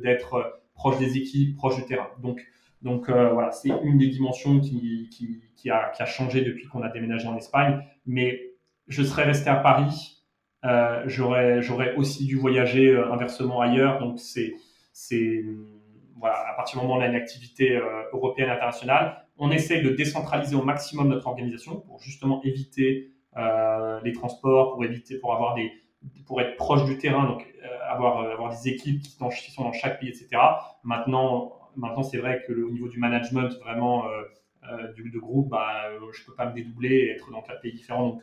d'être 0.00 0.62
proche 0.72 0.98
des 0.98 1.18
équipes, 1.18 1.54
proche 1.58 1.76
du 1.76 1.84
terrain. 1.84 2.08
Donc, 2.22 2.40
donc 2.80 3.10
euh, 3.10 3.30
voilà, 3.30 3.50
c'est 3.50 3.72
une 3.82 3.98
des 3.98 4.08
dimensions 4.08 4.58
qui, 4.58 5.10
a, 5.68 5.90
qui 5.90 6.02
a 6.02 6.06
changé 6.06 6.40
depuis 6.40 6.66
qu'on 6.68 6.80
a 6.80 6.88
déménagé 6.88 7.28
en 7.28 7.36
Espagne. 7.36 7.84
Mais 8.06 8.54
je 8.88 9.02
serais 9.02 9.24
resté 9.24 9.50
à 9.50 9.56
Paris 9.56 10.21
euh, 10.64 11.02
j'aurais 11.06 11.94
aussi 11.96 12.26
dû 12.26 12.36
voyager 12.36 12.88
euh, 12.88 13.12
inversement 13.12 13.60
ailleurs. 13.60 13.98
Donc 13.98 14.18
c'est 14.20 14.54
voilà 16.16 16.36
à 16.50 16.54
partir 16.54 16.78
du 16.78 16.86
moment 16.86 16.98
où 16.98 17.00
on 17.00 17.02
a 17.02 17.08
une 17.08 17.16
activité 17.16 17.76
euh, 17.76 18.04
européenne 18.12 18.50
internationale, 18.50 19.26
on 19.38 19.50
essaye 19.50 19.82
de 19.82 19.90
décentraliser 19.90 20.54
au 20.54 20.62
maximum 20.62 21.08
notre 21.08 21.26
organisation 21.26 21.80
pour 21.80 21.98
justement 22.00 22.42
éviter 22.44 23.10
les 24.04 24.12
transports, 24.12 24.74
pour 24.74 24.84
éviter 24.84 25.18
pour 25.18 25.32
avoir 25.32 25.54
des 25.54 25.72
pour 26.26 26.40
être 26.40 26.56
proche 26.56 26.84
du 26.84 26.98
terrain, 26.98 27.24
donc 27.26 27.46
avoir 27.88 28.30
avoir 28.30 28.50
des 28.50 28.68
équipes 28.68 29.00
qui, 29.00 29.16
qui, 29.16 29.50
sont 29.50 29.64
dans 29.64 29.72
chaque 29.72 30.00
pays, 30.00 30.10
etc. 30.10 30.28
Maintenant 30.84 31.52
maintenant 31.74 32.02
c'est 32.02 32.18
vrai 32.18 32.44
que 32.46 32.52
le, 32.52 32.66
au 32.66 32.70
niveau 32.70 32.88
du 32.88 32.98
management 32.98 33.48
vraiment 33.60 34.04
du 34.94 35.10
de 35.10 35.18
groupe, 35.18 35.48
bah, 35.48 35.88
je 36.12 36.24
peux 36.26 36.34
pas 36.34 36.46
me 36.50 36.54
dédoubler 36.54 36.94
et 36.94 37.10
être 37.12 37.30
dans 37.30 37.40
quatre 37.40 37.62
pays 37.62 37.72
différents 37.72 38.06
donc 38.10 38.22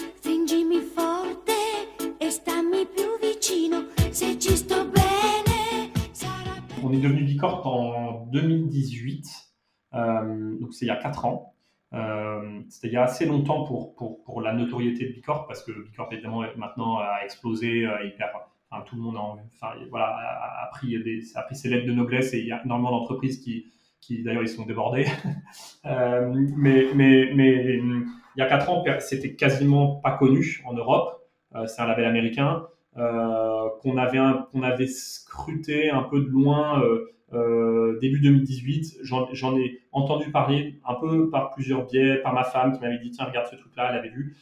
On 6.83 6.93
est 6.93 7.01
devenu 7.01 7.23
Bicorp 7.23 7.65
en 7.67 8.25
2018, 8.27 9.27
euh, 9.93 10.57
donc 10.59 10.73
c'est 10.73 10.85
il 10.85 10.87
y 10.87 10.91
a 10.91 10.95
4 10.95 11.25
ans. 11.25 11.53
Euh, 11.93 12.61
c'était 12.69 12.87
il 12.87 12.93
y 12.93 12.97
a 12.97 13.03
assez 13.03 13.25
longtemps 13.25 13.65
pour, 13.65 13.95
pour, 13.95 14.23
pour, 14.23 14.39
la 14.41 14.53
notoriété 14.53 15.07
de 15.07 15.11
Bicorp, 15.11 15.45
parce 15.47 15.61
que 15.61 15.73
Bicorp 15.73 16.11
évidemment 16.13 16.43
maintenant 16.55 16.99
a 16.99 17.19
explosé, 17.25 17.85
euh, 17.85 18.05
hyper, 18.05 18.29
tout 18.85 18.95
le 18.95 19.01
monde 19.01 19.17
a, 19.17 19.19
enfin, 19.19 19.73
voilà, 19.89 20.15
a, 20.63 20.69
pris 20.71 20.97
des, 21.03 21.35
a 21.35 21.41
pris 21.41 21.57
ses 21.57 21.69
lettres 21.69 21.85
de 21.85 21.91
noblesse 21.91 22.33
et 22.33 22.39
il 22.39 22.47
y 22.47 22.51
a 22.53 22.63
énormément 22.63 22.91
d'entreprises 22.91 23.41
qui, 23.41 23.65
qui 23.99 24.23
d'ailleurs 24.23 24.43
ils 24.43 24.49
sont 24.49 24.65
débordés. 24.65 25.05
euh, 25.85 26.33
mais, 26.55 26.87
mais 26.95 27.29
il 28.35 28.39
y 28.39 28.41
a 28.41 28.47
4 28.47 28.69
ans, 28.69 28.83
c'était 28.99 29.33
quasiment 29.33 29.95
pas 29.95 30.11
connu 30.11 30.61
en 30.65 30.73
Europe. 30.73 31.21
Euh, 31.55 31.67
c'est 31.67 31.81
un 31.81 31.87
label 31.87 32.05
américain 32.05 32.65
euh, 32.97 33.69
qu'on 33.81 33.97
avait, 33.97 34.87
scruté 34.87 35.89
un 35.89 36.03
peu 36.03 36.21
de 36.21 36.29
loin 36.29 36.81
euh, 37.33 37.99
début 37.99 38.19
2018. 38.19 38.99
J'en 39.03 39.57
ai 39.57 39.79
entendu 39.91 40.31
parler 40.31 40.79
un 40.85 40.95
peu 40.95 41.29
par 41.29 41.51
plusieurs 41.51 41.85
biais, 41.85 42.17
par 42.17 42.33
ma 42.33 42.43
femme 42.43 42.73
qui 42.73 42.81
m'avait 42.81 42.99
dit 42.99 43.11
tiens 43.11 43.25
regarde 43.25 43.47
ce 43.47 43.55
truc-là, 43.55 43.89
elle 43.91 43.97
avait 43.97 44.09
vu. 44.09 44.35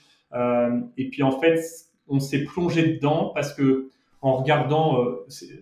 et 0.97 1.09
puis 1.09 1.23
en 1.23 1.31
fait, 1.31 1.59
on 2.07 2.19
s'est 2.19 2.43
plongé 2.43 2.93
dedans 2.93 3.31
parce 3.33 3.53
que 3.53 3.89
en 4.21 4.35
regardant, 4.35 5.05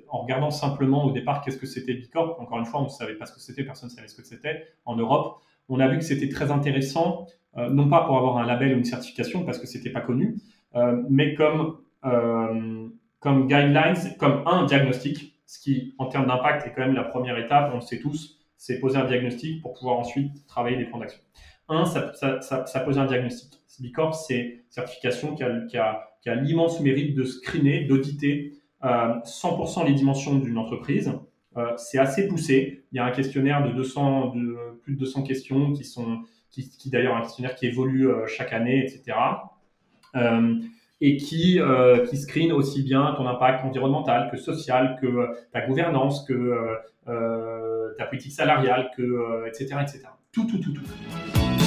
en 0.09 0.21
regardant 0.21 0.49
simplement 0.49 1.05
au 1.05 1.11
départ 1.11 1.41
qu'est-ce 1.41 1.57
que 1.57 1.67
c'était 1.67 1.93
Bicorp. 1.93 2.39
Encore 2.39 2.57
une 2.57 2.65
fois, 2.65 2.81
on 2.81 2.85
ne 2.85 2.89
savait 2.89 3.13
pas 3.13 3.25
ce 3.25 3.33
que 3.33 3.39
c'était, 3.39 3.63
personne 3.63 3.89
ne 3.89 3.93
savait 3.93 4.07
ce 4.07 4.15
que 4.15 4.25
c'était 4.25 4.65
en 4.85 4.95
Europe. 4.95 5.41
On 5.69 5.79
a 5.79 5.87
vu 5.87 5.97
que 5.97 6.03
c'était 6.03 6.29
très 6.29 6.51
intéressant, 6.51 7.27
non 7.55 7.89
pas 7.89 8.05
pour 8.05 8.17
avoir 8.17 8.37
un 8.37 8.45
label 8.45 8.75
ou 8.75 8.77
une 8.77 8.85
certification 8.85 9.43
parce 9.43 9.57
que 9.57 9.65
c'était 9.65 9.89
pas 9.89 10.01
connu, 10.01 10.37
euh, 10.75 11.03
mais 11.09 11.33
comme, 11.33 11.77
euh, 12.05 12.87
comme 13.19 13.47
guidelines, 13.47 13.95
comme 14.19 14.43
un 14.45 14.65
diagnostic, 14.65 15.39
ce 15.45 15.59
qui, 15.59 15.95
en 15.97 16.07
termes 16.07 16.27
d'impact, 16.27 16.67
est 16.67 16.73
quand 16.73 16.81
même 16.81 16.93
la 16.95 17.03
première 17.03 17.37
étape, 17.37 17.71
on 17.73 17.77
le 17.77 17.81
sait 17.81 17.99
tous, 17.99 18.39
c'est 18.57 18.79
poser 18.79 18.97
un 18.97 19.05
diagnostic 19.05 19.61
pour 19.61 19.73
pouvoir 19.73 19.99
ensuite 19.99 20.45
travailler 20.47 20.77
des 20.77 20.85
plans 20.85 20.99
d'action. 20.99 21.21
Un, 21.69 21.85
ça, 21.85 22.13
ça, 22.13 22.41
ça, 22.41 22.65
ça, 22.65 22.79
pose 22.81 22.97
un 22.97 23.05
diagnostic. 23.05 23.53
Bicorp, 23.79 24.15
c'est 24.15 24.63
certification 24.69 25.35
qui 25.35 25.43
a, 25.43 25.61
qui 25.67 25.77
a, 25.77 26.07
qui 26.21 26.29
a 26.29 26.35
l'immense 26.35 26.79
mérite 26.79 27.15
de 27.15 27.23
screener, 27.23 27.85
d'auditer 27.85 28.53
euh, 28.83 29.19
100% 29.23 29.85
les 29.85 29.93
dimensions 29.93 30.39
d'une 30.39 30.57
entreprise. 30.57 31.11
Euh, 31.57 31.73
c'est 31.77 31.97
assez 31.97 32.27
poussé. 32.27 32.83
Il 32.91 32.97
y 32.97 32.99
a 32.99 33.05
un 33.05 33.11
questionnaire 33.11 33.63
de 33.63 33.71
200, 33.71 34.35
de 34.35 34.57
plus 34.83 34.93
de 34.93 34.99
200 34.99 35.23
questions 35.23 35.73
qui 35.73 35.83
sont, 35.83 36.19
qui, 36.51 36.69
d'ailleurs 36.89 37.15
un 37.15 37.21
questionnaire 37.21 37.55
qui 37.55 37.67
évolue 37.67 38.07
euh, 38.07 38.27
chaque 38.27 38.53
année, 38.53 38.83
etc. 38.85 39.17
Euh, 40.15 40.55
et 40.99 41.17
qui, 41.17 41.59
qui 42.09 42.17
screen 42.17 42.51
aussi 42.51 42.81
bien 42.81 43.13
ton 43.15 43.27
impact 43.27 43.63
environnemental 43.63 44.31
que 44.31 44.37
social, 44.37 44.97
que 44.99 45.27
ta 45.53 45.61
gouvernance, 45.61 46.25
que 46.25 46.75
ta 47.05 48.05
politique 48.07 48.31
salariale, 48.31 48.89
que, 48.97 49.47
etc., 49.47 49.75
etc. 49.83 50.05
Tout, 50.31 50.47
tout, 50.47 50.57
tout, 50.57 50.71
tout. 50.71 51.66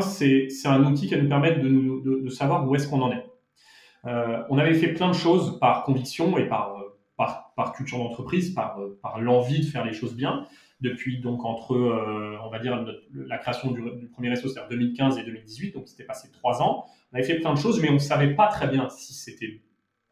C'est 0.00 0.48
un 0.66 0.84
outil 0.84 1.08
qui 1.08 1.14
va 1.14 1.22
nous 1.22 1.28
permettre 1.28 1.60
de, 1.60 2.28
savoir 2.28 2.68
où 2.68 2.74
est-ce 2.74 2.88
qu'on 2.88 3.02
en 3.02 3.12
est. 3.12 3.24
Euh, 4.06 4.42
on 4.50 4.58
avait 4.58 4.74
fait 4.74 4.88
plein 4.88 5.08
de 5.08 5.14
choses 5.14 5.58
par 5.58 5.84
conviction 5.84 6.36
et 6.36 6.46
par, 6.46 6.76
par 7.16 7.72
culture 7.72 7.98
d'entreprise, 7.98 8.54
par, 8.54 8.78
par 9.02 9.20
l'envie 9.20 9.60
de 9.60 9.66
faire 9.66 9.84
les 9.84 9.92
choses 9.92 10.14
bien. 10.14 10.46
Depuis 10.80 11.20
donc 11.20 11.44
entre, 11.44 11.74
euh, 11.74 12.36
on 12.44 12.50
va 12.50 12.58
dire, 12.58 12.84
la 13.14 13.38
création 13.38 13.70
du, 13.70 14.08
premier 14.12 14.28
réseau, 14.28 14.48
c'est-à-dire 14.48 14.68
2015 14.70 15.18
et 15.18 15.22
2018, 15.22 15.72
donc 15.72 15.88
c'était 15.88 16.04
passé 16.04 16.30
trois 16.32 16.60
ans. 16.60 16.84
On 17.12 17.16
avait 17.16 17.24
fait 17.24 17.38
plein 17.38 17.54
de 17.54 17.58
choses, 17.58 17.80
mais 17.80 17.88
on 17.90 17.94
ne 17.94 17.98
savait 17.98 18.34
pas 18.34 18.48
très 18.48 18.68
bien 18.68 18.88
si 18.90 19.14
c'était 19.14 19.62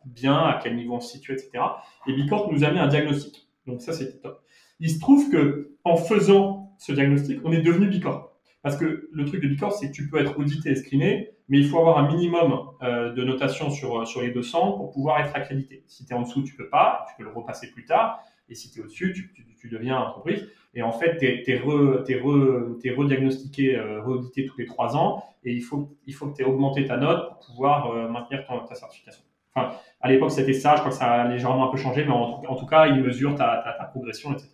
bien, 0.07 0.39
à 0.39 0.61
quel 0.63 0.77
niveau 0.77 0.95
on 0.95 1.01
se 1.01 1.13
situait, 1.13 1.35
etc. 1.35 1.63
Et 2.07 2.13
Bicorp 2.15 2.51
nous 2.51 2.65
a 2.65 2.71
mis 2.71 2.79
un 2.79 2.87
diagnostic. 2.87 3.49
Donc 3.67 3.83
ça, 3.83 3.93
c'était 3.93 4.19
top. 4.19 4.43
Il 4.81 4.91
se 4.91 4.99
trouve 4.99 5.31
que 5.31 5.77
en 5.85 5.97
faisant 5.97 6.75
ce 6.79 6.93
diagnostic, 6.93 7.41
on 7.45 7.53
est 7.53 7.61
devenu 7.61 7.89
Bicorp. 7.89 8.32
Parce 8.63 8.77
que 8.77 9.09
le 9.13 9.25
truc 9.25 9.43
de 9.43 9.49
Bicorp, 9.49 9.73
c'est 9.73 9.89
que 9.89 9.93
tu 9.93 10.09
peux 10.09 10.19
être 10.19 10.39
audité 10.39 10.71
et 10.71 10.77
screené, 10.77 11.31
mais 11.49 11.59
il 11.59 11.67
faut 11.67 11.79
avoir 11.79 11.99
un 11.99 12.07
minimum 12.07 12.71
euh, 12.83 13.13
de 13.13 13.25
notation 13.25 13.71
sur, 13.71 14.07
sur 14.07 14.23
les 14.23 14.31
200 14.31 14.73
pour 14.73 14.91
pouvoir 14.91 15.21
être 15.21 15.35
accrédité. 15.35 15.83
Si 15.87 16.07
tu 16.07 16.13
es 16.13 16.17
en 16.17 16.23
dessous, 16.23 16.43
tu 16.43 16.55
peux 16.55 16.69
pas, 16.69 17.05
tu 17.09 17.15
peux 17.17 17.29
le 17.29 17.35
repasser 17.35 17.71
plus 17.73 17.85
tard. 17.85 18.21
Et 18.49 18.55
si 18.55 18.71
tu 18.71 18.81
es 18.81 18.83
au-dessus, 18.83 19.13
tu, 19.13 19.33
tu, 19.33 19.45
tu, 19.57 19.69
deviens 19.69 19.99
entreprise. 19.99 20.49
Et 20.75 20.83
en 20.83 20.93
fait, 20.93 21.17
tu 21.19 21.27
es, 21.27 21.43
es, 21.47 21.59
re, 21.59 22.05
es, 22.09 22.15
re, 22.15 22.29
euh, 22.29 24.01
re-audité 24.01 24.47
tous 24.47 24.59
les 24.59 24.67
trois 24.67 24.97
ans. 24.97 25.25
Et 25.45 25.53
il 25.53 25.63
faut, 25.63 25.97
il 26.07 26.15
faut 26.15 26.29
que 26.29 26.37
tu 26.37 26.43
aies 26.43 26.47
augmenté 26.47 26.87
ta 26.87 26.97
note 26.97 27.31
pour 27.31 27.39
pouvoir 27.47 27.91
euh, 27.91 28.09
maintenir 28.09 28.47
ton, 28.47 28.61
ta 28.61 28.75
certification. 28.75 29.23
Enfin, 29.55 29.77
à 30.01 30.09
l'époque, 30.09 30.31
c'était 30.31 30.53
ça. 30.53 30.77
Je 30.77 30.81
crois 30.81 30.93
que 30.93 30.97
ça 30.97 31.07
a 31.07 31.29
légèrement 31.29 31.69
un 31.69 31.73
peu 31.73 31.79
changé, 31.79 32.05
mais 32.05 32.13
en, 32.13 32.57
tout 32.57 32.67
cas, 32.67 32.87
il 32.87 33.03
mesure 33.03 33.35
ta, 33.35 33.75
ta 33.79 33.85
progression, 33.85 34.33
etc. 34.33 34.49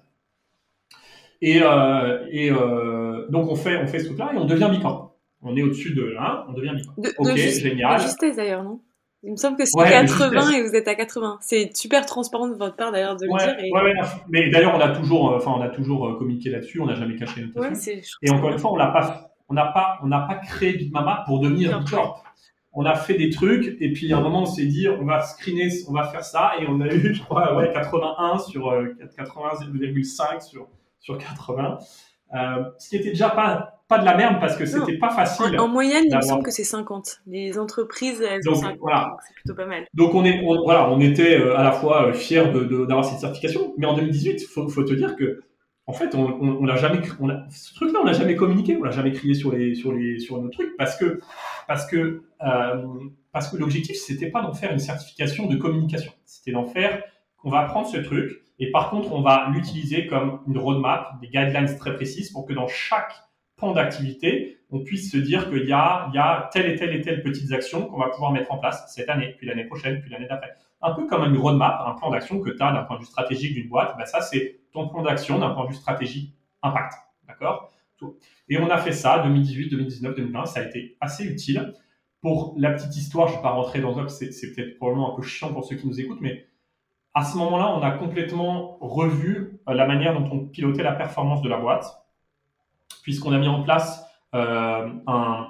Et, 1.40 1.60
euh, 1.62 2.26
et 2.30 2.50
euh, 2.50 3.28
donc 3.30 3.50
on 3.50 3.54
fait, 3.54 3.76
on 3.76 3.86
fait 3.86 4.00
ce 4.00 4.06
truc-là 4.06 4.32
et 4.34 4.38
on 4.38 4.44
devient 4.44 4.68
bicorp. 4.70 5.16
On 5.42 5.56
est 5.56 5.62
au-dessus 5.62 5.94
de 5.94 6.02
là, 6.02 6.46
on 6.48 6.52
devient 6.52 6.72
bicorp. 6.74 6.94
De, 6.98 7.10
ok, 7.18 7.32
de 7.32 7.36
génial. 7.36 7.96
De 7.96 8.02
justesse 8.02 8.36
d'ailleurs, 8.36 8.64
non? 8.64 8.80
Il 9.24 9.32
me 9.32 9.36
semble 9.36 9.56
que 9.56 9.64
c'est 9.64 9.76
Ouais, 9.76 9.86
de 9.86 10.06
80 10.06 10.06
justesse. 10.06 10.54
et 10.54 10.62
vous 10.62 10.74
êtes 10.74 10.88
à 10.88 10.94
80. 10.94 11.38
C'est 11.40 11.76
super 11.76 12.06
transparent 12.06 12.48
de 12.48 12.54
votre 12.54 12.76
part 12.76 12.92
d'ailleurs 12.92 13.16
de 13.16 13.26
le 13.26 13.38
dire. 13.38 13.56
Et... 13.58 13.72
ouais, 13.72 13.82
ouais, 13.82 13.94
mais 14.28 14.50
d'ailleurs 14.50 14.74
on 14.74 14.80
a 14.80 14.90
toujours, 14.90 15.32
euh, 15.32 15.36
enfin 15.36 15.52
on 15.56 15.60
a 15.60 15.68
toujours 15.68 16.16
communiqué 16.18 16.50
là-dessus, 16.50 16.80
on 16.80 16.86
n'a 16.86 16.94
jamais 16.94 17.16
caché 17.16 17.42
notre 17.42 17.72
Et 18.22 18.30
encore 18.30 18.50
une 18.50 18.58
fois, 18.58 18.72
on 18.72 18.76
n'a 18.76 18.88
pas, 18.88 19.32
on 19.48 19.54
n'a 19.54 19.66
pas, 19.66 19.98
on 20.02 20.06
n'a 20.08 20.20
pas 20.20 20.36
créé 20.36 20.72
Big 20.72 20.92
Mama 20.92 21.22
pour 21.26 21.40
devenir 21.40 21.80
bicorp. 21.80 22.24
On 22.72 22.84
a 22.84 22.94
fait 22.94 23.14
des 23.14 23.30
trucs 23.30 23.76
et 23.80 23.92
puis 23.92 24.12
à 24.12 24.18
un 24.18 24.20
moment 24.20 24.42
on 24.42 24.46
s'est 24.46 24.66
dit 24.66 24.88
on 24.88 25.04
va 25.04 25.22
screener, 25.22 25.68
on 25.88 25.92
va 25.92 26.04
faire 26.04 26.22
ça 26.22 26.52
et 26.60 26.66
on 26.68 26.80
a 26.80 26.86
eu 26.86 27.14
je 27.14 27.22
crois 27.22 27.56
ouais 27.56 27.72
81 27.72 28.38
sur 28.38 28.70
euh, 28.70 28.94
80,5 29.16 30.46
sur 30.46 30.68
sur 31.00 31.18
80. 31.18 31.78
Euh, 32.34 32.64
ce 32.78 32.90
qui 32.90 32.96
était 32.96 33.10
déjà 33.10 33.30
pas 33.30 33.74
pas 33.88 33.98
de 33.98 34.04
la 34.04 34.14
merde 34.18 34.36
parce 34.38 34.54
que 34.54 34.66
c'était 34.66 34.98
pas 34.98 35.08
facile. 35.08 35.58
En, 35.58 35.64
en 35.64 35.68
moyenne, 35.68 36.04
il 36.06 36.14
me 36.14 36.20
semble 36.20 36.42
que 36.44 36.50
c'est 36.50 36.62
50. 36.62 37.20
Les 37.26 37.58
entreprises, 37.58 38.20
elles 38.20 38.46
ont 38.46 38.52
Donc, 38.52 38.60
50. 38.62 38.78
voilà. 38.80 39.16
C'est 39.26 39.32
plutôt 39.34 39.54
pas 39.54 39.64
mal. 39.64 39.86
Donc 39.94 40.14
on 40.14 40.26
est, 40.26 40.42
on- 40.44 40.62
voilà, 40.62 40.90
on 40.90 41.00
était 41.00 41.40
euh, 41.40 41.56
à 41.56 41.62
la 41.62 41.72
fois 41.72 42.08
euh, 42.08 42.12
fiers 42.12 42.44
d'avoir 42.52 43.06
cette 43.06 43.20
certification, 43.20 43.72
mais 43.78 43.86
en 43.86 43.94
2018, 43.94 44.44
faut, 44.46 44.68
faut 44.68 44.82
te 44.84 44.92
dire 44.92 45.16
que, 45.16 45.40
en 45.86 45.94
fait, 45.94 46.14
on, 46.14 46.26
on, 46.26 46.58
on 46.60 46.66
l'a 46.66 46.76
jamais, 46.76 47.00
on 47.18 47.28
l'a- 47.28 47.46
ce 47.48 47.74
truc-là, 47.76 48.00
on 48.02 48.04
l'a 48.04 48.12
jamais 48.12 48.36
communiqué, 48.36 48.76
on 48.78 48.82
l'a 48.84 48.90
jamais 48.90 49.12
crié 49.12 49.32
sur 49.32 49.52
les, 49.52 49.74
sur 49.74 49.92
les, 49.92 50.18
sur 50.18 50.38
nos 50.42 50.50
trucs, 50.50 50.76
parce 50.76 50.94
que, 50.98 51.20
parce 51.66 51.86
que, 51.86 52.24
euh, 52.46 52.84
parce 53.32 53.48
que 53.48 53.56
l'objectif, 53.56 53.96
c'était 53.96 54.30
pas 54.30 54.42
d'en 54.42 54.52
faire 54.52 54.70
une 54.70 54.78
certification 54.80 55.46
de 55.46 55.56
communication, 55.56 56.12
c'était 56.26 56.52
d'en 56.52 56.66
faire, 56.66 57.02
on 57.42 57.48
va 57.48 57.62
prendre 57.64 57.86
ce 57.88 57.96
truc, 57.96 58.42
et 58.58 58.70
par 58.70 58.90
contre, 58.90 59.12
on 59.12 59.22
va 59.22 59.48
l'utiliser 59.52 60.06
comme 60.06 60.40
une 60.48 60.58
roadmap, 60.58 61.20
des 61.20 61.28
guidelines 61.28 61.76
très 61.78 61.94
précises, 61.94 62.30
pour 62.30 62.46
que 62.46 62.52
dans 62.52 62.68
chaque 62.68 63.12
pan 63.56 63.72
d'activité, 63.72 64.58
on 64.70 64.80
puisse 64.80 65.10
se 65.10 65.16
dire 65.16 65.48
qu'il 65.50 65.66
y 65.66 65.72
a, 65.72 66.08
il 66.12 66.16
y 66.16 66.18
a 66.18 66.48
telle 66.52 66.70
et 66.70 66.76
telle 66.76 66.94
et 66.94 67.00
telle 67.00 67.22
petites 67.22 67.52
actions 67.52 67.86
qu'on 67.86 67.98
va 67.98 68.08
pouvoir 68.08 68.32
mettre 68.32 68.52
en 68.52 68.58
place 68.58 68.84
cette 68.94 69.08
année, 69.08 69.34
puis 69.36 69.46
l'année 69.46 69.64
prochaine, 69.64 70.00
puis 70.00 70.10
l'année 70.10 70.26
d'après. 70.28 70.52
Un 70.80 70.92
peu 70.92 71.06
comme 71.06 71.24
une 71.24 71.38
roadmap, 71.38 71.80
un 71.86 71.94
plan 71.94 72.10
d'action 72.10 72.40
que 72.40 72.50
tu 72.50 72.62
as 72.62 72.72
d'un 72.72 72.82
point 72.82 72.96
de 72.96 73.00
vue 73.00 73.06
stratégique 73.06 73.54
d'une 73.54 73.68
boîte, 73.68 73.96
ben 73.98 74.04
ça 74.04 74.20
c'est 74.20 74.60
ton 74.72 74.88
plan 74.88 75.02
d'action 75.02 75.38
d'un 75.38 75.50
point 75.50 75.64
de 75.64 75.70
vue 75.70 75.76
stratégique 75.76 76.34
impact. 76.62 76.94
D'accord? 77.26 77.72
Et 78.48 78.58
on 78.58 78.70
a 78.70 78.78
fait 78.78 78.92
ça 78.92 79.18
2018, 79.20 79.70
2019, 79.70 80.14
2020, 80.14 80.46
ça 80.46 80.60
a 80.60 80.64
été 80.64 80.96
assez 81.00 81.24
utile. 81.24 81.74
Pour 82.20 82.54
la 82.56 82.72
petite 82.72 82.96
histoire, 82.96 83.28
je 83.28 83.32
ne 83.32 83.38
vais 83.38 83.42
pas 83.42 83.50
rentrer 83.50 83.80
dans 83.80 83.94
ça, 84.08 84.30
c'est 84.30 84.54
peut-être 84.54 84.76
probablement 84.76 85.12
un 85.12 85.16
peu 85.16 85.22
chiant 85.22 85.52
pour 85.52 85.64
ceux 85.64 85.76
qui 85.76 85.86
nous 85.86 86.00
écoutent, 86.00 86.20
mais 86.20 86.46
À 87.14 87.24
ce 87.24 87.36
moment-là, 87.38 87.74
on 87.74 87.82
a 87.82 87.90
complètement 87.92 88.78
revu 88.80 89.60
la 89.66 89.86
manière 89.86 90.18
dont 90.18 90.28
on 90.30 90.46
pilotait 90.46 90.82
la 90.82 90.92
performance 90.92 91.42
de 91.42 91.48
la 91.48 91.58
boîte, 91.58 91.86
puisqu'on 93.02 93.32
a 93.32 93.38
mis 93.38 93.48
en 93.48 93.62
place 93.62 94.04
un, 94.32 95.00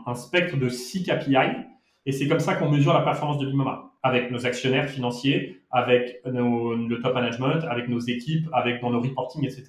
un, 0.06 0.14
spectre 0.14 0.56
de 0.56 0.68
six 0.68 1.02
KPI, 1.02 1.66
et 2.06 2.12
c'est 2.12 2.28
comme 2.28 2.40
ça 2.40 2.54
qu'on 2.54 2.70
mesure 2.70 2.94
la 2.94 3.02
performance 3.02 3.38
de 3.38 3.46
l'IMOMA, 3.46 3.92
avec 4.02 4.30
nos 4.30 4.46
actionnaires 4.46 4.88
financiers, 4.88 5.61
avec 5.70 6.24
nos, 6.24 6.74
le 6.74 7.00
top 7.00 7.14
management, 7.14 7.64
avec 7.68 7.88
nos 7.88 7.98
équipes, 7.98 8.48
avec 8.52 8.80
dans 8.80 8.90
nos 8.90 9.00
reporting, 9.00 9.44
etc. 9.44 9.66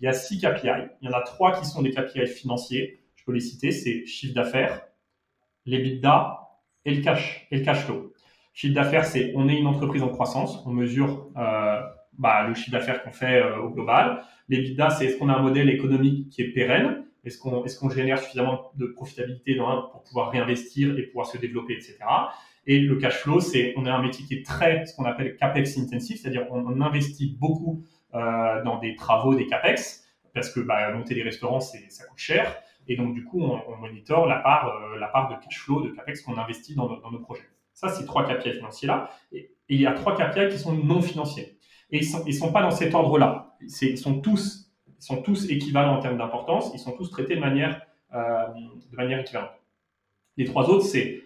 Il 0.00 0.04
y 0.04 0.08
a 0.08 0.12
six 0.12 0.38
KPI. 0.38 0.68
Il 1.00 1.08
y 1.08 1.12
en 1.12 1.16
a 1.16 1.22
trois 1.22 1.52
qui 1.58 1.64
sont 1.64 1.82
des 1.82 1.90
KPI 1.90 2.26
financiers. 2.26 3.00
Je 3.16 3.24
peux 3.24 3.32
les 3.32 3.40
citer. 3.40 3.70
C'est 3.70 4.04
chiffre 4.06 4.34
d'affaires, 4.34 4.82
l'EBITDA 5.64 6.38
et 6.84 6.94
le 6.94 7.02
cash 7.02 7.46
et 7.50 7.58
le 7.58 7.64
cash 7.64 7.84
flow. 7.84 8.11
Chiffre 8.52 8.74
d'affaires, 8.74 9.04
c'est 9.04 9.32
on 9.34 9.48
est 9.48 9.58
une 9.58 9.66
entreprise 9.66 10.02
en 10.02 10.08
croissance. 10.08 10.62
On 10.66 10.70
mesure 10.70 11.30
euh, 11.36 11.80
bah, 12.18 12.46
le 12.46 12.54
chiffre 12.54 12.72
d'affaires 12.72 13.02
qu'on 13.02 13.12
fait 13.12 13.40
euh, 13.40 13.58
au 13.60 13.70
global. 13.70 14.22
L'EBITDA, 14.48 14.90
c'est 14.90 15.06
est-ce 15.06 15.18
qu'on 15.18 15.28
a 15.28 15.34
un 15.34 15.42
modèle 15.42 15.70
économique 15.70 16.28
qui 16.28 16.42
est 16.42 16.52
pérenne? 16.52 17.04
Est-ce 17.24 17.38
qu'on 17.38 17.64
est 17.64 17.78
qu'on 17.78 17.88
génère 17.88 18.18
suffisamment 18.18 18.72
de 18.74 18.86
profitabilité 18.86 19.56
pour 19.56 20.02
pouvoir 20.02 20.30
réinvestir 20.30 20.98
et 20.98 21.02
pouvoir 21.02 21.26
se 21.26 21.38
développer, 21.38 21.74
etc. 21.74 21.98
Et 22.66 22.80
le 22.80 22.96
cash 22.96 23.18
flow, 23.18 23.40
c'est 23.40 23.74
on 23.76 23.86
a 23.86 23.92
un 23.92 24.02
métier 24.02 24.24
qui 24.26 24.34
est 24.34 24.44
très 24.44 24.84
ce 24.86 24.94
qu'on 24.94 25.04
appelle 25.04 25.36
capex 25.36 25.78
intensif, 25.78 26.20
c'est-à-dire 26.20 26.46
on, 26.50 26.80
investit 26.80 27.36
beaucoup 27.40 27.84
euh, 28.14 28.62
dans 28.64 28.78
des 28.78 28.96
travaux, 28.96 29.34
des 29.34 29.46
capex, 29.46 30.04
parce 30.34 30.50
que 30.50 30.60
bah, 30.60 30.92
monter 30.92 31.14
des 31.14 31.22
restaurants, 31.22 31.60
ça 31.60 31.78
coûte 32.06 32.18
cher. 32.18 32.56
Et 32.88 32.96
donc, 32.96 33.14
du 33.14 33.24
coup, 33.24 33.40
on, 33.40 33.60
on 33.68 33.76
monitore 33.76 34.26
la 34.26 34.40
part, 34.40 34.68
euh, 34.68 34.98
la 34.98 35.08
part 35.08 35.28
de 35.28 35.42
cash 35.42 35.60
flow, 35.60 35.82
de 35.82 35.90
capex 35.90 36.22
qu'on 36.22 36.36
investit 36.36 36.74
dans 36.74 36.88
nos 36.88 37.20
projets. 37.20 37.48
Ça, 37.74 37.88
c'est 37.88 38.04
trois 38.04 38.24
KPI 38.24 38.54
financiers-là. 38.54 39.10
Et, 39.32 39.50
il 39.68 39.80
y 39.80 39.86
a 39.86 39.92
trois 39.92 40.14
KPI 40.14 40.48
qui 40.50 40.58
sont 40.58 40.74
non 40.74 41.00
financiers. 41.00 41.56
Et 41.90 42.00
ils 42.00 42.26
ne 42.26 42.32
sont, 42.32 42.52
pas 42.52 42.62
dans 42.62 42.70
cet 42.70 42.94
ordre-là. 42.94 43.56
ils, 43.60 43.96
sont 43.96 44.20
tous, 44.20 44.70
sont 44.98 45.22
tous 45.22 45.48
équivalents 45.50 45.96
en 45.96 46.00
termes 46.00 46.18
d'importance. 46.18 46.70
Ils 46.74 46.78
sont 46.78 46.92
tous 46.92 47.10
traités 47.10 47.36
de 47.36 47.40
manière, 47.40 47.80
euh, 48.14 48.48
de 48.90 48.96
manière 48.96 49.20
équivalente. 49.20 49.50
Les 50.36 50.44
trois 50.44 50.68
autres, 50.68 50.84
c'est 50.84 51.22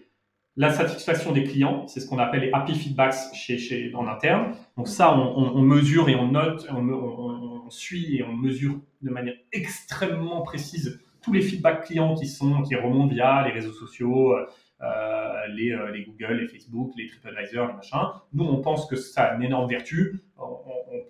la 0.56 0.72
satisfaction 0.72 1.32
des 1.32 1.44
clients, 1.44 1.86
c'est 1.86 2.00
ce 2.00 2.08
qu'on 2.08 2.18
appelle 2.18 2.40
les 2.40 2.52
happy 2.52 2.74
feedbacks 2.74 3.34
chez, 3.34 3.58
chez, 3.58 3.94
en 3.94 4.06
interne. 4.06 4.54
Donc 4.76 4.88
ça, 4.88 5.14
on 5.14 5.60
mesure 5.60 6.08
et 6.08 6.16
on 6.16 6.28
note, 6.28 6.66
on, 6.70 6.88
on, 6.88 7.70
suit 7.70 8.16
et 8.16 8.22
on 8.22 8.32
mesure 8.32 8.78
de 9.02 9.10
manière 9.10 9.34
extrêmement 9.52 10.42
précise 10.42 11.00
tous 11.20 11.32
les 11.32 11.42
feedbacks 11.42 11.84
clients 11.84 12.14
qui 12.14 12.28
sont 12.28 12.62
qui 12.62 12.76
remontent 12.76 13.12
via 13.12 13.44
les 13.44 13.50
réseaux 13.50 13.72
sociaux, 13.72 14.32
euh, 14.32 14.46
les, 14.80 15.72
euh, 15.72 15.90
les, 15.90 16.04
Google, 16.04 16.34
les 16.34 16.48
Facebook, 16.48 16.92
les 16.96 17.06
TripAdvisor, 17.08 17.68
les 17.68 17.74
machins. 17.74 18.08
Nous, 18.32 18.44
on 18.44 18.60
pense 18.60 18.86
que 18.86 18.96
ça 18.96 19.24
a 19.24 19.36
une 19.36 19.42
énorme 19.42 19.68
vertu. 19.68 20.22
On, 20.38 20.58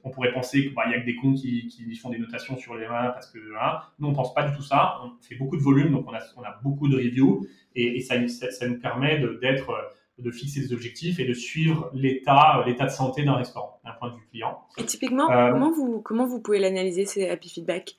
on 0.05 0.11
pourrait 0.11 0.33
penser 0.33 0.63
qu'il 0.63 0.75
bah, 0.75 0.85
y 0.89 0.95
a 0.95 1.01
que 1.01 1.07
des 1.07 1.17
comptes 1.17 1.37
qui, 1.37 1.67
qui, 1.67 1.95
font 1.97 2.11
des 2.11 2.19
notations 2.19 2.57
sur 2.57 2.75
les 2.77 2.87
mains 2.87 3.11
parce 3.11 3.31
que 3.31 3.39
hein. 3.61 3.81
nous, 3.99 4.09
on 4.09 4.15
pense 4.15 4.35
pas 4.35 4.49
du 4.49 4.57
tout 4.57 4.63
ça. 4.63 5.01
On 5.03 5.11
fait 5.23 5.35
beaucoup 5.35 5.57
de 5.57 5.63
volume, 5.63 5.91
donc 5.93 6.07
on 6.09 6.15
a, 6.15 6.21
on 6.37 6.43
a 6.43 6.59
beaucoup 6.63 6.89
de 6.89 6.97
reviews 6.97 7.47
et, 7.75 7.97
et 7.97 8.01
ça, 8.01 8.15
ça, 8.29 8.51
ça, 8.51 8.69
nous 8.69 8.79
permet 8.79 9.19
d'être 9.41 9.73
de 10.19 10.31
fixer 10.31 10.61
des 10.61 10.73
objectifs 10.73 11.19
et 11.19 11.27
de 11.27 11.35
suivre 11.35 11.91
l'état 11.93 12.63
l'état 12.67 12.85
de 12.87 12.91
santé 12.91 13.23
d'un 13.25 13.35
restaurant 13.35 13.81
d'un 13.85 13.93
point 13.93 14.11
de 14.11 14.15
vue 14.15 14.27
client. 14.31 14.63
Et 14.79 14.85
typiquement, 14.85 15.31
euh, 15.31 15.53
comment 15.53 15.71
vous 15.73 16.01
comment 16.01 16.27
vous 16.27 16.41
pouvez 16.41 16.59
l'analyser 16.59 17.05
ces 17.05 17.29
happy 17.29 17.51
feedback? 17.51 17.97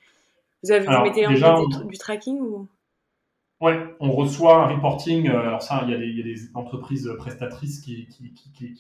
Vous 0.64 0.72
avez 0.72 0.86
vous 0.86 1.04
mettez 1.04 1.28
déjà, 1.28 1.56
en 1.56 1.68
du 1.68 1.98
tracking 1.98 2.40
ou? 2.40 2.68
Ouais, 3.60 3.76
on 4.00 4.12
reçoit 4.12 4.64
un 4.64 4.68
reporting. 4.68 5.28
Euh, 5.28 5.42
alors 5.42 5.64
ça, 5.64 5.84
il 5.88 5.90
y, 5.90 5.94
a 5.94 6.24
des, 6.24 6.36
entreprises 6.54 7.12
prestatrices 7.18 7.80
qui, 7.80 8.08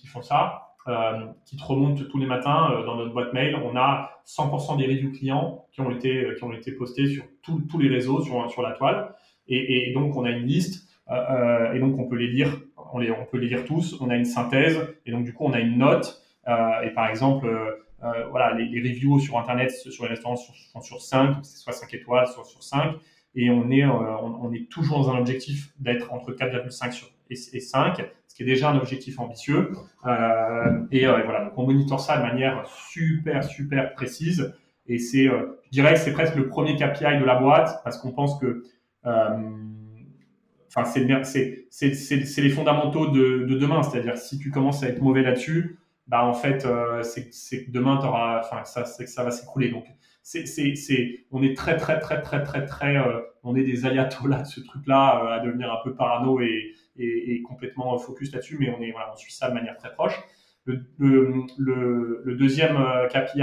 font 0.05 0.21
ça, 0.21 0.75
euh, 0.88 1.25
qui 1.45 1.57
te 1.57 1.63
remontent 1.63 2.03
tous 2.09 2.19
les 2.19 2.28
matins 2.28 2.71
euh, 2.71 2.86
dans 2.86 2.95
notre 2.95 3.11
boîte 3.11 3.34
mail. 3.34 3.55
On 3.55 3.75
a 3.75 4.11
100% 4.28 4.78
des 4.78 4.86
reviews 4.86 5.11
clients 5.11 5.65
qui 5.71 5.82
ont 5.82 5.89
été 5.89 6.28
qui 6.38 6.43
ont 6.43 6.53
été 6.53 6.71
postés 6.73 7.07
sur 7.07 7.23
tous 7.41 7.80
les 7.80 7.89
réseaux 7.89 8.21
sur 8.21 8.51
sur 8.51 8.61
la 8.61 8.73
toile. 8.73 9.15
Et, 9.47 9.93
donc 9.93 10.15
on 10.15 10.25
a 10.25 10.30
une 10.30 10.45
liste 10.45 10.89
et 11.09 11.80
donc 11.80 11.97
on 11.97 12.03
peut 12.07 12.17
les 12.17 12.28
lire 12.28 12.59
on, 12.93 13.25
peut 13.32 13.38
les 13.38 13.47
lire 13.47 13.63
tous, 13.63 13.97
on 14.01 14.09
a 14.09 14.15
une 14.15 14.25
synthèse, 14.25 14.78
et 15.05 15.11
donc 15.11 15.23
du 15.23 15.34
coup 15.34 15.45
on 15.45 15.53
a 15.53 15.59
une 15.59 15.78
note, 15.78 16.21
et 16.47 16.89
par 16.93 17.07
exemple, 17.07 17.47
voilà, 18.30 18.53
les, 18.53 18.82
reviews 18.82 19.19
sur 19.19 19.38
Internet 19.38 19.71
sur 19.71 20.03
les 20.03 20.09
restaurants 20.09 20.36
sont, 20.36 20.53
sont 20.73 20.82
sur 20.82 21.01
5, 21.01 21.38
c'est 21.43 21.57
soit 21.57 21.73
5 21.73 21.93
étoiles, 21.93 22.28
soit 22.28 22.43
sur 22.43 22.61
5, 22.61 22.95
et 23.40 23.50
on 23.50 23.70
est, 23.72 23.86
on, 23.86 24.46
on, 24.46 24.52
est 24.52 24.70
toujours 24.70 25.00
dans 25.00 25.12
un 25.12 25.20
objectif 25.20 25.72
d'être 25.80 26.12
entre 26.12 26.34
4,5 26.34 27.06
et, 27.30 27.34
et 27.34 27.60
5, 27.60 28.06
ce 28.28 28.36
qui 28.36 28.44
est 28.44 28.46
déjà 28.46 28.72
un 28.72 28.78
objectif 28.78 29.20
ambitieux, 29.20 29.72
et, 30.92 31.04
et, 31.04 31.06
voilà, 31.06 31.46
donc 31.46 31.58
on 31.58 31.66
monitore 31.66 32.00
ça 32.00 32.18
de 32.18 32.24
manière 32.24 32.66
super, 32.68 33.44
super 33.44 33.94
précise, 33.94 34.54
et 34.88 35.00
c'est, 35.00 35.26
je 35.26 35.72
dirais 35.72 35.94
que 35.94 36.00
c'est 36.00 36.14
presque 36.14 36.36
le 36.36 36.48
premier 36.48 36.76
KPI 36.76 37.20
de 37.20 37.26
la 37.26 37.36
boîte, 37.36 37.82
parce 37.84 37.98
qu'on 37.98 38.12
pense 38.12 38.40
que 38.40 38.64
enfin, 40.76 40.90
c'est 40.90 42.42
les 42.42 42.50
fondamentaux 42.50 43.08
de, 43.08 43.46
de 43.46 43.58
demain. 43.58 43.84
C'est-à-dire, 43.84 44.18
si 44.18 44.40
tu 44.40 44.52
commences 44.52 44.84
à 44.84 44.90
être 44.90 45.02
mauvais 45.02 45.22
là-dessus, 45.22 45.80
bah, 46.08 46.24
en 46.24 46.34
fait, 46.34 46.66
euh, 46.66 47.04
c'est 47.04 47.66
que 47.66 47.72
demain, 47.72 48.00
ça, 48.66 48.86
ça 48.86 49.24
va 49.24 49.32
s'écrouler. 49.32 49.70
Donc, 49.70 49.86
on 51.32 51.43
est 51.43 51.55
très, 51.55 51.78
très, 51.78 51.99
très, 51.99 52.21
très, 52.21 52.43
très, 52.43 52.65
très, 52.65 52.97
euh, 52.97 53.21
on 53.43 53.55
est 53.55 53.63
des 53.63 53.86
ayatollahs 53.86 54.41
de 54.41 54.47
ce 54.47 54.59
truc-là, 54.61 55.23
euh, 55.23 55.28
à 55.36 55.39
devenir 55.39 55.71
un 55.71 55.80
peu 55.84 55.95
parano 55.95 56.39
et, 56.41 56.73
complètement 57.47 57.97
focus 57.97 58.34
là-dessus, 58.34 58.57
mais 58.59 58.69
on 58.69 58.82
est, 58.82 58.93
suit 59.15 59.32
ça 59.32 59.49
de 59.49 59.53
manière 59.53 59.78
très 59.78 59.93
proche. 59.93 60.19
Le, 60.65 62.36
deuxième 62.38 62.78
euh, 62.78 63.07
KPI, 63.07 63.41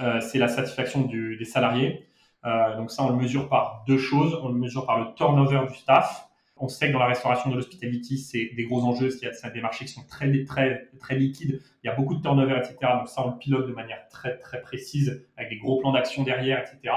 euh, 0.00 0.20
c'est 0.20 0.38
la 0.38 0.48
satisfaction 0.48 1.02
des 1.02 1.44
salariés. 1.44 2.06
Euh, 2.44 2.76
donc 2.76 2.90
ça, 2.90 3.02
on 3.02 3.10
le 3.10 3.16
mesure 3.16 3.48
par 3.48 3.84
deux 3.86 3.98
choses. 3.98 4.38
On 4.42 4.48
le 4.48 4.58
mesure 4.58 4.86
par 4.86 5.00
le 5.00 5.14
turnover 5.14 5.66
du 5.68 5.74
staff. 5.74 6.25
On 6.58 6.68
sait 6.68 6.88
que 6.88 6.92
dans 6.92 6.98
la 6.98 7.06
restauration 7.06 7.50
de 7.50 7.56
l'hospitality, 7.56 8.18
c'est 8.18 8.50
des 8.56 8.64
gros 8.64 8.82
enjeux, 8.82 9.10
c'est 9.10 9.52
des 9.52 9.60
marchés 9.60 9.84
qui 9.84 9.92
sont 9.92 10.06
très, 10.06 10.44
très, 10.44 10.88
très 10.98 11.14
liquides. 11.14 11.60
Il 11.84 11.86
y 11.86 11.90
a 11.90 11.94
beaucoup 11.94 12.14
de 12.14 12.22
turnover, 12.22 12.56
etc. 12.56 12.76
Donc 12.98 13.08
ça, 13.08 13.26
on 13.26 13.32
le 13.32 13.36
pilote 13.36 13.66
de 13.68 13.72
manière 13.72 14.08
très, 14.08 14.38
très 14.38 14.62
précise, 14.62 15.26
avec 15.36 15.50
des 15.50 15.58
gros 15.58 15.78
plans 15.80 15.92
d'action 15.92 16.22
derrière, 16.22 16.60
etc. 16.60 16.94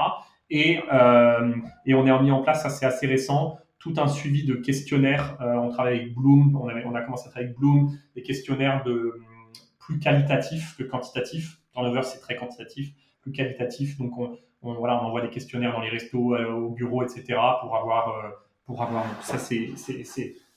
Et, 0.48 0.80
euh, 0.92 1.54
et 1.84 1.94
on 1.94 2.06
a 2.06 2.22
mis 2.22 2.30
en 2.30 2.42
place, 2.42 2.62
ça 2.62 2.70
c'est 2.70 2.86
assez 2.86 3.06
récent, 3.06 3.58
tout 3.78 3.94
un 3.98 4.08
suivi 4.08 4.44
de 4.44 4.54
questionnaires. 4.54 5.36
Euh, 5.40 5.54
on 5.54 5.68
travaille 5.68 6.00
avec 6.00 6.14
Bloom, 6.14 6.56
on, 6.56 6.94
a 6.94 7.02
commencé 7.02 7.28
à 7.28 7.30
travailler 7.30 7.50
avec 7.50 7.58
Bloom, 7.58 7.96
des 8.14 8.22
questionnaires 8.22 8.82
de 8.84 9.20
plus 9.78 9.98
qualitatifs 9.98 10.76
que 10.76 10.84
quantitatifs. 10.84 11.58
Turnover, 11.72 12.02
c'est 12.02 12.20
très 12.20 12.36
quantitatif, 12.36 12.92
plus 13.20 13.32
qualitatif. 13.32 13.98
Donc 13.98 14.18
on, 14.18 14.38
voilà, 14.62 15.02
on 15.02 15.06
envoie 15.06 15.20
des 15.20 15.30
questionnaires 15.30 15.72
dans 15.72 15.80
les 15.80 15.90
restos, 15.90 16.34
euh, 16.34 16.50
au 16.50 16.70
bureau, 16.70 17.02
etc. 17.02 17.38
pour 17.60 17.76
avoir, 17.76 18.32
pour 18.70 18.82
avoir. 18.82 19.04
ça, 19.22 19.38
c'est, 19.38 19.74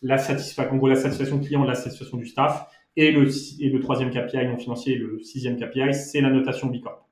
la 0.02 0.18
satisfaction, 0.18 1.40
client, 1.40 1.64
la 1.64 1.76
satisfaction 1.76 2.18
du 2.18 2.28
staff. 2.28 2.68
Et 2.96 3.12
le, 3.12 3.28
et 3.60 3.80
troisième 3.80 4.12
KPI 4.12 4.46
non 4.46 4.58
financier, 4.58 4.96
le 4.96 5.20
sixième 5.24 5.58
KPI, 5.58 5.96
c'est 5.96 6.22
la 6.22 6.30
notation 6.30 6.68
Bicorp. 6.68 7.08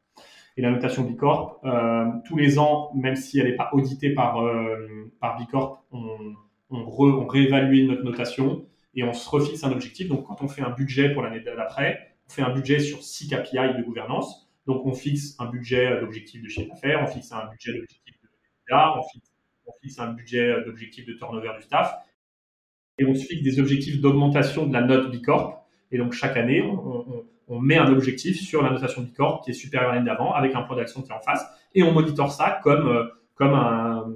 Et 0.58 0.62
la 0.62 0.70
notation 0.70 1.04
Bicorp, 1.04 1.60
euh, 1.66 2.06
tous 2.26 2.38
les 2.38 2.60
ans, 2.60 2.91
même 2.93 3.16
si 3.16 3.39
elle 3.39 3.47
n'est 3.47 3.56
pas 3.56 3.72
auditée 3.74 4.14
par, 4.14 4.41
euh, 4.41 5.12
Bicorp, 5.39 5.84
on, 5.91 6.36
réévalue 6.70 7.88
notre 7.88 8.04
notation 8.04 8.66
et 8.93 9.04
on 9.04 9.14
se 9.14 9.28
refixe 9.28 9.64
un 9.64 9.72
objectif. 9.72 10.08
Donc, 10.08 10.28
quand 10.28 10.41
on 10.41 10.47
fait 10.47 10.62
un 10.62 10.70
budget 10.70 11.10
pour 11.14 11.24
l'année 11.24 11.39
d'après, 11.39 12.16
on 12.28 12.32
fait 12.32 12.43
un 12.43 12.54
budget 12.54 12.80
sur 12.80 13.02
six 13.02 13.28
KPI 13.28 13.78
de 13.78 13.84
gouvernance. 13.84 14.47
Donc, 14.68 14.86
on 14.86 14.93
fixe 14.93 15.36
un 15.39 15.47
budget 15.47 15.99
d'objectif 15.99 16.43
de 16.43 16.47
chiffre 16.47 16.70
d'affaires, 16.70 17.02
on 17.02 17.08
fixe 17.08 17.32
un 17.32 17.47
budget 17.47 17.74
d'objectif 17.74 18.14
de 18.22 18.30
on 18.74 19.04
fixe, 19.12 19.31
on 19.72 19.82
fixe 19.82 20.00
un 20.00 20.14
budget 20.14 20.64
d'objectif 20.66 21.06
de 21.06 21.14
turnover 21.14 21.52
du 21.58 21.64
staff, 21.64 21.94
et 22.98 23.06
on 23.06 23.16
se 23.16 23.26
fixe 23.26 23.42
des 23.42 23.60
objectifs 23.60 24.00
d'augmentation 24.00 24.68
de 24.68 24.74
la 24.74 24.82
note 24.82 25.12
Bicorp. 25.12 25.66
Et 25.92 25.98
donc, 25.98 26.14
chaque 26.14 26.38
année, 26.38 26.62
on, 26.62 27.60
met 27.60 27.78
un 27.78 27.92
objectif 27.92 28.40
sur 28.40 28.62
la 28.62 28.70
notation 28.70 29.02
Bicorp 29.02 29.42
qui 29.44 29.52
est 29.52 29.54
supérieur 29.54 29.92
à 29.92 29.96
l'année 29.96 30.06
d'avant, 30.06 30.34
avec 30.34 30.56
un 30.56 30.62
plan 30.62 30.76
d'action 30.76 31.02
qui 31.02 31.12
est 31.12 31.16
en 31.16 31.20
face, 31.20 31.46
et 31.76 31.84
on 31.84 31.92
monitore 31.92 32.32
ça 32.32 32.60
comme, 32.64 33.10
comme, 33.36 33.54
un, 33.54 34.14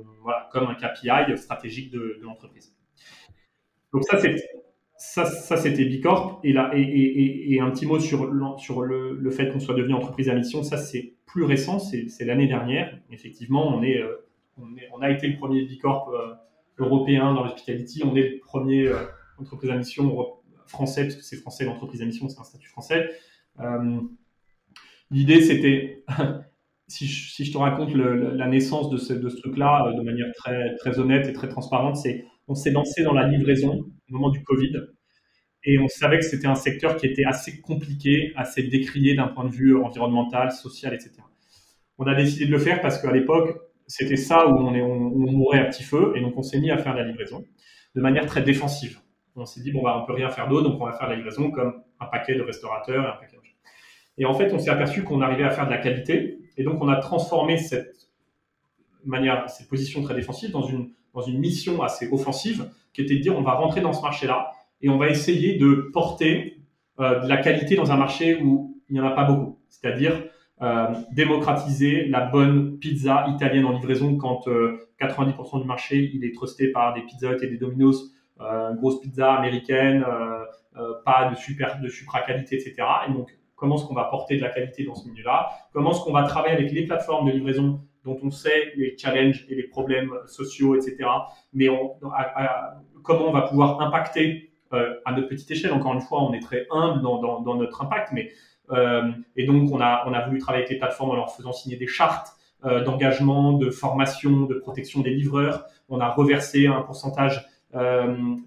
comme 0.51 0.67
un 0.67 0.75
KPI 0.75 1.37
stratégique 1.37 1.91
de, 1.91 2.19
l'entreprise. 2.21 2.73
Donc 3.91 4.03
ça, 4.03 4.19
c'est 4.19 4.35
ça, 4.97 5.25
ça 5.25 5.57
c'était 5.57 5.85
Bicorp. 5.85 6.39
Et, 6.43 6.53
là, 6.53 6.71
et, 6.73 7.59
un 7.59 7.71
petit 7.71 7.85
mot 7.85 7.99
sur, 7.99 8.31
sur 8.57 8.81
le, 8.83 9.15
le 9.15 9.31
fait 9.31 9.49
qu'on 9.49 9.59
soit 9.59 9.75
devenu 9.75 9.93
entreprise 9.93 10.29
à 10.29 10.35
mission, 10.35 10.63
ça 10.63 10.77
c'est 10.77 11.15
plus 11.25 11.43
récent, 11.43 11.79
c'est 11.79 12.25
l'année 12.25 12.47
dernière. 12.47 12.97
Effectivement, 13.11 13.67
on, 13.67 13.83
est, 13.83 14.01
on, 14.57 15.01
a 15.01 15.09
été 15.09 15.27
le 15.27 15.37
premier 15.37 15.63
Bicorp 15.63 16.09
euh, 16.09 16.33
européen 16.77 17.33
dans 17.33 17.43
l'hospitality, 17.43 18.03
on 18.03 18.15
est 18.15 18.29
le 18.29 18.39
premier 18.39 18.87
euh, 18.87 19.05
entreprise 19.37 19.69
à 19.71 19.77
mission 19.77 20.15
français, 20.67 21.03
parce 21.03 21.15
que 21.15 21.23
c'est 21.23 21.37
français 21.37 21.65
l'entreprise 21.65 22.01
à 22.01 22.05
mission, 22.05 22.27
c'est 22.29 22.39
un 22.39 22.43
statut 22.43 22.69
français. 22.69 23.09
Euh, 23.59 23.99
L'idée 25.11 25.41
c'était, 25.41 26.03
si, 26.87 27.05
je, 27.07 27.51
te 27.51 27.57
raconte 27.57 27.93
la 27.93 28.47
naissance 28.47 28.89
de 28.89 28.97
ce, 28.97 29.13
de 29.13 29.29
ce 29.29 29.37
truc-là 29.37 29.93
de 29.95 30.01
manière 30.01 30.27
très, 30.35 30.75
très 30.77 30.99
honnête 30.99 31.27
et 31.27 31.33
très 31.33 31.47
transparente, 31.47 31.95
c'est 31.95 32.25
on 32.47 32.55
s'est 32.55 32.71
lancé 32.71 33.03
dans 33.03 33.13
la 33.13 33.27
livraison 33.27 33.85
au 34.09 34.13
moment 34.13 34.29
du 34.29 34.43
Covid. 34.43 34.73
et 35.63 35.77
on 35.79 35.87
savait 35.87 36.17
que 36.17 36.25
c'était 36.25 36.47
un 36.47 36.55
secteur 36.55 36.97
qui 36.97 37.05
était 37.05 37.25
assez 37.25 37.61
compliqué, 37.61 38.33
assez 38.35 38.63
décrié 38.63 39.15
d'un 39.15 39.27
point 39.27 39.45
de 39.45 39.51
vue 39.51 39.77
environnemental, 39.77 40.51
social, 40.51 40.93
etc. 40.93 41.13
On 41.97 42.05
a 42.07 42.15
décidé 42.15 42.45
de 42.45 42.51
le 42.51 42.59
faire 42.59 42.81
parce 42.81 43.01
qu'à 43.01 43.11
l'époque, 43.11 43.64
c'était 43.87 44.15
ça 44.15 44.47
où 44.47 44.57
on, 44.57 44.73
est, 44.73 44.81
on, 44.81 45.09
mourait 45.09 45.59
à 45.59 45.65
petit 45.65 45.83
feu, 45.83 46.13
et 46.15 46.21
donc 46.21 46.33
on 46.37 46.41
s'est 46.41 46.59
mis 46.59 46.71
à 46.71 46.77
faire 46.77 46.95
la 46.95 47.03
livraison 47.03 47.45
de 47.95 48.01
manière 48.01 48.25
très 48.25 48.41
défensive. 48.41 48.99
On 49.35 49.45
s'est 49.45 49.61
dit, 49.61 49.71
bon, 49.71 49.83
bah, 49.83 49.99
on 50.01 50.05
peut 50.05 50.13
rien 50.13 50.29
faire 50.29 50.47
d'autre, 50.47 50.69
donc 50.69 50.81
on 50.81 50.85
va 50.85 50.93
faire 50.93 51.09
la 51.09 51.15
livraison 51.15 51.51
comme 51.51 51.83
un 51.99 52.05
paquet 52.05 52.35
de 52.35 52.41
restaurateurs 52.41 53.03
et 53.03 53.07
un 53.07 53.11
paquet 53.13 53.35
de... 53.35 53.41
Et 54.17 54.25
en 54.25 54.33
fait, 54.33 54.53
on 54.53 54.59
s'est 54.59 54.69
aperçu 54.69 55.03
qu'on 55.03 55.21
arrivait 55.21 55.43
à 55.43 55.49
faire 55.49 55.65
de 55.65 55.71
la 55.71 55.77
qualité, 55.77 56.39
et 56.57 56.63
donc 56.63 56.81
on 56.81 56.87
a 56.87 56.95
transformé 56.97 57.57
cette 57.57 58.09
manière, 59.03 59.49
cette 59.49 59.67
position 59.67 60.01
très 60.01 60.15
défensive 60.15 60.51
dans 60.51 60.63
une, 60.63 60.91
dans 61.13 61.21
une 61.21 61.37
mission 61.37 61.83
assez 61.83 62.07
offensive, 62.11 62.69
qui 62.93 63.01
était 63.01 63.15
de 63.15 63.21
dire, 63.21 63.37
on 63.37 63.41
va 63.41 63.53
rentrer 63.53 63.81
dans 63.81 63.93
ce 63.93 64.01
marché-là, 64.01 64.51
et 64.81 64.89
on 64.89 64.97
va 64.97 65.09
essayer 65.09 65.57
de 65.57 65.89
porter 65.93 66.61
euh, 66.99 67.19
de 67.19 67.27
la 67.27 67.37
qualité 67.37 67.75
dans 67.75 67.91
un 67.91 67.97
marché 67.97 68.41
où 68.41 68.81
il 68.89 68.93
n'y 68.93 69.01
en 69.01 69.05
a 69.05 69.11
pas 69.11 69.25
beaucoup. 69.25 69.59
C'est-à-dire 69.67 70.23
euh, 70.61 70.87
démocratiser 71.11 72.05
la 72.05 72.21
bonne 72.21 72.77
pizza 72.77 73.25
italienne 73.27 73.65
en 73.65 73.73
livraison 73.73 74.15
quand 74.17 74.47
90% 74.47 74.47
euh, 74.49 75.61
du 75.61 75.67
marché 75.67 76.11
il 76.13 76.23
est 76.23 76.33
trusté 76.33 76.71
par 76.71 76.93
des 76.93 77.01
Pizza 77.01 77.33
et 77.41 77.47
des 77.47 77.57
Domino's, 77.57 78.11
grosse 78.77 78.99
pizza 79.01 79.33
américaine, 79.33 80.05
pas 81.05 81.29
de 81.29 81.35
super 81.35 81.79
de 81.79 81.87
supra 81.87 82.21
qualité, 82.21 82.55
etc. 82.55 82.75
Et 83.07 83.13
donc 83.13 83.29
comment 83.55 83.75
est-ce 83.75 83.85
qu'on 83.85 83.93
va 83.93 84.05
porter 84.05 84.37
de 84.37 84.41
la 84.41 84.49
qualité 84.49 84.83
dans 84.83 84.95
ce 84.95 85.07
milieu-là 85.07 85.49
Comment 85.73 85.91
est-ce 85.91 86.01
qu'on 86.01 86.13
va 86.13 86.23
travailler 86.23 86.55
avec 86.55 86.71
les 86.71 86.85
plateformes 86.85 87.27
de 87.27 87.31
livraison 87.31 87.81
dont 88.05 88.17
on 88.23 88.29
sait 88.29 88.73
les 88.77 88.95
challenges 88.97 89.45
et 89.49 89.55
les 89.55 89.63
problèmes 89.63 90.11
sociaux, 90.27 90.75
etc. 90.75 91.09
Mais 91.53 91.67
comment 93.03 93.27
on 93.27 93.31
va 93.31 93.41
pouvoir 93.41 93.81
impacter 93.81 94.51
euh, 94.73 94.93
à 95.05 95.13
notre 95.13 95.27
petite 95.27 95.49
échelle? 95.51 95.73
Encore 95.73 95.93
une 95.93 96.01
fois, 96.01 96.23
on 96.23 96.33
est 96.33 96.39
très 96.39 96.67
humble 96.71 97.01
dans, 97.01 97.55
notre 97.55 97.81
impact, 97.81 98.09
mais 98.13 98.29
euh, 98.29 98.54
et 99.35 99.45
donc 99.45 99.71
on 99.71 99.79
a, 99.79 100.03
on 100.07 100.13
a 100.13 100.25
voulu 100.25 100.39
travailler 100.39 100.63
avec 100.63 100.73
les 100.73 100.79
plateformes 100.79 101.11
en 101.11 101.15
leur 101.15 101.35
faisant 101.35 101.53
signer 101.53 101.77
des 101.77 101.87
chartes 101.87 102.35
euh, 102.65 102.83
d'engagement, 102.83 103.53
de 103.53 103.69
formation, 103.69 104.41
de 104.41 104.55
protection 104.55 105.01
des 105.01 105.11
livreurs. 105.11 105.65
On 105.89 105.99
a 105.99 106.09
reversé 106.09 106.67
un 106.67 106.81
pourcentage 106.81 107.45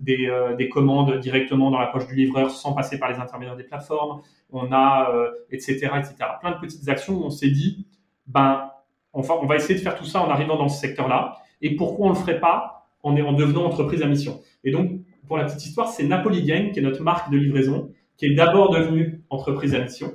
des, 0.00 0.30
des, 0.56 0.68
commandes 0.70 1.18
directement 1.18 1.70
dans 1.70 1.78
la 1.78 1.88
poche 1.88 2.06
du 2.06 2.14
livreur 2.14 2.50
sans 2.50 2.72
passer 2.72 2.98
par 2.98 3.10
les 3.10 3.18
intermédiaires 3.18 3.58
des 3.58 3.64
plateformes. 3.64 4.22
On 4.50 4.72
a, 4.72 5.12
etc., 5.50 5.90
etc. 5.98 6.14
Plein 6.40 6.52
de 6.52 6.58
petites 6.58 6.88
actions 6.88 7.12
où 7.12 7.24
on 7.24 7.28
s'est 7.28 7.50
dit, 7.50 7.86
ben, 8.26 8.70
enfin, 9.12 9.34
on 9.42 9.44
va 9.44 9.56
essayer 9.56 9.74
de 9.74 9.80
faire 9.80 9.96
tout 9.96 10.06
ça 10.06 10.22
en 10.22 10.30
arrivant 10.30 10.56
dans 10.56 10.68
ce 10.68 10.80
secteur-là. 10.80 11.36
Et 11.60 11.76
pourquoi 11.76 12.06
on 12.06 12.08
le 12.10 12.14
ferait 12.14 12.40
pas 12.40 12.88
en, 13.02 13.14
en 13.18 13.32
devenant 13.34 13.64
entreprise 13.66 14.02
à 14.02 14.06
mission? 14.06 14.40
Et 14.64 14.70
donc, 14.70 14.92
pour 15.26 15.36
la 15.36 15.44
petite 15.44 15.64
histoire, 15.64 15.88
c'est 15.88 16.04
Napoli 16.04 16.44
Gang, 16.44 16.72
qui 16.72 16.78
est 16.78 16.82
notre 16.82 17.02
marque 17.02 17.30
de 17.30 17.36
livraison, 17.36 17.90
qui 18.18 18.26
est 18.26 18.34
d'abord 18.34 18.70
devenue 18.70 19.24
entreprise 19.30 19.74
à 19.74 19.80
mission. 19.80 20.12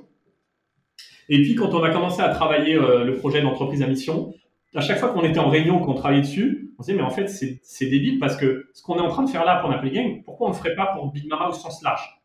Et 1.30 1.42
puis, 1.42 1.56
quand 1.56 1.74
on 1.74 1.82
a 1.84 1.90
commencé 1.90 2.22
à 2.22 2.30
travailler 2.30 2.76
euh, 2.76 3.06
le 3.06 3.16
projet 3.16 3.42
d'entreprise 3.42 3.82
à 3.82 3.88
mission, 3.88 4.34
à 4.76 4.82
chaque 4.82 5.00
fois 5.00 5.10
qu'on 5.10 5.24
était 5.24 5.40
en 5.40 5.50
réunion, 5.50 5.80
qu'on 5.80 5.94
travaillait 5.94 6.22
dessus, 6.22 6.74
on 6.78 6.84
se 6.84 6.88
disait, 6.88 6.98
mais 6.98 7.06
en 7.06 7.12
fait, 7.12 7.28
c'est 7.28 7.86
débile 7.86 8.20
parce 8.20 8.36
que 8.36 8.68
ce 8.74 8.84
qu'on 8.84 8.98
est 8.98 9.02
en 9.02 9.10
train 9.10 9.24
de 9.24 9.30
faire 9.30 9.46
là 9.46 9.60
pour 9.60 9.70
Napoli 9.70 9.92
Gang, 9.92 10.24
pourquoi 10.26 10.48
on 10.48 10.50
ne 10.50 10.56
le 10.56 10.60
ferait 10.60 10.76
pas 10.76 10.88
pour 10.88 11.12
Big 11.12 11.28
Mama 11.28 11.48
au 11.48 11.54
sens 11.54 11.82
large? 11.82 12.24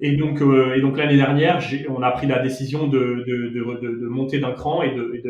Et 0.00 0.16
donc, 0.16 0.40
euh, 0.40 0.76
l'année 0.96 1.16
dernière, 1.16 1.60
on 1.88 2.02
a 2.02 2.10
pris 2.10 2.26
la 2.26 2.40
décision 2.40 2.88
de, 2.88 4.08
monter 4.08 4.38
d'un 4.38 4.52
cran 4.52 4.82
et 4.82 4.92
de, 4.94 5.22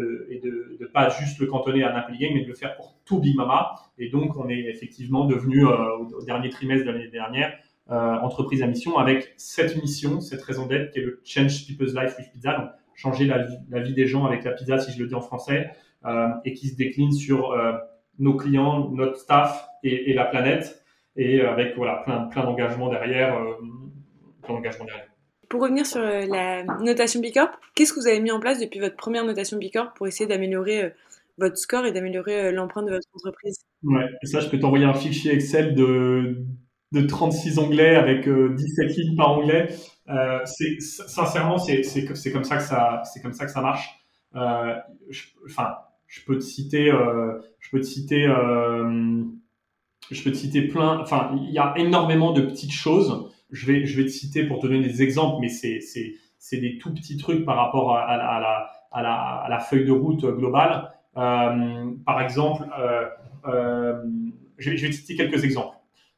de, 0.81 0.87
pas 0.87 1.09
juste 1.09 1.39
le 1.41 1.47
cantonner 1.47 1.83
à 1.83 1.93
Napoli 1.93 2.19
Gang, 2.19 2.31
mais 2.35 2.43
de 2.43 2.49
le 2.49 2.55
faire 2.55 2.77
pour 2.77 2.97
tout 3.05 3.19
Big 3.19 3.37
Mama. 3.37 3.75
Et 3.99 4.09
donc, 4.09 4.37
on 4.37 4.49
est 4.49 4.61
effectivement 4.61 5.27
devenu 5.27 5.67
euh, 5.67 5.97
au, 5.99 6.25
dernier 6.25 6.51
trimestre 6.51 6.87
de 6.87 6.93
l'année 6.93 7.09
dernière 7.09 7.59
entreprise 7.89 8.63
à 8.63 8.67
mission 8.67 8.97
avec 8.99 9.35
cette 9.37 9.77
mission, 9.77 10.21
cette 10.21 10.43
raison 10.43 10.67
d'être 10.67 10.91
qui 10.91 11.01
est 11.01 11.03
le 11.03 11.21
Change 11.25 11.67
People's 11.67 11.95
Life 11.95 12.17
with 12.19 12.33
Pizza, 12.33 12.59
donc 12.59 12.71
changer 12.95 13.27
la 13.27 13.43
vie, 13.43 13.59
la 13.69 13.81
vie 13.81 13.93
des 13.93 14.07
gens 14.07 14.25
avec 14.25 14.45
la 14.45 14.53
pizza, 14.53 14.79
si 14.79 14.93
je 14.93 15.03
le 15.03 15.09
dis 15.09 15.15
en 15.15 15.21
français, 15.21 15.71
euh, 16.07 16.29
et 16.45 16.55
qui 16.55 16.69
se 16.69 16.77
décline 16.77 17.13
sur 17.13 17.53
euh, 17.53 17.73
nos 18.19 18.35
clients, 18.37 18.91
notre 18.91 19.17
staff 19.19 19.67
et, 19.83 20.11
et, 20.11 20.15
la 20.15 20.25
planète, 20.25 20.83
et 21.17 21.41
avec 21.43 21.77
voilà 21.77 22.03
plein, 22.05 22.23
plein 22.23 22.45
d'engagements 22.45 22.89
derrière. 22.89 23.39
Pour 25.49 25.63
revenir 25.63 25.87
sur 25.87 26.01
euh, 26.01 26.27
la 26.27 26.65
notation 26.81 27.21
B 27.21 27.27
Corp, 27.33 27.53
qu'est-ce 27.75 27.93
que 27.93 28.01
vous 28.01 28.07
avez 28.07 28.21
mis 28.21 28.31
en 28.31 28.41
place 28.41 28.59
depuis 28.61 28.81
votre 28.81 28.97
première 28.97 29.25
notation 29.25 29.59
B 29.59 29.65
Corp 29.73 29.97
pour 29.97 30.07
essayer 30.07 30.27
d'améliorer 30.27 30.85
euh, 30.85 30.91
votre 31.39 31.57
score 31.57 31.87
et 31.87 31.93
d'améliorer 31.93 32.47
euh, 32.47 32.53
l'empreinte 32.53 32.87
de 32.87 32.93
votre 32.93 33.09
entreprise? 33.15 33.59
Ouais, 33.83 34.09
et 34.23 34.27
ça, 34.27 34.41
je 34.41 34.49
peux 34.49 34.59
t'envoyer 34.59 34.85
un 34.85 34.95
fichier 34.95 35.33
Excel 35.33 35.75
de, 35.75 36.39
de 36.95 37.07
36 37.07 37.59
onglets 37.59 37.97
avec 37.97 38.29
17 38.29 38.97
lignes 38.97 39.17
par 39.17 39.39
onglet. 39.39 39.69
c'est, 40.45 40.81
sincèrement, 40.81 41.59
c'est, 41.59 41.83
comme 42.05 42.45
ça 42.45 42.57
que 42.57 42.63
ça, 42.63 43.03
c'est 43.13 43.21
comme 43.21 43.33
ça 43.35 43.45
que 43.45 43.53
ça 43.53 43.61
marche. 43.61 43.99
Enfin, 44.35 45.75
je, 46.07 46.21
peux 46.27 46.39
te 46.39 46.45
citer, 46.45 46.91
je 46.91 47.71
peux 47.71 47.81
te 47.81 47.87
citer, 47.87 48.27
je 50.11 50.23
peux 50.23 50.31
te 50.31 50.37
citer 50.37 50.63
plein. 50.63 51.01
Enfin, 51.01 51.37
il 51.37 51.53
y 51.53 51.59
a 51.59 51.75
énormément 51.77 52.33
de 52.33 52.41
petites 52.43 52.73
choses 52.73 53.31
je 53.55 53.67
vais, 53.67 53.87
je 53.87 53.97
vais 53.97 54.05
te 54.05 54.11
citer 54.11 54.45
pour 54.45 54.59
te 54.59 54.67
donner 54.67 54.83
des 54.83 55.03
exemples, 55.03 55.39
mais 55.41 55.49
c'est, 55.49 55.81
des 56.53 56.79
tout 56.79 56.93
petits 56.93 57.17
trucs 57.17 57.45
par 57.45 57.57
rapport 57.57 57.97
à, 57.97 58.17
la, 59.49 59.59
feuille 59.61 59.85
de 59.85 59.93
route 59.93 60.25
globale. 60.27 60.91
Euh, 61.17 61.93
par 62.05 62.21
exemple, 62.21 62.67
euh, 62.79 63.07
euh, 63.47 64.03
je, 64.59 64.77
je, 64.77 64.87
vais, 64.87 64.91
te 64.91 64.97
citer 64.97 65.15
quelques 65.15 65.45
exemples. 65.45 65.74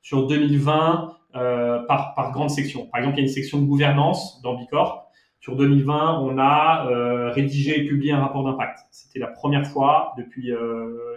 Sur 0.07 0.27
2020, 0.29 1.17
euh, 1.35 1.83
par, 1.87 2.15
par 2.15 2.31
grande 2.31 2.51
section. 2.51 2.87
Par 2.87 3.01
exemple, 3.01 3.17
il 3.17 3.23
y 3.23 3.25
a 3.25 3.29
une 3.29 3.35
section 3.35 3.61
de 3.61 3.67
gouvernance 3.67 4.41
dans 4.43 4.55
Bicorp. 4.55 5.11
Sur 5.41 5.57
2020, 5.57 6.21
on 6.21 6.39
a 6.39 6.87
euh, 6.89 7.31
rédigé 7.31 7.81
et 7.81 7.89
publié 7.89 8.13
un 8.13 8.21
rapport 8.21 8.45
d'impact. 8.45 8.79
C'était 8.93 9.19
la 9.19 9.27
première 9.27 9.67
fois 9.67 10.15
depuis 10.17 10.53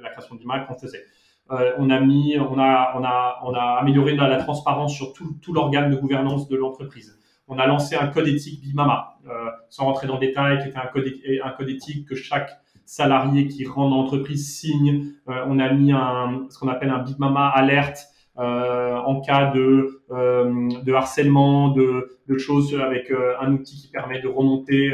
la 0.02 0.10
création 0.10 0.36
du 0.36 0.46
MAC 0.46 0.68
qu'on 0.68 0.74
faisait. 0.74 1.04
Euh, 1.52 1.72
on 1.80 1.90
a 1.90 2.00
mis, 2.00 2.38
on 2.40 2.60
a, 2.60 2.94
on 2.96 3.04
a, 3.04 3.40
on 3.44 3.54
a 3.54 3.78
amélioré 3.80 4.16
la, 4.16 4.38
transparence 4.38 4.96
sur 4.96 5.14
tout, 5.14 5.38
tout 5.42 5.54
l'organe 5.54 5.90
de 5.90 5.96
gouvernance 5.96 6.48
de 6.48 6.56
l'entreprise. 6.56 7.18
On 7.48 7.58
a 7.58 7.66
lancé 7.66 7.96
un 7.96 8.08
code 8.08 8.28
éthique 8.28 8.62
Bimama, 8.62 9.18
euh, 9.28 9.50
sans 9.70 9.86
rentrer 9.86 10.06
dans 10.06 10.16
le 10.16 10.20
détail, 10.20 10.60
qui 10.62 10.70
était 10.70 10.78
un 10.78 10.88
code, 10.88 11.06
un 11.44 11.50
code 11.52 11.70
éthique 11.70 12.08
que 12.08 12.16
chaque 12.16 12.52
salarié 12.86 13.48
qui 13.48 13.66
rentre 13.66 13.90
dans 13.90 14.02
l'entreprise 14.04 14.56
signe. 14.56 15.14
Euh, 15.28 15.46
on 15.48 15.58
a 15.58 15.72
mis 15.74 15.92
un, 15.92 16.46
ce 16.50 16.60
qu'on 16.60 16.68
appelle 16.68 16.92
un 16.92 17.00
Big 17.00 17.18
Mama 17.18 17.48
alerte 17.48 18.00
euh, 18.00 18.19
en 18.42 19.22
cas 19.22 19.52
de, 19.52 20.02
euh, 20.12 20.70
de 20.82 20.94
harcèlement, 20.94 21.70
de, 21.70 22.20
de, 22.28 22.38
choses 22.38 22.80
avec 22.80 23.12
un 23.40 23.54
outil 23.54 23.82
qui 23.82 23.88
permet 23.90 24.22
de 24.22 24.28
remonter 24.28 24.92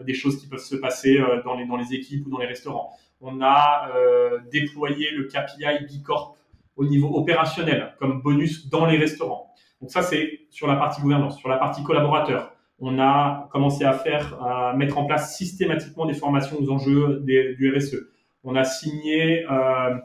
des 0.00 0.14
choses 0.14 0.40
qui 0.40 0.46
peuvent 0.46 0.58
se 0.58 0.76
passer 0.76 1.18
dans, 1.44 1.54
les, 1.54 1.66
dans 1.66 1.76
les 1.76 1.92
équipes 1.94 2.26
ou 2.26 2.30
dans 2.30 2.38
les 2.38 2.46
restaurants 2.46 2.92
on 3.20 3.40
a 3.40 3.90
euh, 3.94 4.38
déployé 4.52 5.10
le 5.10 5.24
KPI 5.24 5.86
Bicorp 5.86 6.36
au 6.76 6.84
niveau 6.84 7.16
opérationnel 7.16 7.94
comme 7.98 8.22
bonus 8.22 8.68
dans 8.68 8.86
les 8.86 8.96
restaurants. 8.96 9.52
Donc 9.80 9.90
ça, 9.90 10.02
c'est 10.02 10.40
sur 10.50 10.66
la 10.66 10.76
partie 10.76 11.00
gouvernance. 11.00 11.38
Sur 11.38 11.48
la 11.48 11.56
partie 11.56 11.82
collaborateur, 11.82 12.52
on 12.78 12.98
a 13.00 13.48
commencé 13.50 13.84
à 13.84 13.92
faire, 13.92 14.40
à 14.42 14.74
mettre 14.74 14.98
en 14.98 15.04
place 15.04 15.36
systématiquement 15.36 16.06
des 16.06 16.14
formations 16.14 16.56
aux 16.60 16.70
enjeux 16.70 17.20
du 17.24 17.74
RSE. 17.76 17.96
On 18.44 18.54
a 18.54 18.64
signé 18.64 19.44
euh, 19.50 19.96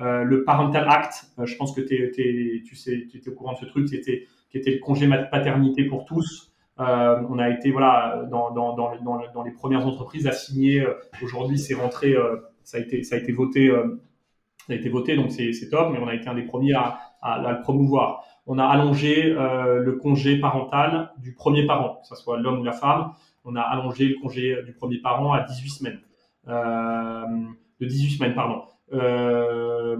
euh, 0.00 0.22
le 0.22 0.44
Parental 0.44 0.86
Act. 0.88 1.26
je 1.44 1.56
pense 1.56 1.74
que 1.74 1.80
tu 1.80 1.94
étais 1.94 3.30
au 3.30 3.32
courant 3.32 3.52
de 3.52 3.58
ce 3.58 3.66
truc, 3.66 3.86
qui 3.86 3.96
était, 3.96 4.26
le 4.52 4.78
congé 4.78 5.08
paternité 5.30 5.84
pour 5.84 6.04
tous. 6.04 6.52
on 6.78 7.38
a 7.38 7.50
été 7.50 7.70
voilà 7.70 8.26
dans, 8.30 9.44
les 9.44 9.52
premières 9.52 9.86
entreprises 9.86 10.26
à 10.26 10.32
signer. 10.32 10.86
Aujourd'hui, 11.22 11.58
c'est 11.58 11.74
rentré 11.74 12.14
ça 12.68 12.76
a 12.76 12.80
été, 12.80 13.02
ça 13.02 13.14
a 13.14 13.18
été 13.18 13.32
voté, 13.32 13.70
euh, 13.70 13.98
a 14.68 14.74
été 14.74 14.90
voté, 14.90 15.16
donc 15.16 15.30
c'est 15.32 15.70
top, 15.70 15.90
mais 15.90 15.98
on 15.98 16.06
a 16.06 16.14
été 16.14 16.28
un 16.28 16.34
des 16.34 16.42
premiers 16.42 16.74
à, 16.74 16.98
à, 17.22 17.50
le 17.50 17.62
promouvoir. 17.62 18.24
On 18.46 18.58
a 18.58 18.66
allongé 18.66 19.24
euh, 19.24 19.78
le 19.78 19.92
congé 19.92 20.38
parental 20.38 21.10
du 21.16 21.32
premier 21.32 21.66
parent, 21.66 22.00
que 22.02 22.08
ce 22.08 22.14
soit 22.14 22.38
l'homme 22.38 22.60
ou 22.60 22.64
la 22.64 22.72
femme. 22.72 23.12
On 23.46 23.56
a 23.56 23.62
allongé 23.62 24.08
le 24.08 24.16
congé 24.20 24.62
du 24.64 24.74
premier 24.74 24.98
parent 24.98 25.32
à 25.32 25.40
18 25.40 25.70
semaines. 25.70 26.00
Euh, 26.48 27.24
de 27.80 27.86
18 27.86 28.18
semaines, 28.18 28.34
pardon. 28.34 28.64
Euh, 28.92 29.96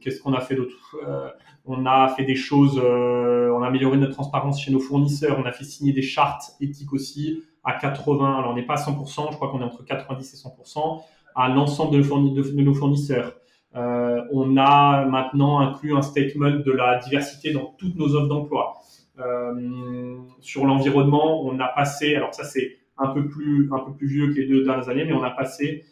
Qu'est-ce 0.00 0.20
qu'on 0.22 0.32
a 0.32 0.40
fait 0.40 0.54
d'autre 0.54 0.96
euh, 1.06 1.28
On 1.64 1.86
a 1.86 2.08
fait 2.08 2.24
des 2.24 2.34
choses, 2.34 2.80
euh, 2.82 3.50
on 3.50 3.62
a 3.62 3.68
amélioré 3.68 3.96
notre 3.96 4.12
transparence 4.12 4.60
chez 4.60 4.72
nos 4.72 4.80
fournisseurs, 4.80 5.38
on 5.38 5.44
a 5.44 5.52
fait 5.52 5.64
signer 5.64 5.92
des 5.92 6.02
chartes 6.02 6.52
éthiques 6.60 6.92
aussi 6.92 7.42
à 7.64 7.74
80, 7.74 8.38
alors 8.38 8.52
on 8.52 8.54
n'est 8.54 8.66
pas 8.66 8.74
à 8.74 8.76
100%, 8.76 9.30
je 9.30 9.36
crois 9.36 9.50
qu'on 9.50 9.60
est 9.60 9.64
entre 9.64 9.84
90 9.84 10.34
et 10.34 10.36
100% 10.36 11.02
à 11.34 11.48
l'ensemble 11.48 11.96
de, 11.96 12.62
nos 12.62 12.74
fournisseurs. 12.74 13.34
On 13.74 14.56
a 14.56 15.04
maintenant 15.06 15.60
inclus 15.60 15.96
un 15.96 16.02
statement 16.02 16.50
de 16.64 16.70
la 16.70 16.98
diversité 16.98 17.52
dans 17.52 17.74
toutes 17.78 17.96
nos 17.96 18.14
offres 18.14 18.28
d'emploi. 18.28 18.74
Sur 20.40 20.66
l'environnement, 20.66 21.42
on 21.44 21.58
a 21.58 21.68
passé, 21.68 22.14
alors 22.14 22.34
ça 22.34 22.44
c'est 22.44 22.76
un 22.98 23.08
peu 23.08 23.26
plus 23.26 23.68
un 23.72 23.80
peu 23.80 23.92
plus 23.92 24.06
vieux 24.06 24.28
que 24.28 24.40
les 24.40 24.46
deux 24.46 24.62
dernières 24.62 24.88
années, 24.88 25.04
mais 25.04 25.14
on 25.14 25.24
a 25.24 25.30
passé 25.30 25.84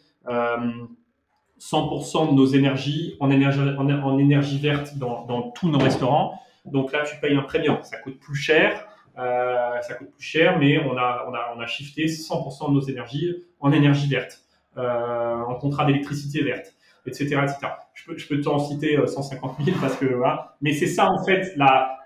100% 1.71 2.31
de 2.31 2.33
nos 2.33 2.45
énergies 2.45 3.15
en 3.21 3.31
énergie, 3.31 4.59
verte 4.59 4.97
dans, 4.97 5.25
dans, 5.25 5.51
tous 5.51 5.69
nos 5.69 5.79
restaurants. 5.79 6.39
Donc 6.65 6.91
là, 6.91 7.03
tu 7.03 7.15
payes 7.21 7.35
un 7.35 7.41
premium. 7.41 7.77
Ça 7.83 7.97
coûte 7.97 8.19
plus 8.19 8.35
cher. 8.35 8.85
Euh, 9.17 9.79
ça 9.81 9.93
coûte 9.93 10.11
plus 10.11 10.23
cher, 10.23 10.57
mais 10.59 10.79
on 10.79 10.97
a, 10.97 11.65
shifté 11.67 12.05
100% 12.05 12.69
de 12.69 12.73
nos 12.73 12.81
énergies 12.81 13.45
en 13.59 13.71
énergie 13.71 14.09
verte, 14.09 14.41
euh, 14.77 15.41
en 15.41 15.55
contrat 15.55 15.85
d'électricité 15.85 16.43
verte, 16.43 16.73
etc., 17.05 17.25
etc. 17.43 17.57
Je 17.93 18.05
peux, 18.05 18.17
je 18.17 18.27
peux 18.27 18.41
t'en 18.41 18.59
citer 18.59 18.97
150 19.05 19.63
000 19.63 19.77
parce 19.79 19.95
que 19.95 20.05
voilà. 20.05 20.57
Mais 20.61 20.73
c'est 20.73 20.87
ça 20.87 21.09
en 21.09 21.23
fait 21.23 21.53
la, 21.55 21.99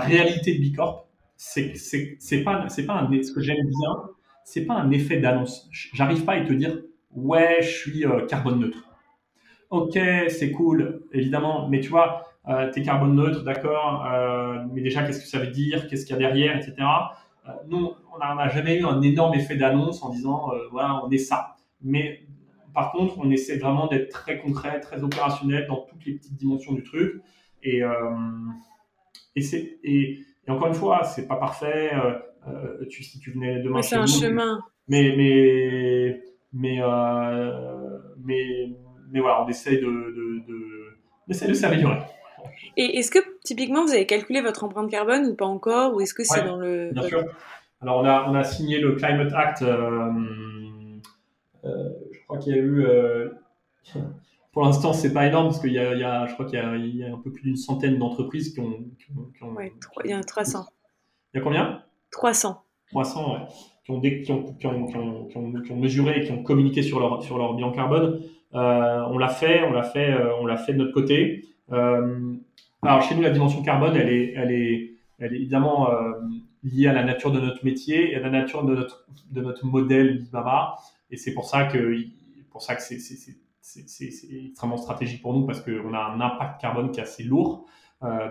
réalité 0.00 0.54
de 0.54 0.60
Bicorp. 0.60 1.06
C'est, 1.36 1.72
pas, 2.44 2.66
pas 2.86 2.94
un, 2.94 3.22
ce 3.22 3.32
que 3.32 3.40
j'aime 3.40 3.66
bien, 3.66 4.10
c'est 4.44 4.64
pas 4.64 4.74
un 4.74 4.90
effet 4.90 5.18
d'annonce. 5.18 5.68
J'arrive 5.70 6.24
pas 6.24 6.32
à 6.32 6.40
te 6.40 6.52
dire 6.52 6.78
ouais, 7.12 7.58
je 7.60 7.68
suis 7.68 8.04
carbone 8.28 8.58
neutre. 8.58 8.83
Ok, 9.74 9.98
c'est 10.28 10.52
cool, 10.52 11.02
évidemment, 11.12 11.68
mais 11.68 11.80
tu 11.80 11.88
vois, 11.88 12.22
euh, 12.48 12.70
t'es 12.70 12.82
carbone 12.82 13.16
neutre, 13.16 13.42
d'accord, 13.42 14.06
euh, 14.06 14.62
mais 14.72 14.82
déjà, 14.82 15.02
qu'est-ce 15.02 15.20
que 15.20 15.26
ça 15.26 15.40
veut 15.40 15.48
dire, 15.48 15.88
qu'est-ce 15.88 16.06
qu'il 16.06 16.14
y 16.14 16.16
a 16.16 16.20
derrière, 16.20 16.56
etc. 16.56 16.74
Euh, 17.48 17.50
nous, 17.66 17.90
on 18.14 18.18
n'a 18.36 18.48
jamais 18.50 18.78
eu 18.78 18.84
un 18.84 19.02
énorme 19.02 19.34
effet 19.34 19.56
d'annonce 19.56 20.04
en 20.04 20.10
disant, 20.10 20.52
euh, 20.52 20.68
voilà, 20.70 21.04
on 21.04 21.10
est 21.10 21.18
ça. 21.18 21.56
Mais 21.82 22.20
par 22.72 22.92
contre, 22.92 23.18
on 23.18 23.28
essaie 23.32 23.58
vraiment 23.58 23.88
d'être 23.88 24.10
très 24.10 24.38
concret, 24.38 24.78
très 24.78 25.02
opérationnel 25.02 25.66
dans 25.66 25.86
toutes 25.90 26.06
les 26.06 26.12
petites 26.14 26.36
dimensions 26.36 26.72
du 26.72 26.84
truc. 26.84 27.20
Et, 27.64 27.82
et, 29.34 29.42
c'est, 29.42 29.78
et, 29.82 30.20
et, 30.46 30.50
encore 30.50 30.68
une 30.68 30.74
fois, 30.74 31.02
c'est 31.02 31.26
pas 31.26 31.36
parfait. 31.36 31.90
Tu, 32.90 33.02
si 33.02 33.18
tu 33.18 33.32
venais 33.32 33.60
demain 33.60 33.76
mais 33.76 33.82
c'est 33.82 33.96
un 33.96 34.06
chemin. 34.06 34.60
Mais, 34.86 35.14
mais, 35.16 36.22
mais, 36.52 36.80
mais, 38.24 38.76
mais 39.14 39.20
voilà, 39.20 39.42
on 39.44 39.48
essaie 39.48 39.76
de, 39.76 39.80
de, 39.80 40.44
de, 40.46 40.58
on 41.26 41.30
essaie 41.30 41.48
de 41.48 41.54
s'améliorer. 41.54 41.96
Et 42.76 42.98
est-ce 42.98 43.10
que 43.10 43.20
typiquement 43.42 43.84
vous 43.84 43.92
avez 43.92 44.04
calculé 44.04 44.42
votre 44.42 44.64
empreinte 44.64 44.90
carbone 44.90 45.26
ou 45.28 45.34
pas 45.34 45.46
encore 45.46 45.94
Ou 45.94 46.02
est-ce 46.02 46.12
que 46.12 46.24
c'est 46.24 46.40
Ouais, 46.42 46.46
dans 46.46 46.56
le. 46.58 46.90
Bien 46.92 47.02
sûr. 47.04 47.24
Alors 47.80 47.98
on 48.00 48.04
a, 48.04 48.28
on 48.28 48.34
a 48.34 48.44
signé 48.44 48.78
le 48.80 48.92
Climate 48.96 49.32
Act. 49.32 49.62
euh, 49.62 50.10
euh, 51.64 51.88
je 52.12 52.18
crois 52.24 52.38
qu'il 52.38 52.54
y 52.54 52.58
a 52.58 52.60
eu. 52.62 52.84
euh, 52.84 53.30
pour 54.52 54.62
l'instant, 54.64 54.92
c'est 54.92 55.12
pas 55.12 55.26
énorme 55.26 55.46
parce 55.48 55.60
qu'il 55.60 55.72
y 55.72 55.78
a, 55.78 55.94
il 55.94 56.00
y 56.00 56.04
a- 56.04 56.26
je 56.26 56.34
crois 56.34 56.46
qu'il 56.46 56.58
y 56.58 56.62
a, 56.62 56.76
il 56.76 56.96
y 56.96 57.04
a 57.04 57.12
un 57.14 57.18
peu 57.18 57.32
plus 57.32 57.42
d'une 57.42 57.56
centaine 57.56 57.98
d'entreprises 57.98 58.52
qui 58.52 58.60
ont. 58.60 58.72
qui 58.98 59.06
ont- 59.16 59.30
qui 59.36 59.42
ont- 59.42 59.52
Ouais, 59.52 59.72
trois- 59.80 60.02
il 60.04 60.10
y 60.10 60.12
a 60.12 60.18
un 60.18 60.22
300. 60.22 60.66
Il 61.32 61.38
y 61.38 61.40
a 61.40 61.42
combien? 61.42 61.82
300. 62.10 62.62
300, 62.90 63.32
ouais, 63.34 63.40
qui, 63.84 63.90
ont 63.90 63.98
dé- 63.98 64.22
qui, 64.22 64.30
ont, 64.32 64.44
qui, 64.54 64.66
ont, 64.66 64.86
qui, 64.86 64.96
ont, 64.96 65.24
qui, 65.26 65.36
ont, 65.38 65.52
qui 65.62 65.72
ont 65.72 65.76
mesuré 65.76 66.20
et 66.20 66.24
qui 66.26 66.32
ont 66.32 66.42
communiqué 66.42 66.82
sur 66.82 67.00
leur, 67.00 67.22
sur 67.22 67.38
leur 67.38 67.54
bilan 67.54 67.72
carbone. 67.72 68.20
Euh, 68.54 69.02
on 69.08 69.18
l'a 69.18 69.28
fait, 69.28 69.62
on 69.64 69.72
l'a 69.72 69.82
fait, 69.82 70.12
euh, 70.12 70.36
on 70.40 70.46
l'a 70.46 70.56
fait 70.56 70.72
de 70.72 70.78
notre 70.78 70.92
côté. 70.92 71.44
Euh, 71.72 72.34
alors 72.82 73.02
chez 73.02 73.14
nous, 73.14 73.22
la 73.22 73.30
dimension 73.30 73.62
carbone, 73.62 73.96
elle 73.96 74.08
est, 74.08 74.32
elle 74.36 74.52
est, 74.52 74.92
elle 75.18 75.32
est 75.32 75.36
évidemment 75.36 75.88
liée 76.62 76.88
à 76.88 76.92
la 76.92 77.04
nature 77.04 77.32
de 77.32 77.40
notre 77.40 77.64
métier 77.64 78.12
et 78.12 78.16
à 78.16 78.20
la 78.20 78.30
nature 78.30 78.64
de 78.64 78.74
notre, 78.74 79.06
de 79.30 79.40
notre 79.40 79.64
modèle 79.64 80.22
Bimama. 80.22 80.74
Et 81.10 81.16
c'est 81.16 81.32
pour 81.32 81.46
ça 81.46 81.64
que, 81.64 81.96
pour 82.50 82.62
ça 82.62 82.74
que 82.74 82.82
c'est, 82.82 82.98
extrêmement 84.44 84.76
stratégique 84.76 85.22
pour 85.22 85.32
nous 85.32 85.46
parce 85.46 85.60
qu'on 85.60 85.94
a 85.94 85.98
un 85.98 86.20
impact 86.20 86.60
carbone 86.60 86.90
qui 86.90 87.00
est 87.00 87.04
assez 87.04 87.22
lourd 87.22 87.66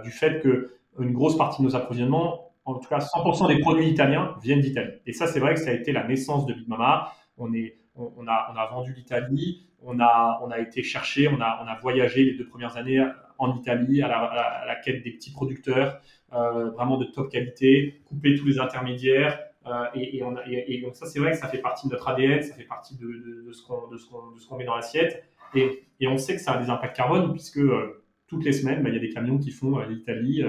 du 0.04 0.12
fait 0.12 0.42
que 0.42 0.76
une 1.00 1.14
grosse 1.14 1.38
partie 1.38 1.64
de 1.64 1.68
nos 1.68 1.76
approvisionnements, 1.76 2.52
en 2.66 2.76
tout 2.76 2.88
cas 2.88 3.00
100% 3.00 3.48
des 3.48 3.60
produits 3.60 3.90
italiens 3.90 4.36
viennent 4.42 4.62
d'Italie. 4.62 4.94
Et 5.08 5.14
ça, 5.14 5.26
c'est 5.26 5.40
vrai 5.40 5.56
que 5.56 5.60
ça 5.60 5.72
a 5.72 5.74
été 5.74 5.92
la 5.92 6.08
naissance 6.08 6.46
de 6.46 6.54
Big 6.54 6.68
Mama. 6.68 7.12
On, 7.38 7.54
est, 7.54 7.78
on, 7.96 8.28
a, 8.28 8.68
vendu 8.72 8.94
l'Italie, 8.94 9.68
on 9.82 10.00
a, 10.00 10.60
été 10.60 10.84
chercher, 10.84 11.28
on 11.28 11.40
a, 11.42 11.78
voyagé 11.82 12.24
les 12.24 12.34
deux 12.34 12.48
premières 12.48 12.78
années 12.78 13.04
en 13.38 13.56
Italie 13.56 14.02
à 14.02 14.08
la, 14.08 14.76
quête 14.84 15.04
des 15.04 15.12
petits 15.12 15.32
producteurs, 15.32 16.02
euh, 16.34 16.72
vraiment 16.72 16.98
de 16.98 17.06
top 17.06 17.32
qualité, 17.32 18.02
couper 18.06 18.36
tous 18.36 18.46
les 18.46 18.60
intermédiaires. 18.60 19.40
euh, 19.66 19.86
et, 19.96 20.82
donc 20.82 20.96
ça, 20.96 21.06
c'est 21.06 21.20
vrai 21.20 21.32
que 21.32 21.38
ça 21.38 21.48
fait 21.48 21.60
partie 21.60 21.88
de 21.88 21.94
notre 21.94 22.08
ADN, 22.08 22.42
ça 22.42 22.56
fait 22.56 22.64
partie 22.64 22.98
de, 22.98 23.52
ce 23.52 23.66
qu'on 23.66 24.58
met 24.58 24.66
dans 24.66 24.76
l'assiette. 24.76 25.24
Et, 25.56 25.86
on 26.06 26.18
sait 26.18 26.36
que 26.36 26.42
ça 26.42 26.54
a 26.54 26.62
des 26.62 26.70
impacts 26.70 26.98
carbone 26.98 27.32
puisque 27.32 27.60
euh, 27.60 28.04
toutes 28.28 28.44
les 28.44 28.52
semaines, 28.52 28.84
bah, 28.84 28.90
il 28.90 28.96
y 28.96 28.98
a 28.98 29.02
des 29.02 29.10
camions 29.10 29.38
qui 29.38 29.52
font 29.52 29.80
l'Italie, 29.80 30.44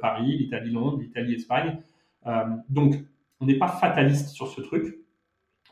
Paris, 0.00 0.36
l'Italie, 0.36 0.70
Londres, 0.70 0.98
l'Italie, 1.00 1.34
Espagne. 1.34 1.80
Donc, 2.68 2.94
on 3.40 3.46
n'est 3.46 3.58
pas 3.58 3.68
fataliste 3.68 4.28
sur 4.28 4.48
ce 4.48 4.60
truc. 4.60 4.98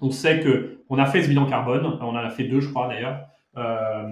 On 0.00 0.10
sait 0.10 0.40
que 0.40 0.77
on 0.90 0.98
a 0.98 1.06
fait 1.06 1.22
ce 1.22 1.28
bilan 1.28 1.46
carbone, 1.46 1.84
on 2.00 2.04
en 2.08 2.16
a 2.16 2.30
fait 2.30 2.44
deux, 2.44 2.60
je 2.60 2.70
crois 2.70 2.88
d'ailleurs. 2.88 3.20
Euh, 3.56 4.06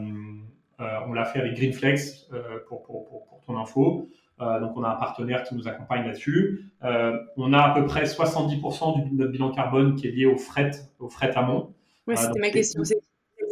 euh, 0.81 0.85
on 1.09 1.13
l'a 1.13 1.25
fait 1.25 1.41
avec 1.41 1.55
Greenflex 1.55 2.29
euh, 2.33 2.59
pour, 2.69 2.83
pour, 2.83 3.07
pour, 3.09 3.27
pour 3.27 3.43
ton 3.47 3.57
info. 3.59 4.09
Euh, 4.41 4.61
donc, 4.61 4.73
on 4.77 4.83
a 4.85 4.91
un 4.91 4.97
partenaire 4.97 5.43
qui 5.45 5.55
nous 5.55 5.67
accompagne 5.67 6.05
là-dessus. 6.05 6.71
Euh, 6.85 7.17
on 7.39 7.55
a 7.55 7.59
à 7.61 7.75
peu 7.75 7.87
près 7.87 8.05
70% 8.05 9.03
du, 9.05 9.11
de 9.11 9.17
notre 9.17 9.33
bilan 9.33 9.51
carbone 9.51 9.95
qui 9.95 10.07
est 10.09 10.11
lié 10.11 10.27
au 10.27 10.37
fret, 10.37 10.71
au 10.99 11.09
fret 11.09 11.33
amont. 11.37 11.73
Ah, 12.09 12.17
c'était 12.17 12.41
ma 12.41 12.51
question. 12.51 12.85
C'est 12.85 12.97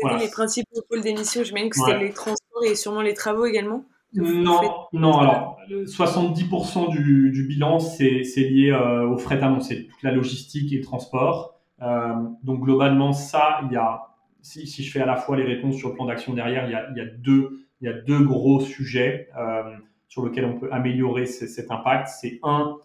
Voilà. 0.03 0.18
les 0.18 0.29
principaux 0.29 0.83
pôles 0.89 1.01
d'émission 1.01 1.43
J'imagine 1.43 1.70
que 1.70 1.77
c'était 1.77 1.93
Ouais. 1.93 2.05
les 2.05 2.11
transports 2.12 2.64
et 2.66 2.75
sûrement 2.75 3.01
les 3.01 3.14
travaux 3.14 3.47
également. 3.47 3.85
Non, 4.16 4.61
faites. 4.61 4.70
non, 4.93 5.18
alors 5.18 5.59
le 5.68 5.87
70% 5.87 6.91
du, 6.91 7.31
du 7.33 7.47
bilan, 7.49 7.81
c'est 7.81 8.22
lié 8.37 8.70
euh, 8.70 9.09
au 9.09 9.16
fret 9.18 9.41
amont, 9.43 9.61
c'est 9.61 9.85
toute 9.87 10.03
la 10.03 10.12
logistique 10.12 10.72
et 10.72 10.77
le 10.77 10.85
transport. 10.85 11.53
Euh, 11.85 12.14
donc 12.43 12.61
globalement, 12.61 13.12
ça, 13.12 13.61
il 13.64 13.72
y 13.72 13.76
a, 13.76 14.03
si, 14.43 14.66
je 14.82 14.91
fais 14.91 15.01
à 15.01 15.07
la 15.07 15.16
fois 15.16 15.37
les 15.37 15.45
réponses 15.45 15.76
sur 15.76 15.89
le 15.91 15.95
plan 15.95 16.07
d'action 16.07 16.35
derrière, 16.35 16.66
il 16.68 16.72
y 16.97 17.01
a, 17.01 17.05
deux, 17.05 18.24
gros 18.24 18.61
sujets 18.61 19.28
euh, 19.39 19.62
sur 20.09 20.24
lesquels 20.24 20.45
on 20.47 20.59
peut 20.59 20.72
améliorer 20.72 21.26
ce- 21.26 21.47
cet 21.47 21.70
impact. 21.70 22.09
C'est 22.09 22.39
un, 22.43 22.76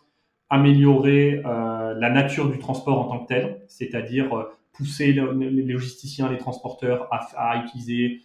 améliorer 0.50 1.42
euh, 1.46 1.94
la 1.94 2.10
nature 2.10 2.50
du 2.50 2.58
transport 2.60 3.00
en 3.00 3.06
tant 3.08 3.20
que 3.24 3.28
tel, 3.28 3.62
c'est-à-dire 3.68 4.48
pousser 4.74 5.14
le- 5.14 5.32
les 5.34 5.62
logisticiens, 5.64 6.30
les 6.30 6.38
transporteurs 6.38 7.08
à, 7.12 7.58
utiliser 7.64 8.22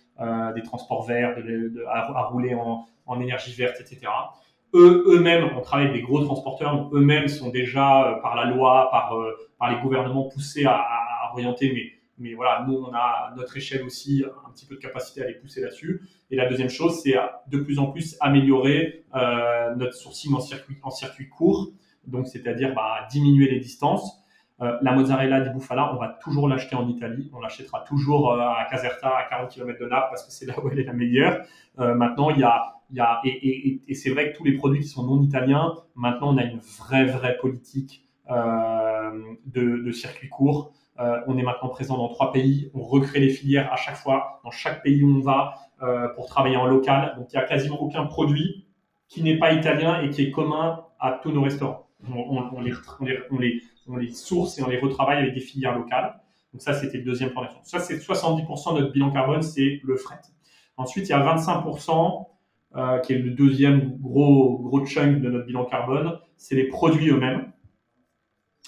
des 0.54 0.62
transports 0.62 1.04
verts, 1.06 1.36
à, 1.92 2.22
rouler 2.26 2.54
en 2.54 3.20
énergie 3.20 3.52
verte, 3.52 3.80
etc. 3.80 4.06
Eux, 4.74 5.04
eux-mêmes, 5.06 5.50
on 5.56 5.60
travaille 5.60 5.86
avec 5.86 6.00
des 6.00 6.02
gros 6.02 6.22
transporteurs, 6.24 6.90
eux-mêmes 6.92 7.28
sont 7.28 7.50
déjà 7.50 8.10
euh, 8.10 8.20
par 8.20 8.34
la 8.34 8.46
loi, 8.46 8.88
par, 8.90 9.14
euh, 9.16 9.32
par 9.58 9.70
les 9.72 9.80
gouvernements 9.80 10.24
poussés 10.28 10.64
à, 10.64 10.74
à- 10.76 11.32
orienter, 11.32 11.72
mais, 11.72 11.92
mais 12.18 12.34
voilà, 12.34 12.64
nous, 12.66 12.74
on 12.74 12.94
a 12.94 13.32
notre 13.36 13.56
échelle 13.56 13.82
aussi 13.82 14.24
un 14.46 14.50
petit 14.52 14.66
peu 14.66 14.76
de 14.76 14.80
capacité 14.80 15.22
à 15.22 15.26
les 15.26 15.34
pousser 15.34 15.60
là-dessus. 15.62 16.00
Et 16.30 16.36
la 16.36 16.46
deuxième 16.48 16.68
chose, 16.70 17.00
c'est 17.02 17.14
de 17.48 17.58
plus 17.58 17.78
en 17.80 17.86
plus 17.86 18.16
améliorer 18.20 19.04
euh, 19.16 19.74
notre 19.74 19.94
sourcing 19.94 20.32
en 20.34 20.40
circuit, 20.40 20.76
en 20.84 20.90
circuit 20.90 21.28
court, 21.28 21.72
donc 22.06 22.28
c'est-à-dire 22.28 22.72
bah, 22.74 23.06
diminuer 23.10 23.50
les 23.50 23.58
distances. 23.58 24.20
Euh, 24.62 24.78
la 24.82 24.92
mozzarella 24.92 25.40
di 25.40 25.50
bufala, 25.50 25.92
on 25.92 25.96
va 25.98 26.16
toujours 26.22 26.48
l'acheter 26.48 26.76
en 26.76 26.88
Italie. 26.88 27.28
On 27.34 27.40
l'achètera 27.40 27.80
toujours 27.80 28.32
euh, 28.32 28.38
à 28.38 28.64
Caserta, 28.70 29.08
à 29.08 29.24
40 29.28 29.50
km 29.50 29.80
de 29.80 29.86
Naples, 29.86 30.06
parce 30.10 30.24
que 30.24 30.30
c'est 30.30 30.46
là 30.46 30.54
où 30.62 30.68
elle 30.70 30.78
est 30.78 30.84
la 30.84 30.92
meilleure. 30.92 31.44
Euh, 31.80 31.94
maintenant, 31.94 32.30
il 32.30 32.38
y 32.38 32.44
a, 32.44 32.73
et, 33.24 33.94
c'est 33.94 34.10
vrai 34.10 34.32
que 34.32 34.36
tous 34.36 34.44
les 34.44 34.56
produits 34.56 34.80
qui 34.80 34.88
sont 34.88 35.04
non 35.04 35.22
italiens, 35.22 35.74
maintenant, 35.94 36.34
on 36.34 36.38
a 36.38 36.44
une 36.44 36.58
vraie, 36.58 37.04
vraie 37.04 37.36
politique 37.36 38.04
euh, 38.30 39.34
de, 39.46 39.90
circuit 39.92 40.28
court. 40.28 40.72
Euh, 41.00 41.20
on 41.26 41.36
est 41.36 41.42
maintenant 41.42 41.68
présent 41.68 41.96
dans 41.96 42.08
trois 42.08 42.32
pays. 42.32 42.70
On 42.74 42.82
recrée 42.82 43.20
les 43.20 43.30
filières 43.30 43.72
à 43.72 43.76
chaque 43.76 43.96
fois, 43.96 44.40
dans 44.44 44.50
chaque 44.50 44.82
pays 44.82 45.02
où 45.02 45.16
on 45.16 45.20
va, 45.20 45.54
euh, 45.82 46.08
pour 46.14 46.26
travailler 46.26 46.56
en 46.56 46.66
local. 46.66 47.14
Donc, 47.18 47.32
il 47.32 47.36
n'y 47.36 47.42
a 47.42 47.46
quasiment 47.46 47.80
aucun 47.80 48.06
produit 48.06 48.66
qui 49.08 49.22
n'est 49.22 49.38
pas 49.38 49.52
italien 49.52 50.00
et 50.02 50.10
qui 50.10 50.22
est 50.22 50.30
commun 50.30 50.84
à 50.98 51.18
tous 51.22 51.32
nos 51.32 51.42
restaurants. 51.42 51.88
On, 52.08 52.14
on, 52.14 52.56
on, 52.56 52.60
les, 52.60 52.72
on, 53.30 53.38
les, 53.38 53.62
les, 53.98 54.10
source 54.10 54.58
et 54.58 54.62
on 54.62 54.68
les 54.68 54.78
retravaille 54.78 55.18
avec 55.18 55.34
des 55.34 55.40
filières 55.40 55.76
locales. 55.76 56.20
Donc 56.52 56.62
ça, 56.62 56.74
c'était 56.74 56.98
le 56.98 57.04
deuxième 57.04 57.30
plan 57.30 57.42
d'action. 57.42 57.60
Ça, 57.64 57.80
c'est 57.80 57.96
70% 57.96 58.74
de 58.74 58.80
notre 58.80 58.92
bilan 58.92 59.10
carbone, 59.10 59.42
c'est 59.42 59.80
le 59.82 59.96
fret. 59.96 60.20
Ensuite, 60.76 61.08
il 61.08 61.10
y 61.10 61.14
a 61.14 61.36
25%, 61.36 62.26
euh, 62.76 62.98
qui 62.98 63.12
est 63.12 63.18
le 63.18 63.30
deuxième 63.30 63.96
gros, 63.98 64.58
gros 64.58 64.84
chunk 64.84 65.20
de 65.20 65.30
notre 65.30 65.46
bilan 65.46 65.64
carbone, 65.64 66.18
c'est 66.36 66.56
les 66.56 66.64
produits 66.64 67.10
eux-mêmes. 67.10 67.52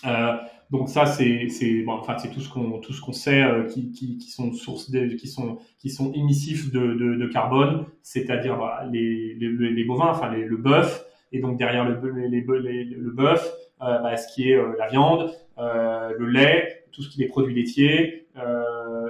Euh, 0.06 0.36
donc 0.70 0.88
ça, 0.88 1.06
c'est 1.06 1.48
bon, 1.84 1.92
enfin 1.92 2.16
tout 2.32 2.40
ce 2.40 2.48
qu'on 2.48 2.78
tout 2.80 2.92
ce 2.92 3.00
qu'on 3.00 3.12
sait 3.12 3.42
euh, 3.42 3.64
qui, 3.64 3.92
qui, 3.92 4.18
qui 4.18 4.30
sont 4.30 4.52
sources 4.52 4.90
qui 4.90 5.28
sont 5.28 5.58
qui 5.78 5.90
sont 5.90 6.12
émissifs 6.12 6.72
de, 6.72 6.94
de, 6.94 7.14
de 7.14 7.26
carbone, 7.26 7.86
c'est-à-dire 8.02 8.58
bah, 8.58 8.84
les, 8.90 9.34
les, 9.34 9.70
les 9.70 9.84
bovins, 9.84 10.10
enfin 10.10 10.30
les, 10.32 10.44
le 10.44 10.56
bœuf, 10.56 11.04
et 11.32 11.38
donc 11.40 11.56
derrière 11.56 11.84
le 11.84 11.94
le 12.00 13.10
bœuf, 13.10 13.48
euh, 13.82 13.98
bah, 13.98 14.16
ce 14.16 14.32
qui 14.34 14.50
est 14.50 14.56
euh, 14.56 14.74
la 14.78 14.88
viande, 14.88 15.30
le 15.58 16.26
lait, 16.26 16.84
tout 16.92 17.02
ce 17.02 17.08
qui 17.08 17.22
est 17.22 17.28
produits 17.28 17.54
laitiers, 17.54 18.28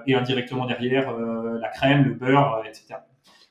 et 0.07 0.15
indirectement 0.15 0.67
derrière 0.67 1.17
la 1.17 1.69
crème, 1.69 2.05
le 2.05 2.15
beurre, 2.15 2.63
etc. 2.69 2.97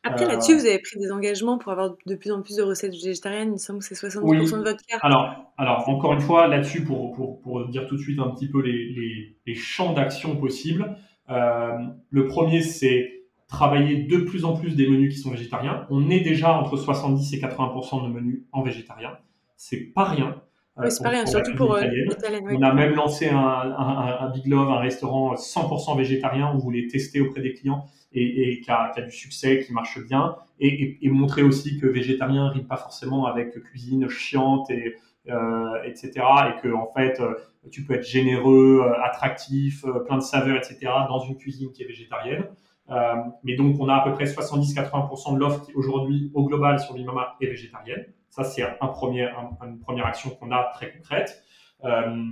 Après, 0.06 0.26
là-dessus, 0.26 0.53
vous 0.56 0.66
avez 0.66 0.80
pris 0.80 0.99
des 0.99 1.12
engagements 1.12 1.58
pour 1.58 1.72
avoir 1.72 1.95
de 2.06 2.16
plus 2.16 2.32
en 2.32 2.41
plus 2.41 2.56
de 2.58 2.62
recettes 2.64 2.93
végétariennes. 2.93 3.49
Il 3.49 3.53
me 3.53 3.58
semble 3.58 3.80
que 3.80 3.86
c'est 3.86 3.95
70% 3.95 4.20
Oui. 4.24 4.38
de 4.39 4.56
votre 4.58 4.86
carte. 4.88 5.01
Alors, 5.03 5.53
alors, 5.58 5.89
encore 5.89 6.14
une 6.14 6.22
fois, 6.22 6.47
là-dessus, 6.47 6.84
pour, 6.84 7.12
pour, 7.14 7.41
pour 7.41 7.68
dire 7.68 7.88
tout 7.88 7.95
de 7.95 8.01
suite 8.01 8.20
un 8.20 8.30
petit 8.30 8.47
peu 8.47 8.62
les, 8.62 8.72
les, 8.93 9.36
les 9.45 9.56
champs 9.56 9.93
d'action 9.93 10.36
possibles, 10.38 10.95
euh, 11.30 11.72
le 12.10 12.28
premier, 12.28 12.62
c'est 12.62 13.24
travailler 13.47 14.03
de 14.03 14.18
plus 14.18 14.45
en 14.45 14.53
plus 14.53 14.76
des 14.76 14.88
menus 14.88 15.14
qui 15.16 15.20
sont 15.20 15.32
végétariens. 15.32 15.86
On 15.89 16.10
est 16.10 16.22
déjà 16.22 16.53
entre 16.53 16.78
70 16.78 17.34
et 17.34 17.38
80% 17.39 18.03
de 18.03 18.14
menus 18.14 18.43
en 18.51 18.64
végétarien. 18.64 19.18
C'est 19.56 19.80
pas 19.93 20.03
rien. 20.06 20.41
Oui, 20.78 20.91
c'est 20.91 21.03
pas 21.03 21.09
rien, 21.09 21.26
surtout 21.26 21.55
pour 21.55 21.78
l'italienne. 21.78 22.43
On 22.51 22.61
a 22.61 22.73
même 22.73 22.95
lancé 22.95 23.30
un, 23.30 23.38
un, 23.38 24.17
un, 24.19 24.30
Big 24.30 24.47
Love, 24.47 24.69
un 24.69 24.80
restaurant 24.80 25.36
100% 25.36 25.97
végétarien. 25.97 26.51
On 26.53 26.57
voulait 26.57 26.88
tester 26.88 27.21
auprès 27.21 27.41
des 27.41 27.53
clients 27.53 27.86
et, 28.11 28.51
et 28.51 28.59
qui, 28.59 28.69
a, 28.69 28.91
qui, 28.93 28.99
a, 28.99 29.03
du 29.03 29.11
succès, 29.11 29.59
qui 29.59 29.71
marche 29.71 29.99
bien. 30.05 30.36
Et, 30.59 30.67
et, 30.67 31.05
et 31.05 31.09
montrer 31.09 31.43
aussi 31.43 31.80
que 31.80 31.88
végétarien 31.88 32.49
rime 32.49 32.67
pas 32.67 32.78
forcément 32.78 33.26
avec 33.26 33.53
cuisine 33.63 34.09
chiante 34.09 34.69
et, 34.69 34.95
euh, 35.30 35.84
etc. 35.86 36.11
Et 36.49 36.61
que 36.61 36.73
en 36.73 36.91
fait, 36.93 37.19
euh, 37.21 37.36
tu 37.71 37.84
peux 37.84 37.93
être 37.93 38.05
généreux, 38.05 38.82
euh, 38.84 39.03
attractif, 39.03 39.86
plein 40.05 40.17
de 40.17 40.23
saveurs, 40.23 40.57
etc. 40.57 40.91
dans 41.07 41.19
une 41.19 41.38
cuisine 41.38 41.71
qui 41.71 41.84
est 41.84 41.88
végétarienne. 41.88 42.45
Euh, 42.91 43.15
mais 43.43 43.55
donc, 43.55 43.78
on 43.80 43.89
a 43.89 43.95
à 43.95 44.03
peu 44.03 44.13
près 44.13 44.26
70-80% 44.26 45.36
de 45.36 45.39
l'offre 45.39 45.65
qui 45.65 45.73
aujourd'hui, 45.73 46.32
au 46.34 46.45
global, 46.45 46.80
sur 46.80 46.93
Bimama 46.93 47.36
est 47.41 47.47
végétarienne. 47.47 48.05
Ça, 48.36 48.44
c'est 48.44 48.64
un 48.64 48.88
premier, 48.88 49.30
une 49.64 49.80
première 49.80 50.08
action 50.08 50.30
qu'on 50.30 50.52
a 50.52 50.70
très 50.74 50.92
concrète. 50.92 51.42
Euh, 51.86 52.26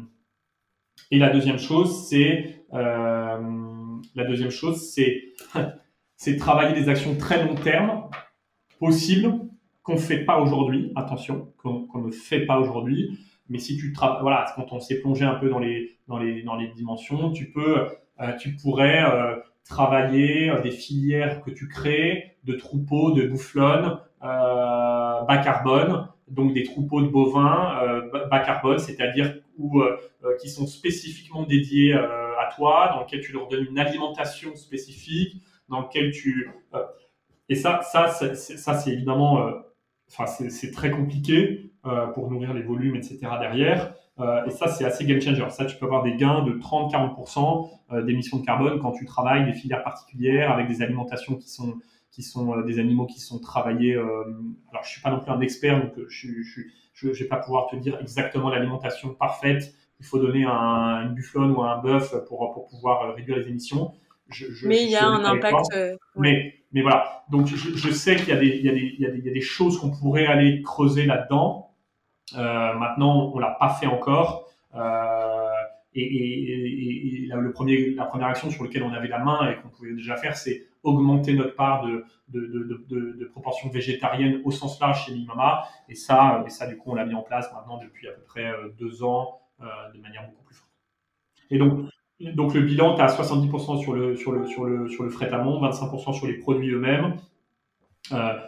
et 1.11 1.17
la 1.17 1.29
deuxième 1.29 1.57
chose, 1.57 2.09
c'est 2.09 2.65
euh, 2.73 3.39
la 4.13 4.23
deuxième 4.25 4.49
chose, 4.49 4.91
c'est 4.93 5.31
c'est 6.17 6.35
travailler 6.35 6.73
des 6.77 6.89
actions 6.89 7.15
très 7.15 7.45
long 7.45 7.55
terme 7.55 8.09
possibles 8.79 9.47
qu'on 9.81 9.95
fait 9.95 10.25
pas 10.25 10.41
aujourd'hui. 10.41 10.91
Attention, 10.97 11.53
qu'on 11.55 11.87
ne 12.01 12.11
fait 12.11 12.45
pas 12.45 12.59
aujourd'hui. 12.59 13.17
Mais 13.47 13.59
si 13.59 13.77
tu 13.77 13.93
voilà, 13.93 14.51
quand 14.57 14.73
on 14.73 14.81
s'est 14.81 14.99
plongé 14.99 15.23
un 15.23 15.35
peu 15.35 15.47
dans 15.47 15.59
les 15.59 15.99
dans 16.09 16.17
les 16.17 16.43
dans 16.43 16.57
les 16.57 16.67
dimensions, 16.67 17.31
tu 17.31 17.49
peux, 17.49 17.87
euh, 18.19 18.35
tu 18.37 18.57
pourrais 18.57 19.05
travailler 19.63 20.51
des 20.63 20.71
filières 20.71 21.41
que 21.41 21.49
tu 21.49 21.69
crées 21.69 22.35
de 22.43 22.55
troupeaux 22.55 23.11
de 23.11 23.25
bouflonnes 23.25 23.85
euh, 23.85 24.12
bas 24.23 25.41
carbone, 25.43 26.07
donc 26.27 26.53
des 26.53 26.63
troupeaux 26.63 27.01
de 27.01 27.07
bovins 27.07 27.77
euh, 27.83 28.27
bas 28.29 28.39
carbone, 28.39 28.79
c'est-à-dire 28.79 29.35
euh, 29.59 29.97
euh, 30.23 30.37
qui 30.41 30.49
sont 30.49 30.65
spécifiquement 30.65 31.43
dédiés 31.43 31.93
à 31.93 32.49
toi, 32.55 32.91
dans 32.93 33.01
lequel 33.01 33.21
tu 33.21 33.33
leur 33.33 33.47
donnes 33.47 33.67
une 33.69 33.79
alimentation 33.79 34.55
spécifique, 34.55 35.43
dans 35.69 35.81
lequel 35.81 36.11
tu 36.11 36.49
et 37.49 37.55
ça, 37.55 37.81
ça, 37.81 38.07
ça, 38.07 38.73
c'est 38.73 38.91
évidemment, 38.91 39.51
enfin 40.09 40.25
c'est 40.25 40.71
très 40.71 40.89
compliqué 40.89 41.71
pour 42.13 42.31
nourrir 42.31 42.53
les 42.53 42.63
volumes, 42.63 42.95
etc. 42.95 43.19
derrière. 43.39 43.93
Euh, 44.19 44.45
et 44.45 44.51
ça, 44.51 44.67
c'est 44.67 44.85
assez 44.85 45.05
game 45.05 45.19
changer. 45.19 45.45
Ça, 45.49 45.65
tu 45.65 45.75
peux 45.77 45.85
avoir 45.85 46.03
des 46.03 46.15
gains 46.15 46.43
de 46.43 46.53
30-40% 46.53 47.69
euh, 47.91 48.01
d'émissions 48.03 48.37
de 48.37 48.45
carbone 48.45 48.79
quand 48.79 48.91
tu 48.91 49.05
travailles 49.05 49.45
des 49.45 49.53
filières 49.53 49.83
particulières 49.83 50.51
avec 50.51 50.67
des 50.67 50.81
alimentations 50.81 51.35
qui 51.35 51.49
sont 51.49 51.75
qui 52.13 52.23
sont 52.23 52.57
euh, 52.57 52.63
des 52.63 52.79
animaux 52.79 53.05
qui 53.05 53.19
sont 53.19 53.39
travaillés. 53.39 53.95
alors, 53.95 54.83
je 54.83 54.89
suis 54.89 55.01
pas 55.01 55.11
non 55.11 55.19
plus 55.19 55.31
un 55.31 55.41
expert, 55.41 55.81
donc 55.81 55.93
je 56.07 56.27
je, 56.41 56.61
je, 56.93 57.23
vais 57.23 57.27
pas 57.27 57.37
pouvoir 57.37 57.67
te 57.67 57.75
dire 57.75 57.97
exactement 57.99 58.49
l'alimentation 58.49 59.13
parfaite. 59.13 59.73
Il 59.99 60.05
faut 60.05 60.19
donner 60.19 60.45
un, 60.45 61.07
une 61.07 61.13
bufflonne 61.13 61.51
ou 61.51 61.61
un 61.63 61.81
bœuf 61.81 62.13
pour 62.27 62.53
pour 62.53 62.67
pouvoir 62.67 63.15
réduire 63.15 63.37
les 63.37 63.47
émissions. 63.47 63.93
Je, 64.29 64.45
je, 64.53 64.67
mais 64.67 64.83
il 64.83 64.89
y 64.89 64.95
a 64.95 65.05
un 65.05 65.25
impact. 65.25 65.75
Mais 66.15 66.53
mais 66.71 66.81
voilà. 66.81 67.23
Donc, 67.31 67.47
je, 67.47 67.91
sais 67.91 68.15
qu'il 68.15 68.29
y 68.29 68.31
a 68.31 68.37
des 68.37 68.47
il 68.47 68.65
y 68.65 68.69
y 68.69 69.25
y 69.25 69.29
a 69.29 69.33
des 69.33 69.41
choses 69.41 69.79
qu'on 69.79 69.91
pourrait 69.91 70.25
aller 70.25 70.61
creuser 70.63 71.05
là-dedans. 71.05 71.71
Euh, 72.35 72.73
maintenant, 72.73 73.31
on 73.33 73.39
l'a 73.39 73.55
pas 73.59 73.69
fait 73.69 73.85
encore. 73.85 74.49
Euh, 74.75 75.49
et, 75.93 76.01
et, 76.01 77.25
et, 77.25 77.29
le 77.31 77.51
premier, 77.51 77.91
la 77.91 78.05
première 78.05 78.27
action 78.27 78.49
sur 78.49 78.63
laquelle 78.63 78.81
on 78.81 78.91
avait 78.91 79.07
la 79.07 79.19
main 79.19 79.51
et 79.51 79.61
qu'on 79.61 79.69
pouvait 79.69 79.93
déjà 79.93 80.15
faire, 80.15 80.35
c'est 80.35 80.65
augmenter 80.83 81.33
notre 81.33 81.55
part 81.55 81.85
de, 81.85 82.05
de, 82.27 82.85
de, 82.89 83.25
proportion 83.25 83.69
végétarienne 83.69 84.41
au 84.43 84.51
sens 84.51 84.79
large 84.79 85.05
chez 85.05 85.13
Mimama. 85.13 85.63
Et 85.89 85.95
ça, 85.95 86.43
et 86.45 86.49
ça, 86.49 86.67
du 86.67 86.77
coup, 86.77 86.91
on 86.91 86.95
l'a 86.95 87.05
mis 87.05 87.15
en 87.15 87.21
place 87.21 87.51
maintenant 87.53 87.79
depuis 87.79 88.07
à 88.07 88.11
peu 88.11 88.21
près 88.21 88.45
euh, 88.45 88.69
deux 88.77 89.03
ans 89.03 89.39
euh, 89.61 89.65
de 89.93 89.99
manière 89.99 90.27
beaucoup 90.29 90.43
plus 90.43 90.55
forte. 90.55 90.69
Et 91.49 91.57
donc, 91.57 91.89
donc 92.35 92.53
le 92.53 92.61
bilan, 92.61 92.95
tu 92.95 93.01
as 93.01 93.07
70% 93.07 93.81
sur 93.81 93.93
le, 93.93 94.15
sur, 94.15 94.31
le, 94.31 94.45
sur, 94.45 94.65
le, 94.65 94.87
sur 94.87 95.03
le 95.03 95.09
fret 95.09 95.29
amont, 95.31 95.61
25% 95.61 96.13
sur 96.13 96.27
les 96.27 96.37
produits 96.37 96.71
eux-mêmes. 96.71 97.15
Euh, 98.11 98.39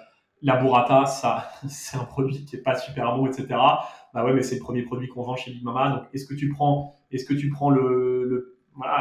la 0.42 0.58
burrata, 0.58 1.06
ça, 1.06 1.50
c'est 1.68 1.98
un 1.98 2.04
produit 2.04 2.46
qui 2.46 2.56
est 2.58 2.62
pas 2.62 2.76
super 2.76 3.16
bon, 3.16 3.28
etc. 3.28 3.48
Bah 4.14 4.24
ouais, 4.24 4.34
mais 4.34 4.44
c'est 4.44 4.56
le 4.56 4.62
premier 4.62 4.84
produit 4.84 5.08
qu'on 5.08 5.24
vend 5.24 5.36
chez 5.36 5.52
Big 5.52 5.64
Mama. 5.64 5.90
Donc, 5.90 6.04
est-ce 6.14 6.26
que 6.26 6.36
tu 6.36 6.50
prends, 6.50 6.94
est-ce 7.12 7.26
que 7.26 7.34
tu 7.34 7.50
prends 7.50 7.70
le 7.70 8.55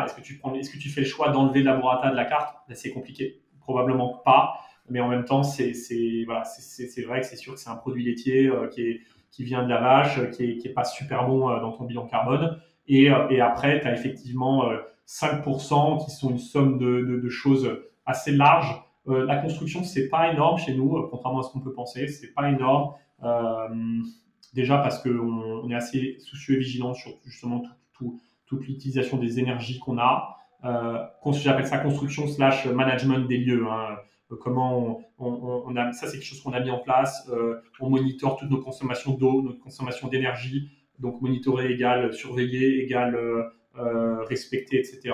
est-ce 0.05 0.15
que 0.15 0.21
tu 0.21 0.39
prends, 0.39 0.55
est-ce 0.55 0.71
que 0.71 0.79
tu 0.79 0.89
fais 0.89 1.03
le 1.03 1.07
choix 1.07 1.31
d'enlever 1.31 1.63
la 1.63 1.77
burrata 1.77 2.11
de 2.11 2.17
la 2.17 2.25
carte? 2.25 2.57
Bah, 2.69 2.75
C'est 2.75 2.91
compliqué. 2.91 3.43
Probablement 3.61 4.21
pas. 4.25 4.55
Mais 4.91 5.01
en 5.01 5.09
même 5.09 5.25
temps, 5.25 5.43
c'est, 5.43 5.73
vrai 6.27 7.21
que 7.21 7.27
c'est 7.27 7.37
sûr 7.37 7.55
que 7.55 7.61
c'est 7.61 7.71
un 7.71 7.77
produit 7.77 8.05
laitier 8.05 8.49
euh, 8.49 8.69
qui 8.69 9.45
vient 9.45 9.63
de 9.63 9.69
la 9.69 9.81
vache, 9.81 10.31
qui 10.33 10.45
est, 10.45 10.57
qui 10.59 10.69
est 10.69 10.73
pas 10.75 10.85
super 10.85 11.27
bon 11.27 11.49
euh, 11.49 11.61
dans 11.61 11.73
ton 11.73 11.85
bilan 11.85 12.07
carbone. 12.07 12.61
Et, 12.87 13.11
euh, 13.11 13.45
après, 13.45 13.81
tu 13.81 13.87
as 13.87 13.95
effectivement 13.95 14.65
5% 15.07 16.05
qui 16.05 16.11
sont 16.11 16.31
une 16.31 16.39
somme 16.39 16.79
de, 16.79 17.29
choses 17.29 17.81
assez 18.05 18.33
larges 18.33 18.85
euh, 19.09 19.27
la 19.27 19.37
construction, 19.37 19.85
c'est 19.85 20.09
pas 20.09 20.33
énorme 20.33 20.59
chez 20.59 20.75
nous, 20.75 20.97
euh, 20.97 21.09
contrairement 21.11 21.41
à 21.41 21.43
ce 21.43 21.51
qu'on 21.51 21.61
peut 21.61 21.75
penser. 21.75 22.09
C'est 22.09 22.33
pas 22.33 22.49
énorme. 22.49 22.95
Euh, 23.23 23.69
déjà 24.55 24.79
parce 24.79 25.03
qu'on 25.03 25.11
on 25.11 25.71
est 25.71 25.75
assez 25.75 26.17
soucieux 26.21 26.57
et 26.57 26.59
vigilant 26.59 26.95
sur 26.95 27.13
justement 27.25 27.63
tout, 27.93 28.21
toute 28.47 28.67
l'utilisation 28.67 29.19
des 29.19 29.39
énergies 29.39 29.79
qu'on 29.79 29.99
a. 29.99 30.37
Euh, 30.65 30.99
J'appelle 31.33 31.67
ça 31.67 31.79
construction 31.79 32.27
slash 32.27 32.67
management 32.67 33.27
des 33.27 33.39
lieux. 33.39 33.67
Hein. 33.71 33.97
Comment 34.41 35.01
on, 35.19 35.77
a, 35.77 35.93
ça 35.93 36.07
c'est 36.07 36.19
quelque 36.19 36.27
chose 36.27 36.43
qu'on 36.43 36.53
a 36.53 36.61
mis 36.61 36.71
en 36.71 36.79
place. 36.79 37.29
Euh, 37.33 37.61
on 37.81 37.91
monitore 37.91 38.37
toutes 38.37 38.51
nos 38.51 38.61
consommations 38.61 39.13
d'eau, 39.13 39.43
notre 39.43 39.61
consommation 39.61 40.09
d'énergie. 40.09 40.71
Donc 40.99 41.21
monitorer 41.21 41.73
égale 41.73 42.13
surveiller 42.13 42.83
égale 42.83 43.17
euh, 43.77 44.23
respecter, 44.23 44.79
etc. 44.79 45.13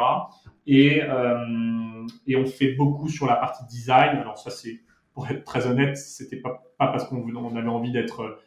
Et, 0.66 1.02
euh, 1.02 2.06
et 2.26 2.36
on 2.36 2.44
fait 2.44 2.72
beaucoup 2.74 3.08
sur 3.08 3.24
la 3.24 3.36
partie 3.36 3.64
design. 3.64 4.18
Alors 4.18 4.36
ça, 4.36 4.50
c'est 4.50 4.82
pour 5.14 5.26
être 5.30 5.44
très 5.44 5.66
honnête, 5.66 5.96
c'était 5.96 6.36
pas, 6.36 6.62
pas 6.78 6.88
parce 6.88 7.08
qu'on 7.08 7.24
on 7.34 7.56
avait 7.56 7.68
envie 7.68 7.90
d'être 7.90 8.38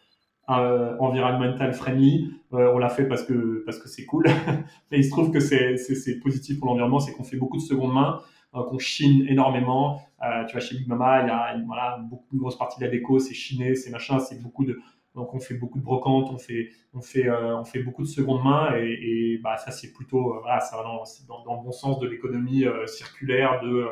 euh, 0.49 0.97
environmental 0.99 1.73
friendly. 1.73 2.31
Euh, 2.53 2.71
on 2.73 2.77
l'a 2.77 2.89
fait 2.89 3.05
parce 3.05 3.23
que 3.23 3.63
parce 3.65 3.79
que 3.79 3.87
c'est 3.87 4.05
cool. 4.05 4.25
Mais 4.91 4.97
il 4.99 5.03
se 5.03 5.09
trouve 5.09 5.31
que 5.31 5.39
c'est 5.39 5.77
c'est 5.77 6.19
positif 6.19 6.59
pour 6.59 6.69
l'environnement, 6.69 6.99
c'est 6.99 7.13
qu'on 7.13 7.23
fait 7.23 7.37
beaucoup 7.37 7.57
de 7.57 7.61
seconde 7.61 7.93
main, 7.93 8.21
euh, 8.55 8.63
qu'on 8.63 8.77
chine 8.79 9.25
énormément. 9.27 10.01
Euh, 10.23 10.45
tu 10.45 10.53
vois 10.53 10.61
chez 10.61 10.77
Big 10.77 10.87
Mama, 10.87 11.21
il 11.21 11.27
y 11.27 11.31
a 11.31 11.57
voilà 11.65 11.97
beaucoup 12.09 12.25
une 12.33 12.39
grosse 12.39 12.57
partie 12.57 12.79
de 12.79 12.85
la 12.85 12.91
déco, 12.91 13.19
c'est 13.19 13.33
chiné, 13.33 13.75
c'est 13.75 13.91
machin, 13.91 14.19
c'est 14.19 14.41
beaucoup 14.41 14.65
de 14.65 14.79
donc 15.15 15.33
on 15.33 15.39
fait 15.39 15.53
beaucoup 15.55 15.77
de 15.77 15.83
brocantes, 15.83 16.29
on 16.31 16.39
fait, 16.39 16.71
on 16.93 17.01
fait, 17.01 17.27
euh, 17.27 17.57
on 17.59 17.63
fait 17.63 17.83
beaucoup 17.83 18.01
de 18.01 18.07
seconde 18.07 18.43
main 18.43 18.75
et, 18.75 19.33
et 19.33 19.37
bah, 19.37 19.57
ça 19.57 19.69
c'est 19.69 19.93
plutôt, 19.93 20.35
euh, 20.35 20.39
voilà, 20.41 20.59
ça 20.59 20.75
va 20.77 20.83
dans, 20.83 21.03
dans, 21.43 21.57
le 21.57 21.63
bon 21.63 21.71
sens 21.71 21.99
de 21.99 22.07
l'économie 22.07 22.65
circulaire, 22.87 23.61
de, 23.61 23.85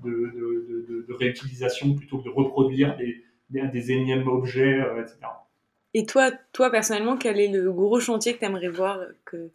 de, 0.00 0.10
de, 0.10 0.86
de, 0.88 1.06
de, 1.08 1.14
réutilisation 1.14 1.94
plutôt 1.94 2.18
que 2.18 2.24
de 2.24 2.30
reproduire 2.30 2.96
des, 2.96 3.22
des, 3.50 3.68
des 3.68 3.92
énièmes 3.92 4.26
objets, 4.26 4.80
etc. 5.00 5.28
Et 5.94 6.06
toi, 6.06 6.30
toi 6.52 6.70
personnellement, 6.70 7.16
quel 7.16 7.40
est 7.40 7.48
le 7.48 7.72
gros 7.72 8.00
chantier 8.00 8.34
que 8.34 8.40
tu 8.40 8.44
aimerais 8.44 8.68
voir, 8.68 8.98
que 9.24 9.50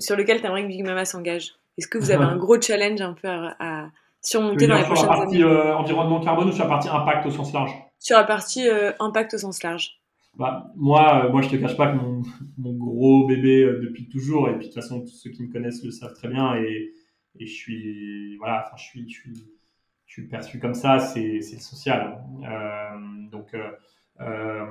sur 0.00 0.16
lequel 0.16 0.40
tu 0.40 0.46
aimerais 0.46 0.62
que 0.62 0.68
Big 0.68 0.84
Mama 0.84 1.04
s'engage? 1.04 1.54
Est-ce 1.78 1.88
que 1.88 1.98
vous 1.98 2.10
avez 2.10 2.24
un 2.24 2.36
gros 2.44 2.60
challenge 2.60 3.00
un 3.00 3.14
peu 3.14 3.28
à, 3.28 3.56
à 3.58 3.88
surmonter 4.20 4.66
dans 4.66 4.76
les 4.76 4.82
prochaines 4.82 5.08
années 5.08 5.36
Sur 5.36 5.48
la 5.48 5.54
partie 5.54 5.82
environnement 5.82 6.20
carbone 6.20 6.48
ou 6.48 6.52
sur 6.52 6.64
la 6.64 6.70
partie 6.70 6.88
impact 6.88 7.26
au 7.26 7.30
sens 7.30 7.52
large? 7.52 7.70
Sur 7.98 8.16
la 8.16 8.24
partie 8.24 8.68
impact 8.98 9.34
au 9.34 9.38
sens 9.38 9.62
large. 9.62 10.00
Bah, 10.36 10.72
moi, 10.76 11.24
euh, 11.24 11.30
moi, 11.30 11.42
je 11.42 11.48
te 11.48 11.56
cache 11.56 11.76
pas 11.76 11.88
que 11.88 11.96
mon, 11.96 12.22
mon 12.56 12.72
gros 12.72 13.26
bébé 13.26 13.62
euh, 13.62 13.80
depuis 13.82 14.08
toujours, 14.08 14.48
et 14.48 14.52
puis 14.52 14.68
de 14.68 14.72
toute 14.72 14.74
façon, 14.74 15.00
tous 15.00 15.08
ceux 15.08 15.30
qui 15.30 15.42
me 15.42 15.52
connaissent 15.52 15.84
le 15.84 15.90
savent 15.90 16.14
très 16.14 16.28
bien, 16.28 16.54
et, 16.54 16.92
et 17.38 17.46
je 17.46 17.52
suis, 17.52 18.36
voilà, 18.38 18.64
enfin, 18.64 18.76
je 18.76 18.84
suis, 18.84 19.08
je 19.08 19.14
suis, 19.14 19.32
je 20.06 20.12
suis 20.12 20.28
perçu 20.28 20.58
comme 20.58 20.74
ça, 20.74 20.98
c'est, 20.98 21.40
c'est 21.40 21.56
le 21.56 21.60
social. 21.60 22.24
Euh, 22.44 23.30
donc, 23.30 23.54
euh, 23.54 23.70
euh, 24.20 24.66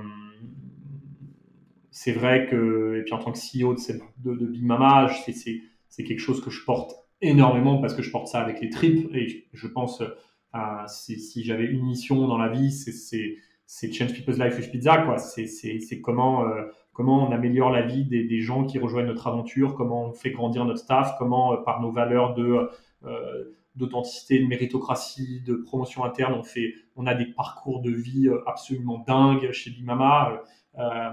c'est 1.91 2.11
vrai 2.11 2.45
que, 2.45 2.99
et 2.99 3.03
puis 3.03 3.13
en 3.13 3.19
tant 3.19 3.31
que 3.31 3.37
CEO 3.37 3.73
de, 3.73 3.79
de, 4.23 4.35
de 4.35 4.45
Big 4.45 4.63
Mama, 4.63 5.09
c'est, 5.25 6.03
quelque 6.03 6.19
chose 6.19 6.41
que 6.41 6.49
je 6.49 6.63
porte 6.63 6.93
énormément 7.21 7.79
parce 7.79 7.93
que 7.93 8.01
je 8.01 8.11
porte 8.11 8.27
ça 8.27 8.39
avec 8.39 8.61
les 8.61 8.69
tripes, 8.69 9.13
et 9.13 9.47
je, 9.53 9.67
pense, 9.67 10.01
euh, 10.01 10.57
si, 10.87 11.43
j'avais 11.43 11.65
une 11.65 11.85
mission 11.85 12.27
dans 12.27 12.37
la 12.37 12.49
vie, 12.49 12.71
c'est, 12.71 13.91
Change 13.91 14.13
People's 14.13 14.37
Life 14.37 14.57
with 14.57 14.71
Pizza. 14.71 15.05
C'est 15.27 16.01
comment, 16.01 16.47
euh, 16.47 16.63
comment 16.93 17.27
on 17.27 17.31
améliore 17.31 17.71
la 17.71 17.81
vie 17.81 18.05
des, 18.05 18.23
des, 18.23 18.39
gens 18.39 18.65
qui 18.65 18.79
rejoignent 18.79 19.07
notre 19.07 19.27
aventure, 19.27 19.75
comment 19.75 20.05
on 20.05 20.13
fait 20.13 20.31
grandir 20.31 20.65
notre 20.65 20.79
staff, 20.79 21.15
comment, 21.17 21.53
euh, 21.53 21.57
par 21.57 21.81
nos 21.81 21.91
valeurs 21.91 22.33
de 22.35 22.69
euh, 23.05 23.43
d'authenticité, 23.75 24.39
de 24.39 24.47
méritocratie, 24.47 25.41
de 25.45 25.55
promotion 25.55 26.03
interne, 26.03 26.33
on 26.33 26.43
fait, 26.43 26.73
on 26.97 27.05
a 27.05 27.13
des 27.13 27.27
parcours 27.27 27.81
de 27.81 27.91
vie 27.91 28.27
absolument 28.45 29.03
dingues 29.07 29.51
chez 29.51 29.69
Bimama. 29.71 30.41
Euh, 30.77 31.11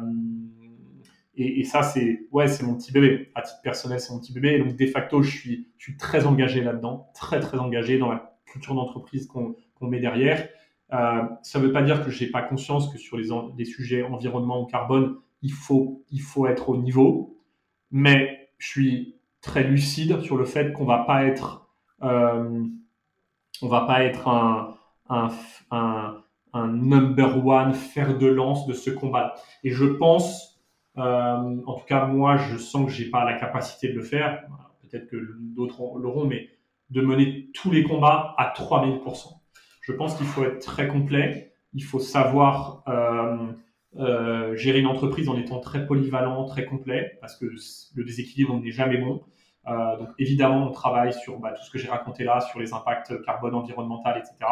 et, 1.36 1.64
ça, 1.64 1.82
c'est 1.82 2.26
ouais, 2.32 2.48
c'est 2.48 2.64
mon 2.64 2.74
petit 2.76 2.92
bébé. 2.92 3.30
À 3.34 3.42
titre 3.42 3.60
personnel, 3.62 4.00
c'est 4.00 4.12
mon 4.12 4.20
petit 4.20 4.32
bébé. 4.32 4.54
Et 4.54 4.58
donc, 4.58 4.74
de 4.74 4.86
facto, 4.86 5.22
je 5.22 5.36
suis, 5.36 5.68
je 5.76 5.84
suis 5.84 5.96
très 5.96 6.26
engagé 6.26 6.62
là-dedans, 6.62 7.10
très 7.14 7.40
très 7.40 7.58
engagé 7.58 7.98
dans 7.98 8.10
la 8.10 8.38
culture 8.46 8.74
d'entreprise 8.74 9.26
qu'on 9.26 9.54
met 9.82 10.00
derrière. 10.00 10.48
Euh, 10.92 11.22
ça 11.42 11.58
ne 11.58 11.66
veut 11.66 11.72
pas 11.72 11.82
dire 11.82 12.04
que 12.04 12.10
je 12.10 12.24
n'ai 12.24 12.30
pas 12.30 12.42
conscience 12.42 12.92
que 12.92 12.98
sur 12.98 13.16
les, 13.16 13.28
les, 13.58 13.64
sujets 13.64 14.02
environnement 14.02 14.62
ou 14.62 14.66
carbone, 14.66 15.16
il 15.42 15.52
faut, 15.52 16.04
il 16.10 16.20
faut 16.20 16.46
être 16.46 16.68
au 16.68 16.76
niveau, 16.76 17.38
mais 17.90 18.50
je 18.58 18.68
suis 18.68 19.16
très 19.40 19.64
lucide 19.64 20.20
sur 20.20 20.36
le 20.36 20.44
fait 20.44 20.72
qu'on 20.72 20.84
va 20.84 20.98
pas 20.98 21.24
être, 21.24 21.68
euh, 22.02 22.64
on 23.62 23.68
va 23.68 23.82
pas 23.82 24.04
être 24.04 24.28
un, 24.28 24.76
un, 25.08 25.30
un, 25.70 26.68
number 26.68 27.46
one 27.46 27.74
fer 27.74 28.16
de 28.16 28.26
lance 28.26 28.66
de 28.66 28.72
ce 28.72 28.90
combat. 28.90 29.34
Et 29.62 29.70
je 29.70 29.84
pense, 29.84 30.55
euh, 30.98 31.62
en 31.66 31.74
tout 31.74 31.84
cas 31.86 32.06
moi, 32.06 32.36
je 32.36 32.56
sens 32.56 32.86
que 32.86 32.92
j'ai 32.92 33.10
pas 33.10 33.24
la 33.24 33.34
capacité 33.34 33.88
de 33.88 33.94
le 33.94 34.02
faire. 34.02 34.44
Peut-être 34.82 35.08
que 35.08 35.16
d'autres 35.38 35.80
l'auront, 35.98 36.24
mais 36.24 36.48
de 36.90 37.02
mener 37.02 37.50
tous 37.54 37.70
les 37.70 37.82
combats 37.82 38.34
à 38.38 38.52
3000%. 38.56 39.40
Je 39.82 39.92
pense 39.92 40.16
qu'il 40.16 40.26
faut 40.26 40.44
être 40.44 40.60
très 40.60 40.88
complet. 40.88 41.52
Il 41.74 41.84
faut 41.84 41.98
savoir 41.98 42.82
euh, 42.88 43.52
euh, 43.98 44.56
gérer 44.56 44.80
une 44.80 44.86
entreprise 44.86 45.28
en 45.28 45.36
étant 45.36 45.60
très 45.60 45.86
polyvalent, 45.86 46.44
très 46.44 46.64
complet, 46.64 47.18
parce 47.20 47.36
que 47.36 47.46
le 47.94 48.04
déséquilibre 48.04 48.58
n'est 48.58 48.70
jamais 48.70 48.98
bon. 48.98 49.22
Donc 49.66 50.10
évidemment, 50.20 50.68
on 50.68 50.70
travaille 50.70 51.12
sur 51.12 51.40
bah, 51.40 51.50
tout 51.50 51.64
ce 51.64 51.70
que 51.72 51.78
j'ai 51.78 51.88
raconté 51.88 52.22
là, 52.22 52.40
sur 52.40 52.60
les 52.60 52.72
impacts 52.72 53.20
carbone, 53.22 53.52
environnemental, 53.52 54.16
etc. 54.16 54.48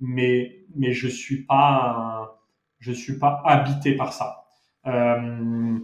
Mais 0.00 0.64
je 0.80 1.06
suis 1.06 1.46
suis 2.92 3.18
pas 3.18 3.42
habité 3.44 3.94
par 3.94 4.12
ça. 4.12 4.49
Euh, 4.86 5.78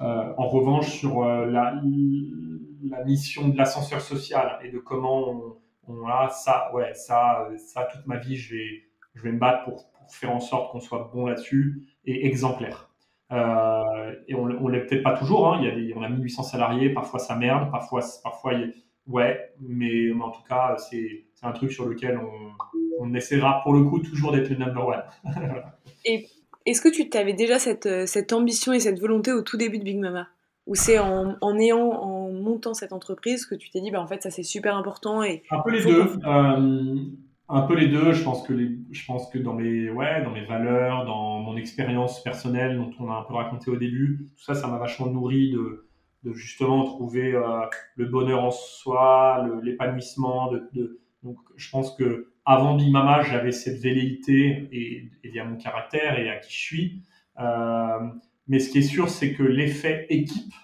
euh 0.00 0.34
en 0.36 0.48
revanche, 0.48 0.90
sur 0.90 1.24
euh, 1.24 1.46
la, 1.46 1.80
mission 3.04 3.48
de 3.48 3.56
l'ascenseur 3.56 4.00
social 4.00 4.58
et 4.62 4.70
de 4.70 4.78
comment 4.78 5.56
on, 5.88 6.06
a 6.06 6.28
ça, 6.28 6.70
ouais, 6.74 6.94
ça, 6.94 7.48
ça, 7.56 7.88
toute 7.92 8.06
ma 8.06 8.16
vie, 8.16 8.36
je 8.36 8.54
vais, 8.54 8.82
je 9.14 9.22
vais 9.22 9.32
me 9.32 9.38
battre 9.38 9.64
pour, 9.64 9.90
faire 10.08 10.30
en 10.30 10.38
sorte 10.38 10.70
qu'on 10.70 10.78
soit 10.78 11.10
bon 11.12 11.26
là-dessus 11.26 11.82
et 12.04 12.26
exemplaire. 12.26 12.90
Et 13.32 14.34
on, 14.34 14.44
on 14.44 14.68
l'est 14.68 14.86
peut-être 14.86 15.02
pas 15.02 15.16
toujours. 15.16 15.52
Hein. 15.52 15.60
Il 15.60 15.84
y 15.84 15.92
a 15.92 15.96
on 15.96 16.02
a 16.02 16.08
1800 16.08 16.44
salariés, 16.44 16.90
parfois 16.90 17.18
ça 17.18 17.34
merde, 17.34 17.72
parfois, 17.72 18.02
parfois, 18.22 18.52
ouais, 19.08 19.52
mais, 19.58 20.12
en 20.12 20.30
tout 20.30 20.42
cas, 20.48 20.76
c'est, 20.78 21.24
un 21.42 21.52
truc 21.52 21.72
sur 21.72 21.86
lequel 21.86 22.18
on, 22.18 22.52
on 22.98 23.14
essaiera 23.14 23.62
pour 23.62 23.74
le 23.74 23.84
coup 23.84 23.98
toujours 24.00 24.32
d'être 24.32 24.48
le 24.48 24.56
number 24.56 24.86
one. 24.86 25.02
et 26.04 26.26
est-ce 26.66 26.80
que 26.80 26.88
tu 26.88 27.16
avais 27.16 27.32
déjà 27.32 27.58
cette, 27.58 27.88
cette 28.06 28.32
ambition 28.32 28.72
et 28.72 28.80
cette 28.80 28.98
volonté 28.98 29.32
au 29.32 29.42
tout 29.42 29.56
début 29.56 29.78
de 29.78 29.84
Big 29.84 29.98
Mama? 29.98 30.28
Ou 30.66 30.74
c'est 30.74 30.98
en, 30.98 31.36
en, 31.40 31.58
ayant, 31.58 31.92
en 31.92 32.32
montant 32.32 32.74
cette 32.74 32.92
entreprise 32.92 33.46
que 33.46 33.54
tu 33.54 33.70
t'es 33.70 33.80
dit, 33.80 33.92
bah, 33.92 34.00
en 34.00 34.06
fait, 34.08 34.22
ça 34.22 34.30
c'est 34.30 34.42
super 34.42 34.76
important 34.76 35.22
et 35.22 35.44
Un 35.50 35.60
peu 35.60 35.70
les 35.70 35.84
deux. 35.84 36.06
Euh, 36.24 36.96
un 37.48 37.62
peu 37.62 37.74
les 37.74 37.86
deux. 37.86 38.12
Je 38.12 38.24
pense 38.24 38.42
que, 38.42 38.52
les, 38.52 38.76
je 38.90 39.06
pense 39.06 39.30
que 39.30 39.38
dans, 39.38 39.52
mes, 39.52 39.90
ouais, 39.90 40.24
dans 40.24 40.32
mes 40.32 40.44
valeurs, 40.44 41.04
dans 41.06 41.38
mon 41.38 41.56
expérience 41.56 42.20
personnelle 42.22 42.76
dont 42.76 42.90
on 42.98 43.10
a 43.10 43.14
un 43.14 43.22
peu 43.22 43.34
raconté 43.34 43.70
au 43.70 43.76
début, 43.76 44.26
tout 44.36 44.42
ça, 44.42 44.54
ça 44.54 44.66
m'a 44.66 44.78
vachement 44.78 45.06
nourri 45.06 45.52
de, 45.52 45.86
de 46.24 46.32
justement 46.32 46.84
trouver 46.84 47.32
euh, 47.32 47.60
le 47.94 48.06
bonheur 48.06 48.42
en 48.42 48.50
soi, 48.50 49.48
l'épanouissement. 49.62 50.50
De, 50.50 50.68
de, 50.72 50.98
donc, 51.22 51.38
je 51.54 51.70
pense 51.70 51.94
que 51.94 52.32
avant 52.46 52.76
Big 52.76 52.90
Mama, 52.90 53.22
j'avais 53.22 53.52
cette 53.52 53.78
velléité 53.80 54.68
et, 54.72 55.10
et 55.24 55.28
lié 55.28 55.40
à 55.40 55.44
mon 55.44 55.56
caractère 55.56 56.18
et 56.18 56.30
à 56.30 56.36
qui 56.36 56.52
je 56.52 56.58
suis. 56.58 57.02
Euh, 57.40 57.98
mais 58.48 58.60
ce 58.60 58.70
qui 58.70 58.78
est 58.78 58.82
sûr, 58.82 59.08
c'est 59.08 59.34
que 59.34 59.42
l'effet 59.42 60.06
équipe 60.08 60.54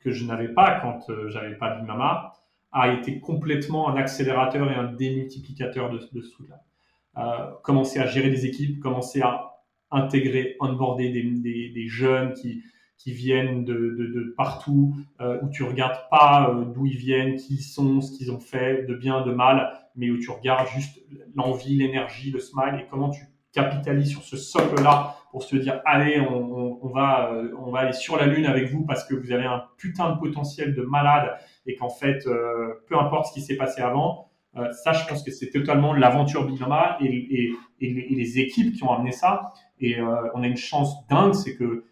que 0.00 0.10
je 0.10 0.24
n'avais 0.24 0.48
pas 0.48 0.80
quand 0.80 1.10
euh, 1.10 1.28
j'avais 1.28 1.54
pas 1.56 1.76
Big 1.76 1.86
Mama 1.86 2.32
a 2.72 2.92
été 2.92 3.20
complètement 3.20 3.88
un 3.90 3.96
accélérateur 3.96 4.70
et 4.70 4.74
un 4.74 4.92
démultiplicateur 4.92 5.90
de, 5.90 5.98
de 6.12 6.20
ce 6.22 6.30
truc-là. 6.32 6.62
Euh, 7.18 7.50
commencer 7.62 7.98
à 7.98 8.06
gérer 8.06 8.30
des 8.30 8.46
équipes, 8.46 8.80
commencer 8.80 9.20
à 9.20 9.54
intégrer, 9.90 10.56
onboarder 10.60 11.10
des, 11.10 11.70
des, 11.70 11.88
jeunes 11.88 12.34
qui, 12.34 12.62
viennent 13.06 13.64
de, 13.64 14.34
partout, 14.36 14.94
euh, 15.20 15.40
où 15.42 15.48
tu 15.48 15.62
regardes 15.62 16.08
pas 16.10 16.54
d'où 16.74 16.84
ils 16.84 16.98
viennent, 16.98 17.36
qui 17.36 17.54
ils 17.54 17.62
sont, 17.62 18.02
ce 18.02 18.16
qu'ils 18.16 18.30
ont 18.30 18.38
fait, 18.38 18.84
de 18.86 18.94
bien, 18.94 19.22
de 19.22 19.32
mal, 19.32 19.72
mais 19.98 20.10
où 20.10 20.18
tu 20.18 20.30
regardes 20.30 20.68
juste 20.68 21.02
l'envie, 21.34 21.76
l'énergie, 21.76 22.30
le 22.30 22.38
smile 22.38 22.80
et 22.80 22.86
comment 22.88 23.10
tu 23.10 23.20
capitalises 23.52 24.10
sur 24.10 24.22
ce 24.22 24.36
socle-là 24.36 25.16
pour 25.30 25.42
se 25.42 25.56
dire 25.56 25.80
allez, 25.84 26.20
on, 26.20 26.78
on, 26.82 26.88
va, 26.88 27.32
euh, 27.32 27.52
on 27.58 27.70
va 27.70 27.80
aller 27.80 27.92
sur 27.92 28.16
la 28.16 28.26
lune 28.26 28.46
avec 28.46 28.70
vous 28.70 28.84
parce 28.84 29.04
que 29.04 29.14
vous 29.14 29.32
avez 29.32 29.44
un 29.44 29.64
putain 29.76 30.14
de 30.14 30.18
potentiel 30.18 30.74
de 30.74 30.82
malade 30.82 31.36
et 31.66 31.74
qu'en 31.74 31.90
fait, 31.90 32.26
euh, 32.26 32.74
peu 32.86 32.98
importe 32.98 33.26
ce 33.26 33.32
qui 33.34 33.42
s'est 33.42 33.56
passé 33.56 33.82
avant, 33.82 34.30
euh, 34.56 34.70
ça, 34.72 34.92
je 34.92 35.06
pense 35.06 35.22
que 35.22 35.30
c'est 35.30 35.50
totalement 35.50 35.92
l'aventure 35.92 36.46
Binama 36.46 36.96
et, 37.00 37.52
et, 37.80 37.90
les, 37.90 38.38
équipes 38.38 38.74
qui 38.74 38.82
ont 38.84 38.92
amené 38.92 39.12
ça. 39.12 39.52
Et 39.80 40.00
on 40.00 40.42
a 40.42 40.46
une 40.46 40.56
chance 40.56 41.06
dingue, 41.08 41.34
c'est 41.34 41.54
que 41.54 41.84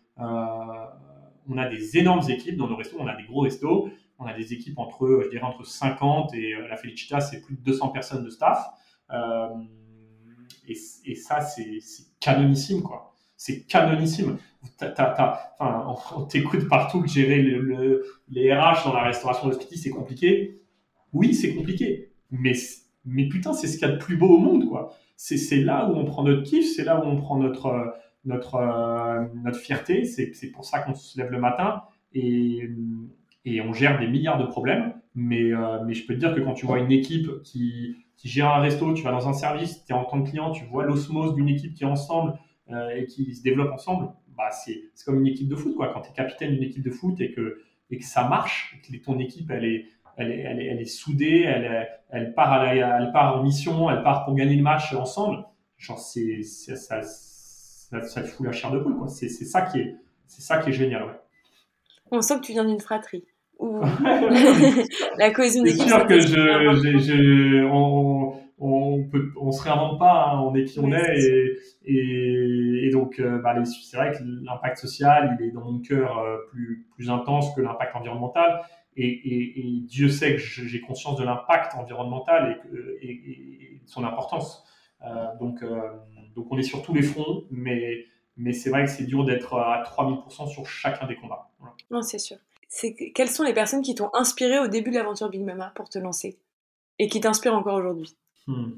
on 1.49 1.59
a 1.59 1.69
des 1.69 1.97
énormes 1.99 2.29
équipes 2.29 2.57
dans 2.57 2.67
nos 2.67 2.77
restos, 2.77 2.97
on 2.99 3.07
a 3.07 3.15
des 3.15 3.23
gros 3.23 3.43
restos, 3.43 3.89
on 4.19 4.27
a 4.27 4.33
des 4.33 4.53
équipes 4.53 4.79
entre, 4.79 5.23
je 5.25 5.31
dirais, 5.31 5.45
entre 5.45 5.65
50 5.65 6.35
et 6.35 6.55
la 6.69 6.77
Felicita, 6.77 7.21
c'est 7.21 7.41
plus 7.41 7.57
de 7.57 7.63
200 7.63 7.89
personnes 7.91 8.25
de 8.25 8.31
staff. 8.31 8.67
Et, 10.69 10.77
et, 11.05 11.15
ça, 11.15 11.41
c'est 11.41 11.79
canonissime, 12.19 12.83
quoi 12.83 13.17
c'est 13.37 13.67
canonissime. 13.67 14.39
enfin, 14.81 15.39
on, 16.17 16.23
t'écoute 16.23 16.69
partout 16.69 17.07
gérer 17.07 17.43
le, 17.43 18.05
les 18.29 18.53
RH 18.53 18.85
dans 18.85 18.95
la 18.95 19.03
restauration 19.03 19.47
de 19.47 19.53
hospitality, 19.53 19.79
c'est 19.79 19.91
compliqué. 19.91 20.63
Oui, 21.13 21.35
c'est 21.35 21.55
compliqué. 21.55 22.13
Mais, 22.31 22.53
mais 23.05 23.29
putain, 23.29 23.53
c'est 23.53 23.67
ce 23.67 23.79
qu'il 23.79 23.87
y 23.87 23.91
a 23.91 23.95
de 23.95 23.99
plus 23.99 24.17
beau 24.17 24.37
au 24.37 24.39
monde, 24.39 24.69
quoi. 24.69 24.95
C'est 25.17 25.63
là 25.63 25.89
où 25.89 25.97
on 25.97 26.05
prend 26.05 26.25
notre 26.25 26.43
kiff, 26.43 26.67
c'est 26.75 26.85
là 26.85 27.01
où 27.01 27.05
on 27.05 27.17
prend 27.17 27.39
notre, 27.39 27.95
notre, 28.25 28.57
euh, 28.57 29.25
notre 29.43 29.59
fierté. 29.59 30.05
C'est 30.05 30.51
pour 30.53 30.65
ça 30.65 30.81
qu'on 30.81 30.95
se 30.95 31.19
lève 31.19 31.31
le 31.31 31.39
matin 31.39 31.83
et, 32.13 32.69
et 33.47 33.63
on 33.63 33.73
gère 33.73 33.99
des 33.99 34.09
milliards 34.09 34.39
de 34.39 34.45
problèmes. 34.45 34.93
Mais, 35.15 35.55
euh, 35.55 35.83
mais 35.87 35.95
je 35.95 36.07
peux 36.07 36.13
te 36.13 36.19
dire 36.19 36.35
que 36.35 36.41
quand 36.41 36.53
tu 36.53 36.67
vois 36.67 36.79
une 36.79 36.93
équipe 36.93 37.43
qui, 37.43 37.97
qui 38.19 38.29
gère 38.29 38.49
un 38.49 38.61
resto, 38.61 38.93
tu 38.93 39.03
vas 39.03 39.13
dans 39.13 39.29
un 39.29 39.33
service, 39.33 39.83
tu 39.87 39.93
es 39.93 39.97
en 39.97 40.05
tant 40.05 40.23
que 40.23 40.29
client, 40.29 40.51
tu 40.51 40.67
vois 40.67 40.85
l'osmose 40.85 41.35
d'une 41.35 41.49
équipe 41.49 41.73
qui 41.73 41.85
est 41.85 41.87
ensemble, 41.87 42.39
euh, 42.71 42.91
et 42.91 43.07
qui 43.07 43.35
se 43.35 43.43
développent 43.43 43.73
ensemble, 43.73 44.13
bah 44.37 44.51
c'est 44.51 44.83
comme 45.07 45.21
une 45.21 45.29
équipe 45.29 45.49
de 45.49 45.57
foot. 45.57 45.75
Quoi. 45.77 45.93
Quand 45.95 46.03
tu 46.03 46.11
es 46.11 46.13
capitaine 46.13 46.53
d'une 46.53 46.65
équipe 46.65 46.85
de 46.85 46.91
foot 46.91 47.19
et 47.21 47.33
que, 47.33 47.63
et 47.91 47.99
que 47.99 48.05
ça 48.05 48.29
marche, 48.29 48.79
que 48.83 48.97
ton 48.97 49.19
équipe 49.21 49.51
elle 49.51 49.65
est, 49.65 49.87
elle 50.17 50.33
est, 50.33 50.41
elle 50.41 50.81
est, 50.81 50.85
soudée, 50.85 51.43
elle, 51.43 51.89
elle, 52.11 52.35
part 52.35 52.65
elle 52.65 53.13
part 53.13 53.37
en 53.37 53.43
mission, 53.43 53.89
elle 53.89 54.03
part 54.03 54.25
pour 54.25 54.35
gagner 54.35 54.57
le 54.57 54.63
match 54.63 54.93
ensemble, 54.95 55.45
genre 55.79 55.99
c'est, 55.99 56.43
ça, 56.43 56.75
ça, 56.75 57.03
ça, 58.03 58.23
te 58.23 58.27
fout 58.27 58.45
la 58.45 58.53
chair 58.53 58.73
de 58.73 58.79
poule. 58.79 58.97
Quoi. 58.97 59.09
C'est, 59.09 59.29
c'est, 59.29 59.45
ça 59.45 59.63
qui 59.63 59.79
est, 59.79 59.95
c'est 60.27 60.43
ça 60.43 60.59
qui 60.59 60.71
est 60.71 60.73
génial. 60.73 61.05
Ouais. 61.05 61.21
On 62.11 62.21
sent 62.21 62.41
que 62.41 62.47
tu 62.47 62.53
viens 62.53 62.65
d'une 62.65 62.81
fratrie. 62.81 63.25
Ou... 63.59 63.81
la 65.19 65.31
cohésion 65.31 65.63
d'équipe. 65.63 65.83
C'est 65.83 65.89
sûr 65.89 66.07
que 66.07 66.19
je, 66.21 67.65
on, 67.65 68.35
on 68.59 69.05
peut, 69.05 69.33
on 69.41 69.53
se 69.53 69.63
réinvente 69.63 69.99
pas, 69.99 70.31
hein, 70.31 70.41
on 70.41 70.55
est 70.55 70.65
qui 70.65 70.79
on 70.79 70.93
est, 70.93 71.19
et, 71.19 71.59
et, 71.85 72.87
et 72.87 72.91
donc 72.91 73.19
euh, 73.19 73.39
bah, 73.43 73.55
c'est 73.65 73.97
vrai 73.97 74.13
que 74.13 74.19
l'impact 74.23 74.79
social, 74.79 75.37
il 75.39 75.47
est 75.47 75.51
dans 75.51 75.61
mon 75.61 75.81
cœur 75.81 76.19
euh, 76.19 76.39
plus, 76.51 76.87
plus 76.95 77.11
intense 77.11 77.55
que 77.55 77.61
l'impact 77.61 77.97
environnemental, 77.97 78.63
et, 78.97 79.09
et, 79.09 79.61
et, 79.61 79.81
Dieu 79.83 80.09
sait 80.09 80.37
que 80.37 80.41
j'ai 80.41 80.81
conscience 80.81 81.19
de 81.19 81.25
l'impact 81.25 81.75
environnemental 81.75 82.59
et, 83.03 83.11
et, 83.11 83.81
son 83.85 84.05
importance. 84.05 84.65
Euh, 85.05 85.27
donc, 85.39 85.63
donc 86.35 86.47
on 86.51 86.57
est 86.59 86.63
sur 86.63 86.83
tous 86.83 86.95
les 86.95 87.03
fronts, 87.03 87.45
mais, 87.51 88.07
mais 88.39 88.55
c'est 88.55 88.71
vrai 88.71 88.85
que 88.85 88.91
c'est 88.91 89.05
dur 89.05 89.27
d'être 89.27 89.55
à 89.59 89.83
3000% 89.83 90.49
sur 90.49 90.67
chacun 90.67 91.07
des 91.07 91.15
combats. 91.15 91.51
Voilà. 91.59 91.75
Non, 91.91 92.01
c'est 92.01 92.19
sûr. 92.19 92.39
Quelles 93.15 93.29
sont 93.29 93.45
les 93.45 93.55
personnes 93.55 93.83
qui 93.83 93.95
t'ont 93.95 94.11
inspiré 94.13 94.59
au 94.59 94.69
début 94.69 94.91
de 94.91 94.97
l'aventure 94.97 95.31
Big 95.31 95.43
Mama 95.43 95.73
pour 95.75 95.89
te 95.89 95.99
lancer 95.99 96.39
et 96.99 97.09
qui 97.09 97.21
t'inspirent 97.21 97.55
encore 97.55 97.77
aujourd'hui? 97.77 98.17
Hmm. 98.47 98.73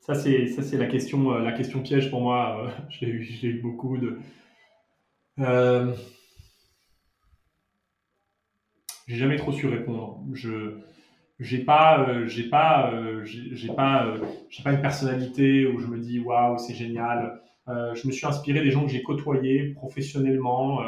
Ça, 0.00 0.14
c'est, 0.14 0.48
ça, 0.48 0.62
c'est 0.62 0.76
la 0.76 0.86
question, 0.86 1.32
euh, 1.32 1.40
la 1.40 1.52
question 1.52 1.80
piège 1.80 2.10
pour 2.10 2.20
moi. 2.20 2.62
Euh, 2.62 2.70
j'ai, 2.90 3.06
eu, 3.06 3.22
j'ai 3.22 3.48
eu 3.48 3.60
beaucoup 3.60 3.96
de. 3.96 4.18
Euh... 5.38 5.94
J'ai 9.06 9.16
jamais 9.16 9.36
trop 9.36 9.52
su 9.52 9.66
répondre. 9.66 10.22
Je 10.32 10.78
j'ai 11.40 11.58
pas 11.58 12.26
j'ai 12.26 12.48
pas 12.48 12.94
j'ai, 13.24 13.74
pas 13.74 14.14
j'ai 14.48 14.62
pas 14.62 14.72
une 14.72 14.80
personnalité 14.80 15.66
où 15.66 15.78
je 15.78 15.88
me 15.88 15.98
dis 15.98 16.20
waouh 16.20 16.56
c'est 16.58 16.74
génial. 16.74 17.42
je 17.66 18.06
me 18.06 18.12
suis 18.12 18.24
inspiré 18.24 18.62
des 18.62 18.70
gens 18.70 18.86
que 18.86 18.92
j'ai 18.92 19.02
côtoyés 19.02 19.74
professionnellement. 19.74 20.80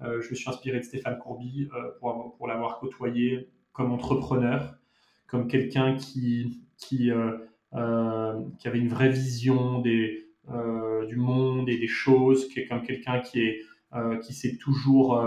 Je 0.00 0.30
me 0.30 0.34
suis 0.34 0.48
inspiré 0.48 0.78
de 0.78 0.84
Stéphane 0.84 1.18
Courby 1.18 1.68
pour, 2.00 2.34
pour 2.36 2.46
l'avoir 2.46 2.78
côtoyé 2.78 3.48
comme 3.72 3.92
entrepreneur, 3.92 4.76
comme 5.26 5.48
quelqu'un 5.48 5.96
qui 5.96 6.60
qui, 6.78 7.10
euh, 7.10 7.36
euh, 7.74 8.40
qui 8.58 8.68
avait 8.68 8.78
une 8.78 8.88
vraie 8.88 9.10
vision 9.10 9.80
des, 9.80 10.28
euh, 10.50 11.04
du 11.06 11.16
monde 11.16 11.68
et 11.68 11.76
des 11.76 11.88
choses, 11.88 12.48
qui 12.48 12.60
est 12.60 12.66
comme 12.66 12.82
quelqu'un 12.82 13.20
qui 13.20 13.40
est 13.40 13.60
qui 14.22 14.34
s'est 14.34 14.58
toujours 14.58 15.18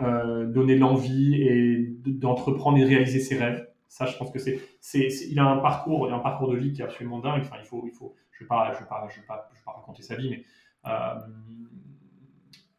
donné 0.00 0.76
l'envie 0.76 1.40
et 1.40 1.86
d'entreprendre 2.04 2.78
et 2.78 2.84
réaliser 2.84 3.20
ses 3.20 3.38
rêves. 3.38 3.68
Ça, 3.86 4.06
je 4.06 4.16
pense 4.16 4.32
que 4.32 4.40
c'est, 4.40 4.60
c'est, 4.80 5.06
il 5.30 5.38
a 5.38 5.44
un 5.44 5.58
parcours, 5.58 6.12
un 6.12 6.18
parcours 6.18 6.50
de 6.50 6.56
vie 6.56 6.72
qui 6.72 6.82
est 6.82 6.84
absolument 6.84 7.20
dingue. 7.20 7.42
Enfin, 7.42 7.54
il 7.60 7.64
faut, 7.64 7.84
il 7.86 7.92
faut, 7.92 8.12
je 8.32 8.42
vais 8.42 8.48
je 8.48 8.80
vais 8.80 8.86
vais 8.86 9.14
je 9.14 9.20
vais 9.20 9.26
pas 9.26 9.48
raconter 9.66 10.02
sa 10.02 10.16
vie, 10.16 10.30
mais 10.30 10.44
euh, 10.86 11.14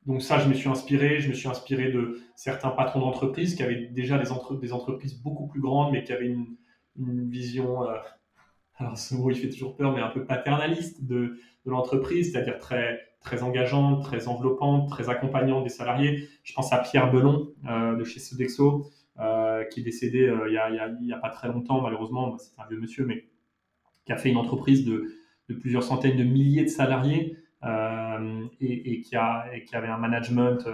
donc 0.06 0.22
ça, 0.22 0.39
je 0.39 0.47
me 0.47 0.53
suis 0.53 0.70
inspiré. 0.70 1.20
Je 1.20 1.30
me 1.30 1.34
suis 1.34 1.47
inspiré 1.47 1.91
de 1.91 2.20
certains 2.36 2.70
patrons 2.70 2.99
d'entreprise 2.99 3.56
qui 3.56 3.64
avaient 3.64 3.88
déjà 3.88 4.18
des, 4.18 4.32
entre, 4.32 4.56
des 4.56 4.72
entreprises 4.72 5.20
beaucoup 5.22 5.47
plus 5.47 5.62
grandes, 5.62 5.91
mais 5.91 6.03
qui 6.03 6.14
avaient 6.14 6.28
une, 6.28 6.56
vision. 6.97 7.89
Euh, 7.89 7.95
alors 8.78 8.97
ce 8.97 9.16
mot, 9.16 9.30
il 9.30 9.36
fait 9.36 9.49
toujours 9.49 9.76
peur, 9.76 9.93
mais 9.93 10.01
un 10.01 10.10
peu 10.10 10.26
paternaliste 10.26 11.06
de, 11.06 11.39
l'entreprise, 11.66 12.32
c'est-à-dire 12.32 12.60
très 12.60 12.99
très 13.22 13.41
engageante, 13.41 14.03
très 14.03 14.28
enveloppante, 14.28 14.88
très 14.88 15.10
accompagnante 15.10 15.64
des 15.64 15.70
salariés. 15.70 16.30
Je 16.43 16.53
pense 16.53 16.72
à 16.72 16.78
Pierre 16.78 17.12
Belon 17.12 17.49
euh, 17.68 17.95
de 17.95 18.03
chez 18.03 18.20
Sodexo, 18.20 18.86
euh, 19.20 19.64
qui 19.66 19.80
est 19.80 19.84
décédé 19.84 20.32
il 20.45 20.51
n'y 20.51 20.58
a, 20.60 20.70
y 21.01 21.12
a, 21.12 21.18
pas 21.18 21.32
très 21.32 21.47
longtemps, 21.47 21.82
malheureusement, 21.82 22.38
c'est 22.38 22.51
un 22.62 22.68
vieux 22.68 22.80
monsieur, 22.80 23.03
mais 23.03 23.26
qui 24.06 24.14
a 24.14 24.18
fait 24.18 24.30
une 24.30 24.38
entreprise 24.38 24.86
de 24.86 25.10
plusieurs 25.60 25.82
centaines 25.82 26.18
de 26.18 26.24
milliers 26.24 26.66
de 26.66 26.70
salariés 26.70 27.36
et, 27.66 28.93
et, 28.93 29.01
qui 29.01 29.16
a, 29.16 29.45
qui 29.66 29.76
avait 29.76 29.88
un 29.88 29.97
management 29.97 30.66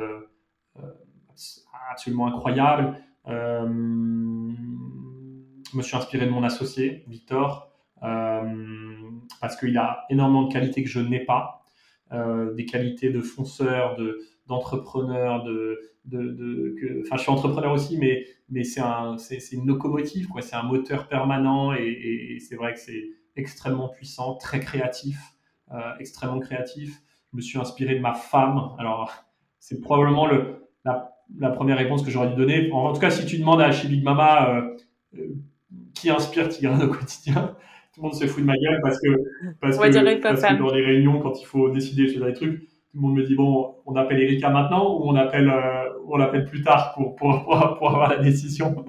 absolument 1.91 2.27
incroyable. 2.27 2.97
je 3.27 3.33
me 5.73 5.81
suis 5.81 5.95
inspiré 5.95 6.25
de 6.25 6.31
mon 6.31 6.43
associé, 6.43 7.03
Victor, 7.07 7.71
parce 7.99 9.55
qu'il 9.57 9.77
a 9.77 10.05
énormément 10.09 10.43
de 10.43 10.53
qualités 10.53 10.83
que 10.83 10.89
je 10.89 10.99
n'ai 10.99 11.23
pas. 11.23 11.61
Euh, 12.13 12.53
des 12.55 12.65
qualités 12.65 13.09
de 13.09 13.21
fonceur, 13.21 13.95
de, 13.95 14.19
d'entrepreneur, 14.45 15.45
de, 15.45 15.79
de, 16.03 16.75
que, 16.77 17.01
enfin, 17.05 17.15
je 17.15 17.21
suis 17.21 17.31
entrepreneur 17.31 17.71
aussi, 17.71 17.97
mais, 17.97 18.25
mais 18.49 18.65
c'est, 18.65 18.81
un, 18.81 19.15
une 19.53 19.65
locomotive. 19.65 20.27
C'est 20.41 20.55
un 20.55 20.63
moteur 20.63 21.07
permanent 21.07 21.73
et, 21.73 22.37
c'est 22.41 22.55
vrai 22.55 22.73
que 22.73 22.79
c'est 22.79 23.11
extrêmement 23.37 23.87
puissant, 23.87 24.35
très 24.35 24.59
créatif, 24.59 25.17
euh, 25.17 25.40
extrêmement 25.99 26.39
créatif. 26.39 27.01
Je 27.31 27.37
me 27.37 27.41
suis 27.41 27.57
inspiré 27.57 27.95
de 27.95 28.01
ma 28.01 28.13
femme. 28.13 28.71
Alors, 28.77 29.13
c'est 29.59 29.79
probablement 29.79 30.25
le, 30.25 30.67
la, 30.83 31.13
la, 31.39 31.49
première 31.49 31.77
réponse 31.77 32.03
que 32.03 32.11
j'aurais 32.11 32.29
dû 32.29 32.35
donner. 32.35 32.69
En, 32.71 32.91
tout 32.91 32.99
cas, 32.99 33.09
si 33.09 33.25
tu 33.25 33.37
demandes 33.37 33.61
à 33.61 33.71
chez 33.71 33.87
Big 33.87 34.03
Mama 34.03 34.65
euh, 35.15 35.27
qui 35.93 36.09
inspire 36.09 36.49
Tigran 36.49 36.79
au 36.81 36.87
quotidien, 36.87 37.55
tout 37.93 38.01
le 38.01 38.03
monde 38.03 38.15
se 38.15 38.25
fout 38.25 38.41
de 38.41 38.47
ma 38.47 38.57
gueule 38.57 38.79
parce 38.81 38.99
que, 38.99 39.07
parce, 39.61 39.77
que, 39.77 40.21
parce 40.21 40.41
que, 40.41 40.57
dans 40.57 40.73
les 40.73 40.83
réunions, 40.83 41.19
quand 41.19 41.39
il 41.39 41.45
faut 41.45 41.69
décider 41.69 42.07
sur 42.07 42.25
des 42.25 42.33
trucs, 42.33 42.59
tout 42.59 42.97
le 42.97 43.01
monde 43.01 43.15
me 43.15 43.23
dit 43.23 43.35
bon, 43.35 43.75
on 43.85 43.95
appelle 43.95 44.21
Erika 44.21 44.49
maintenant 44.49 44.97
ou 44.97 45.09
on 45.09 45.15
appelle, 45.15 45.49
euh, 45.49 45.89
on 46.07 46.17
l'appelle 46.17 46.45
plus 46.45 46.61
tard 46.63 46.93
pour, 46.93 47.15
pour, 47.15 47.43
pour, 47.43 47.77
pour, 47.77 47.89
avoir 47.89 48.09
la 48.09 48.17
décision. 48.17 48.85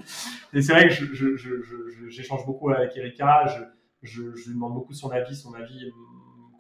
Et 0.53 0.63
c'est 0.63 0.73
vrai 0.73 0.89
que 0.89 0.95
j'échange 0.95 1.13
je, 1.13 1.37
je, 2.09 2.23
je, 2.23 2.47
beaucoup 2.47 2.71
avec 2.71 2.97
Erika, 2.97 3.47
je, 4.03 4.23
lui 4.23 4.55
demande 4.55 4.75
beaucoup 4.75 4.95
son 4.95 5.11
avis, 5.11 5.37
son 5.37 5.55
avis 5.55 5.93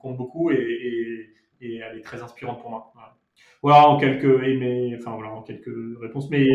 compte 0.02 0.16
beaucoup 0.18 0.50
et, 0.50 0.56
et, 0.56 1.30
et 1.66 1.76
elle 1.76 1.98
est 1.98 2.02
très 2.02 2.22
inspirante 2.22 2.60
pour 2.60 2.70
moi. 2.70 2.92
Voilà, 3.62 3.88
en 3.88 3.96
quelques, 3.96 4.24
mais, 4.24 4.94
enfin 4.96 5.12
voilà, 5.14 5.30
en 5.32 5.42
quelques 5.42 5.72
réponses, 6.00 6.28
mais 6.30 6.46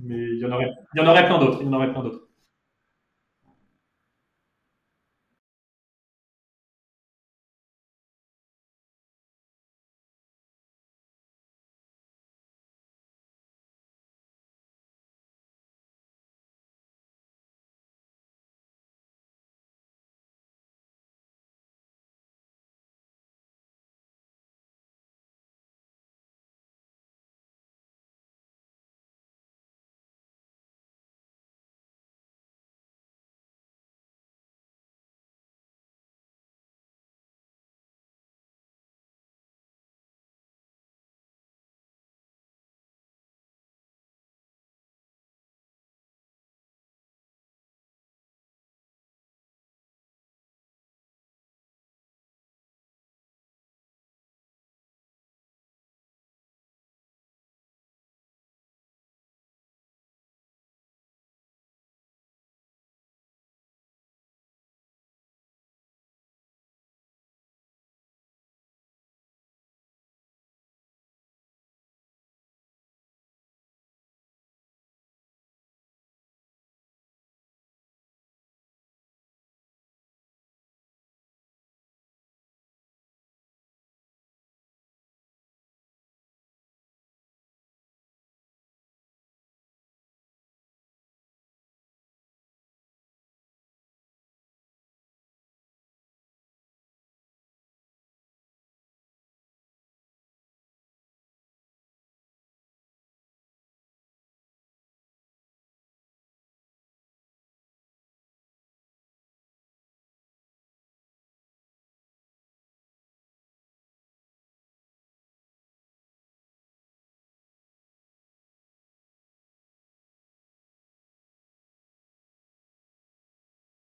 mais 0.00 0.16
il 0.16 0.38
y 0.38 0.44
en 0.44 0.52
aurait, 0.52 0.70
il 0.94 1.00
y 1.00 1.04
en 1.04 1.08
aurait 1.08 1.26
plein 1.26 1.38
d'autres, 1.38 1.58
il 1.62 1.66
y 1.66 1.68
en 1.68 1.72
aurait 1.72 1.90
plein 1.90 2.02
d'autres. 2.02 2.27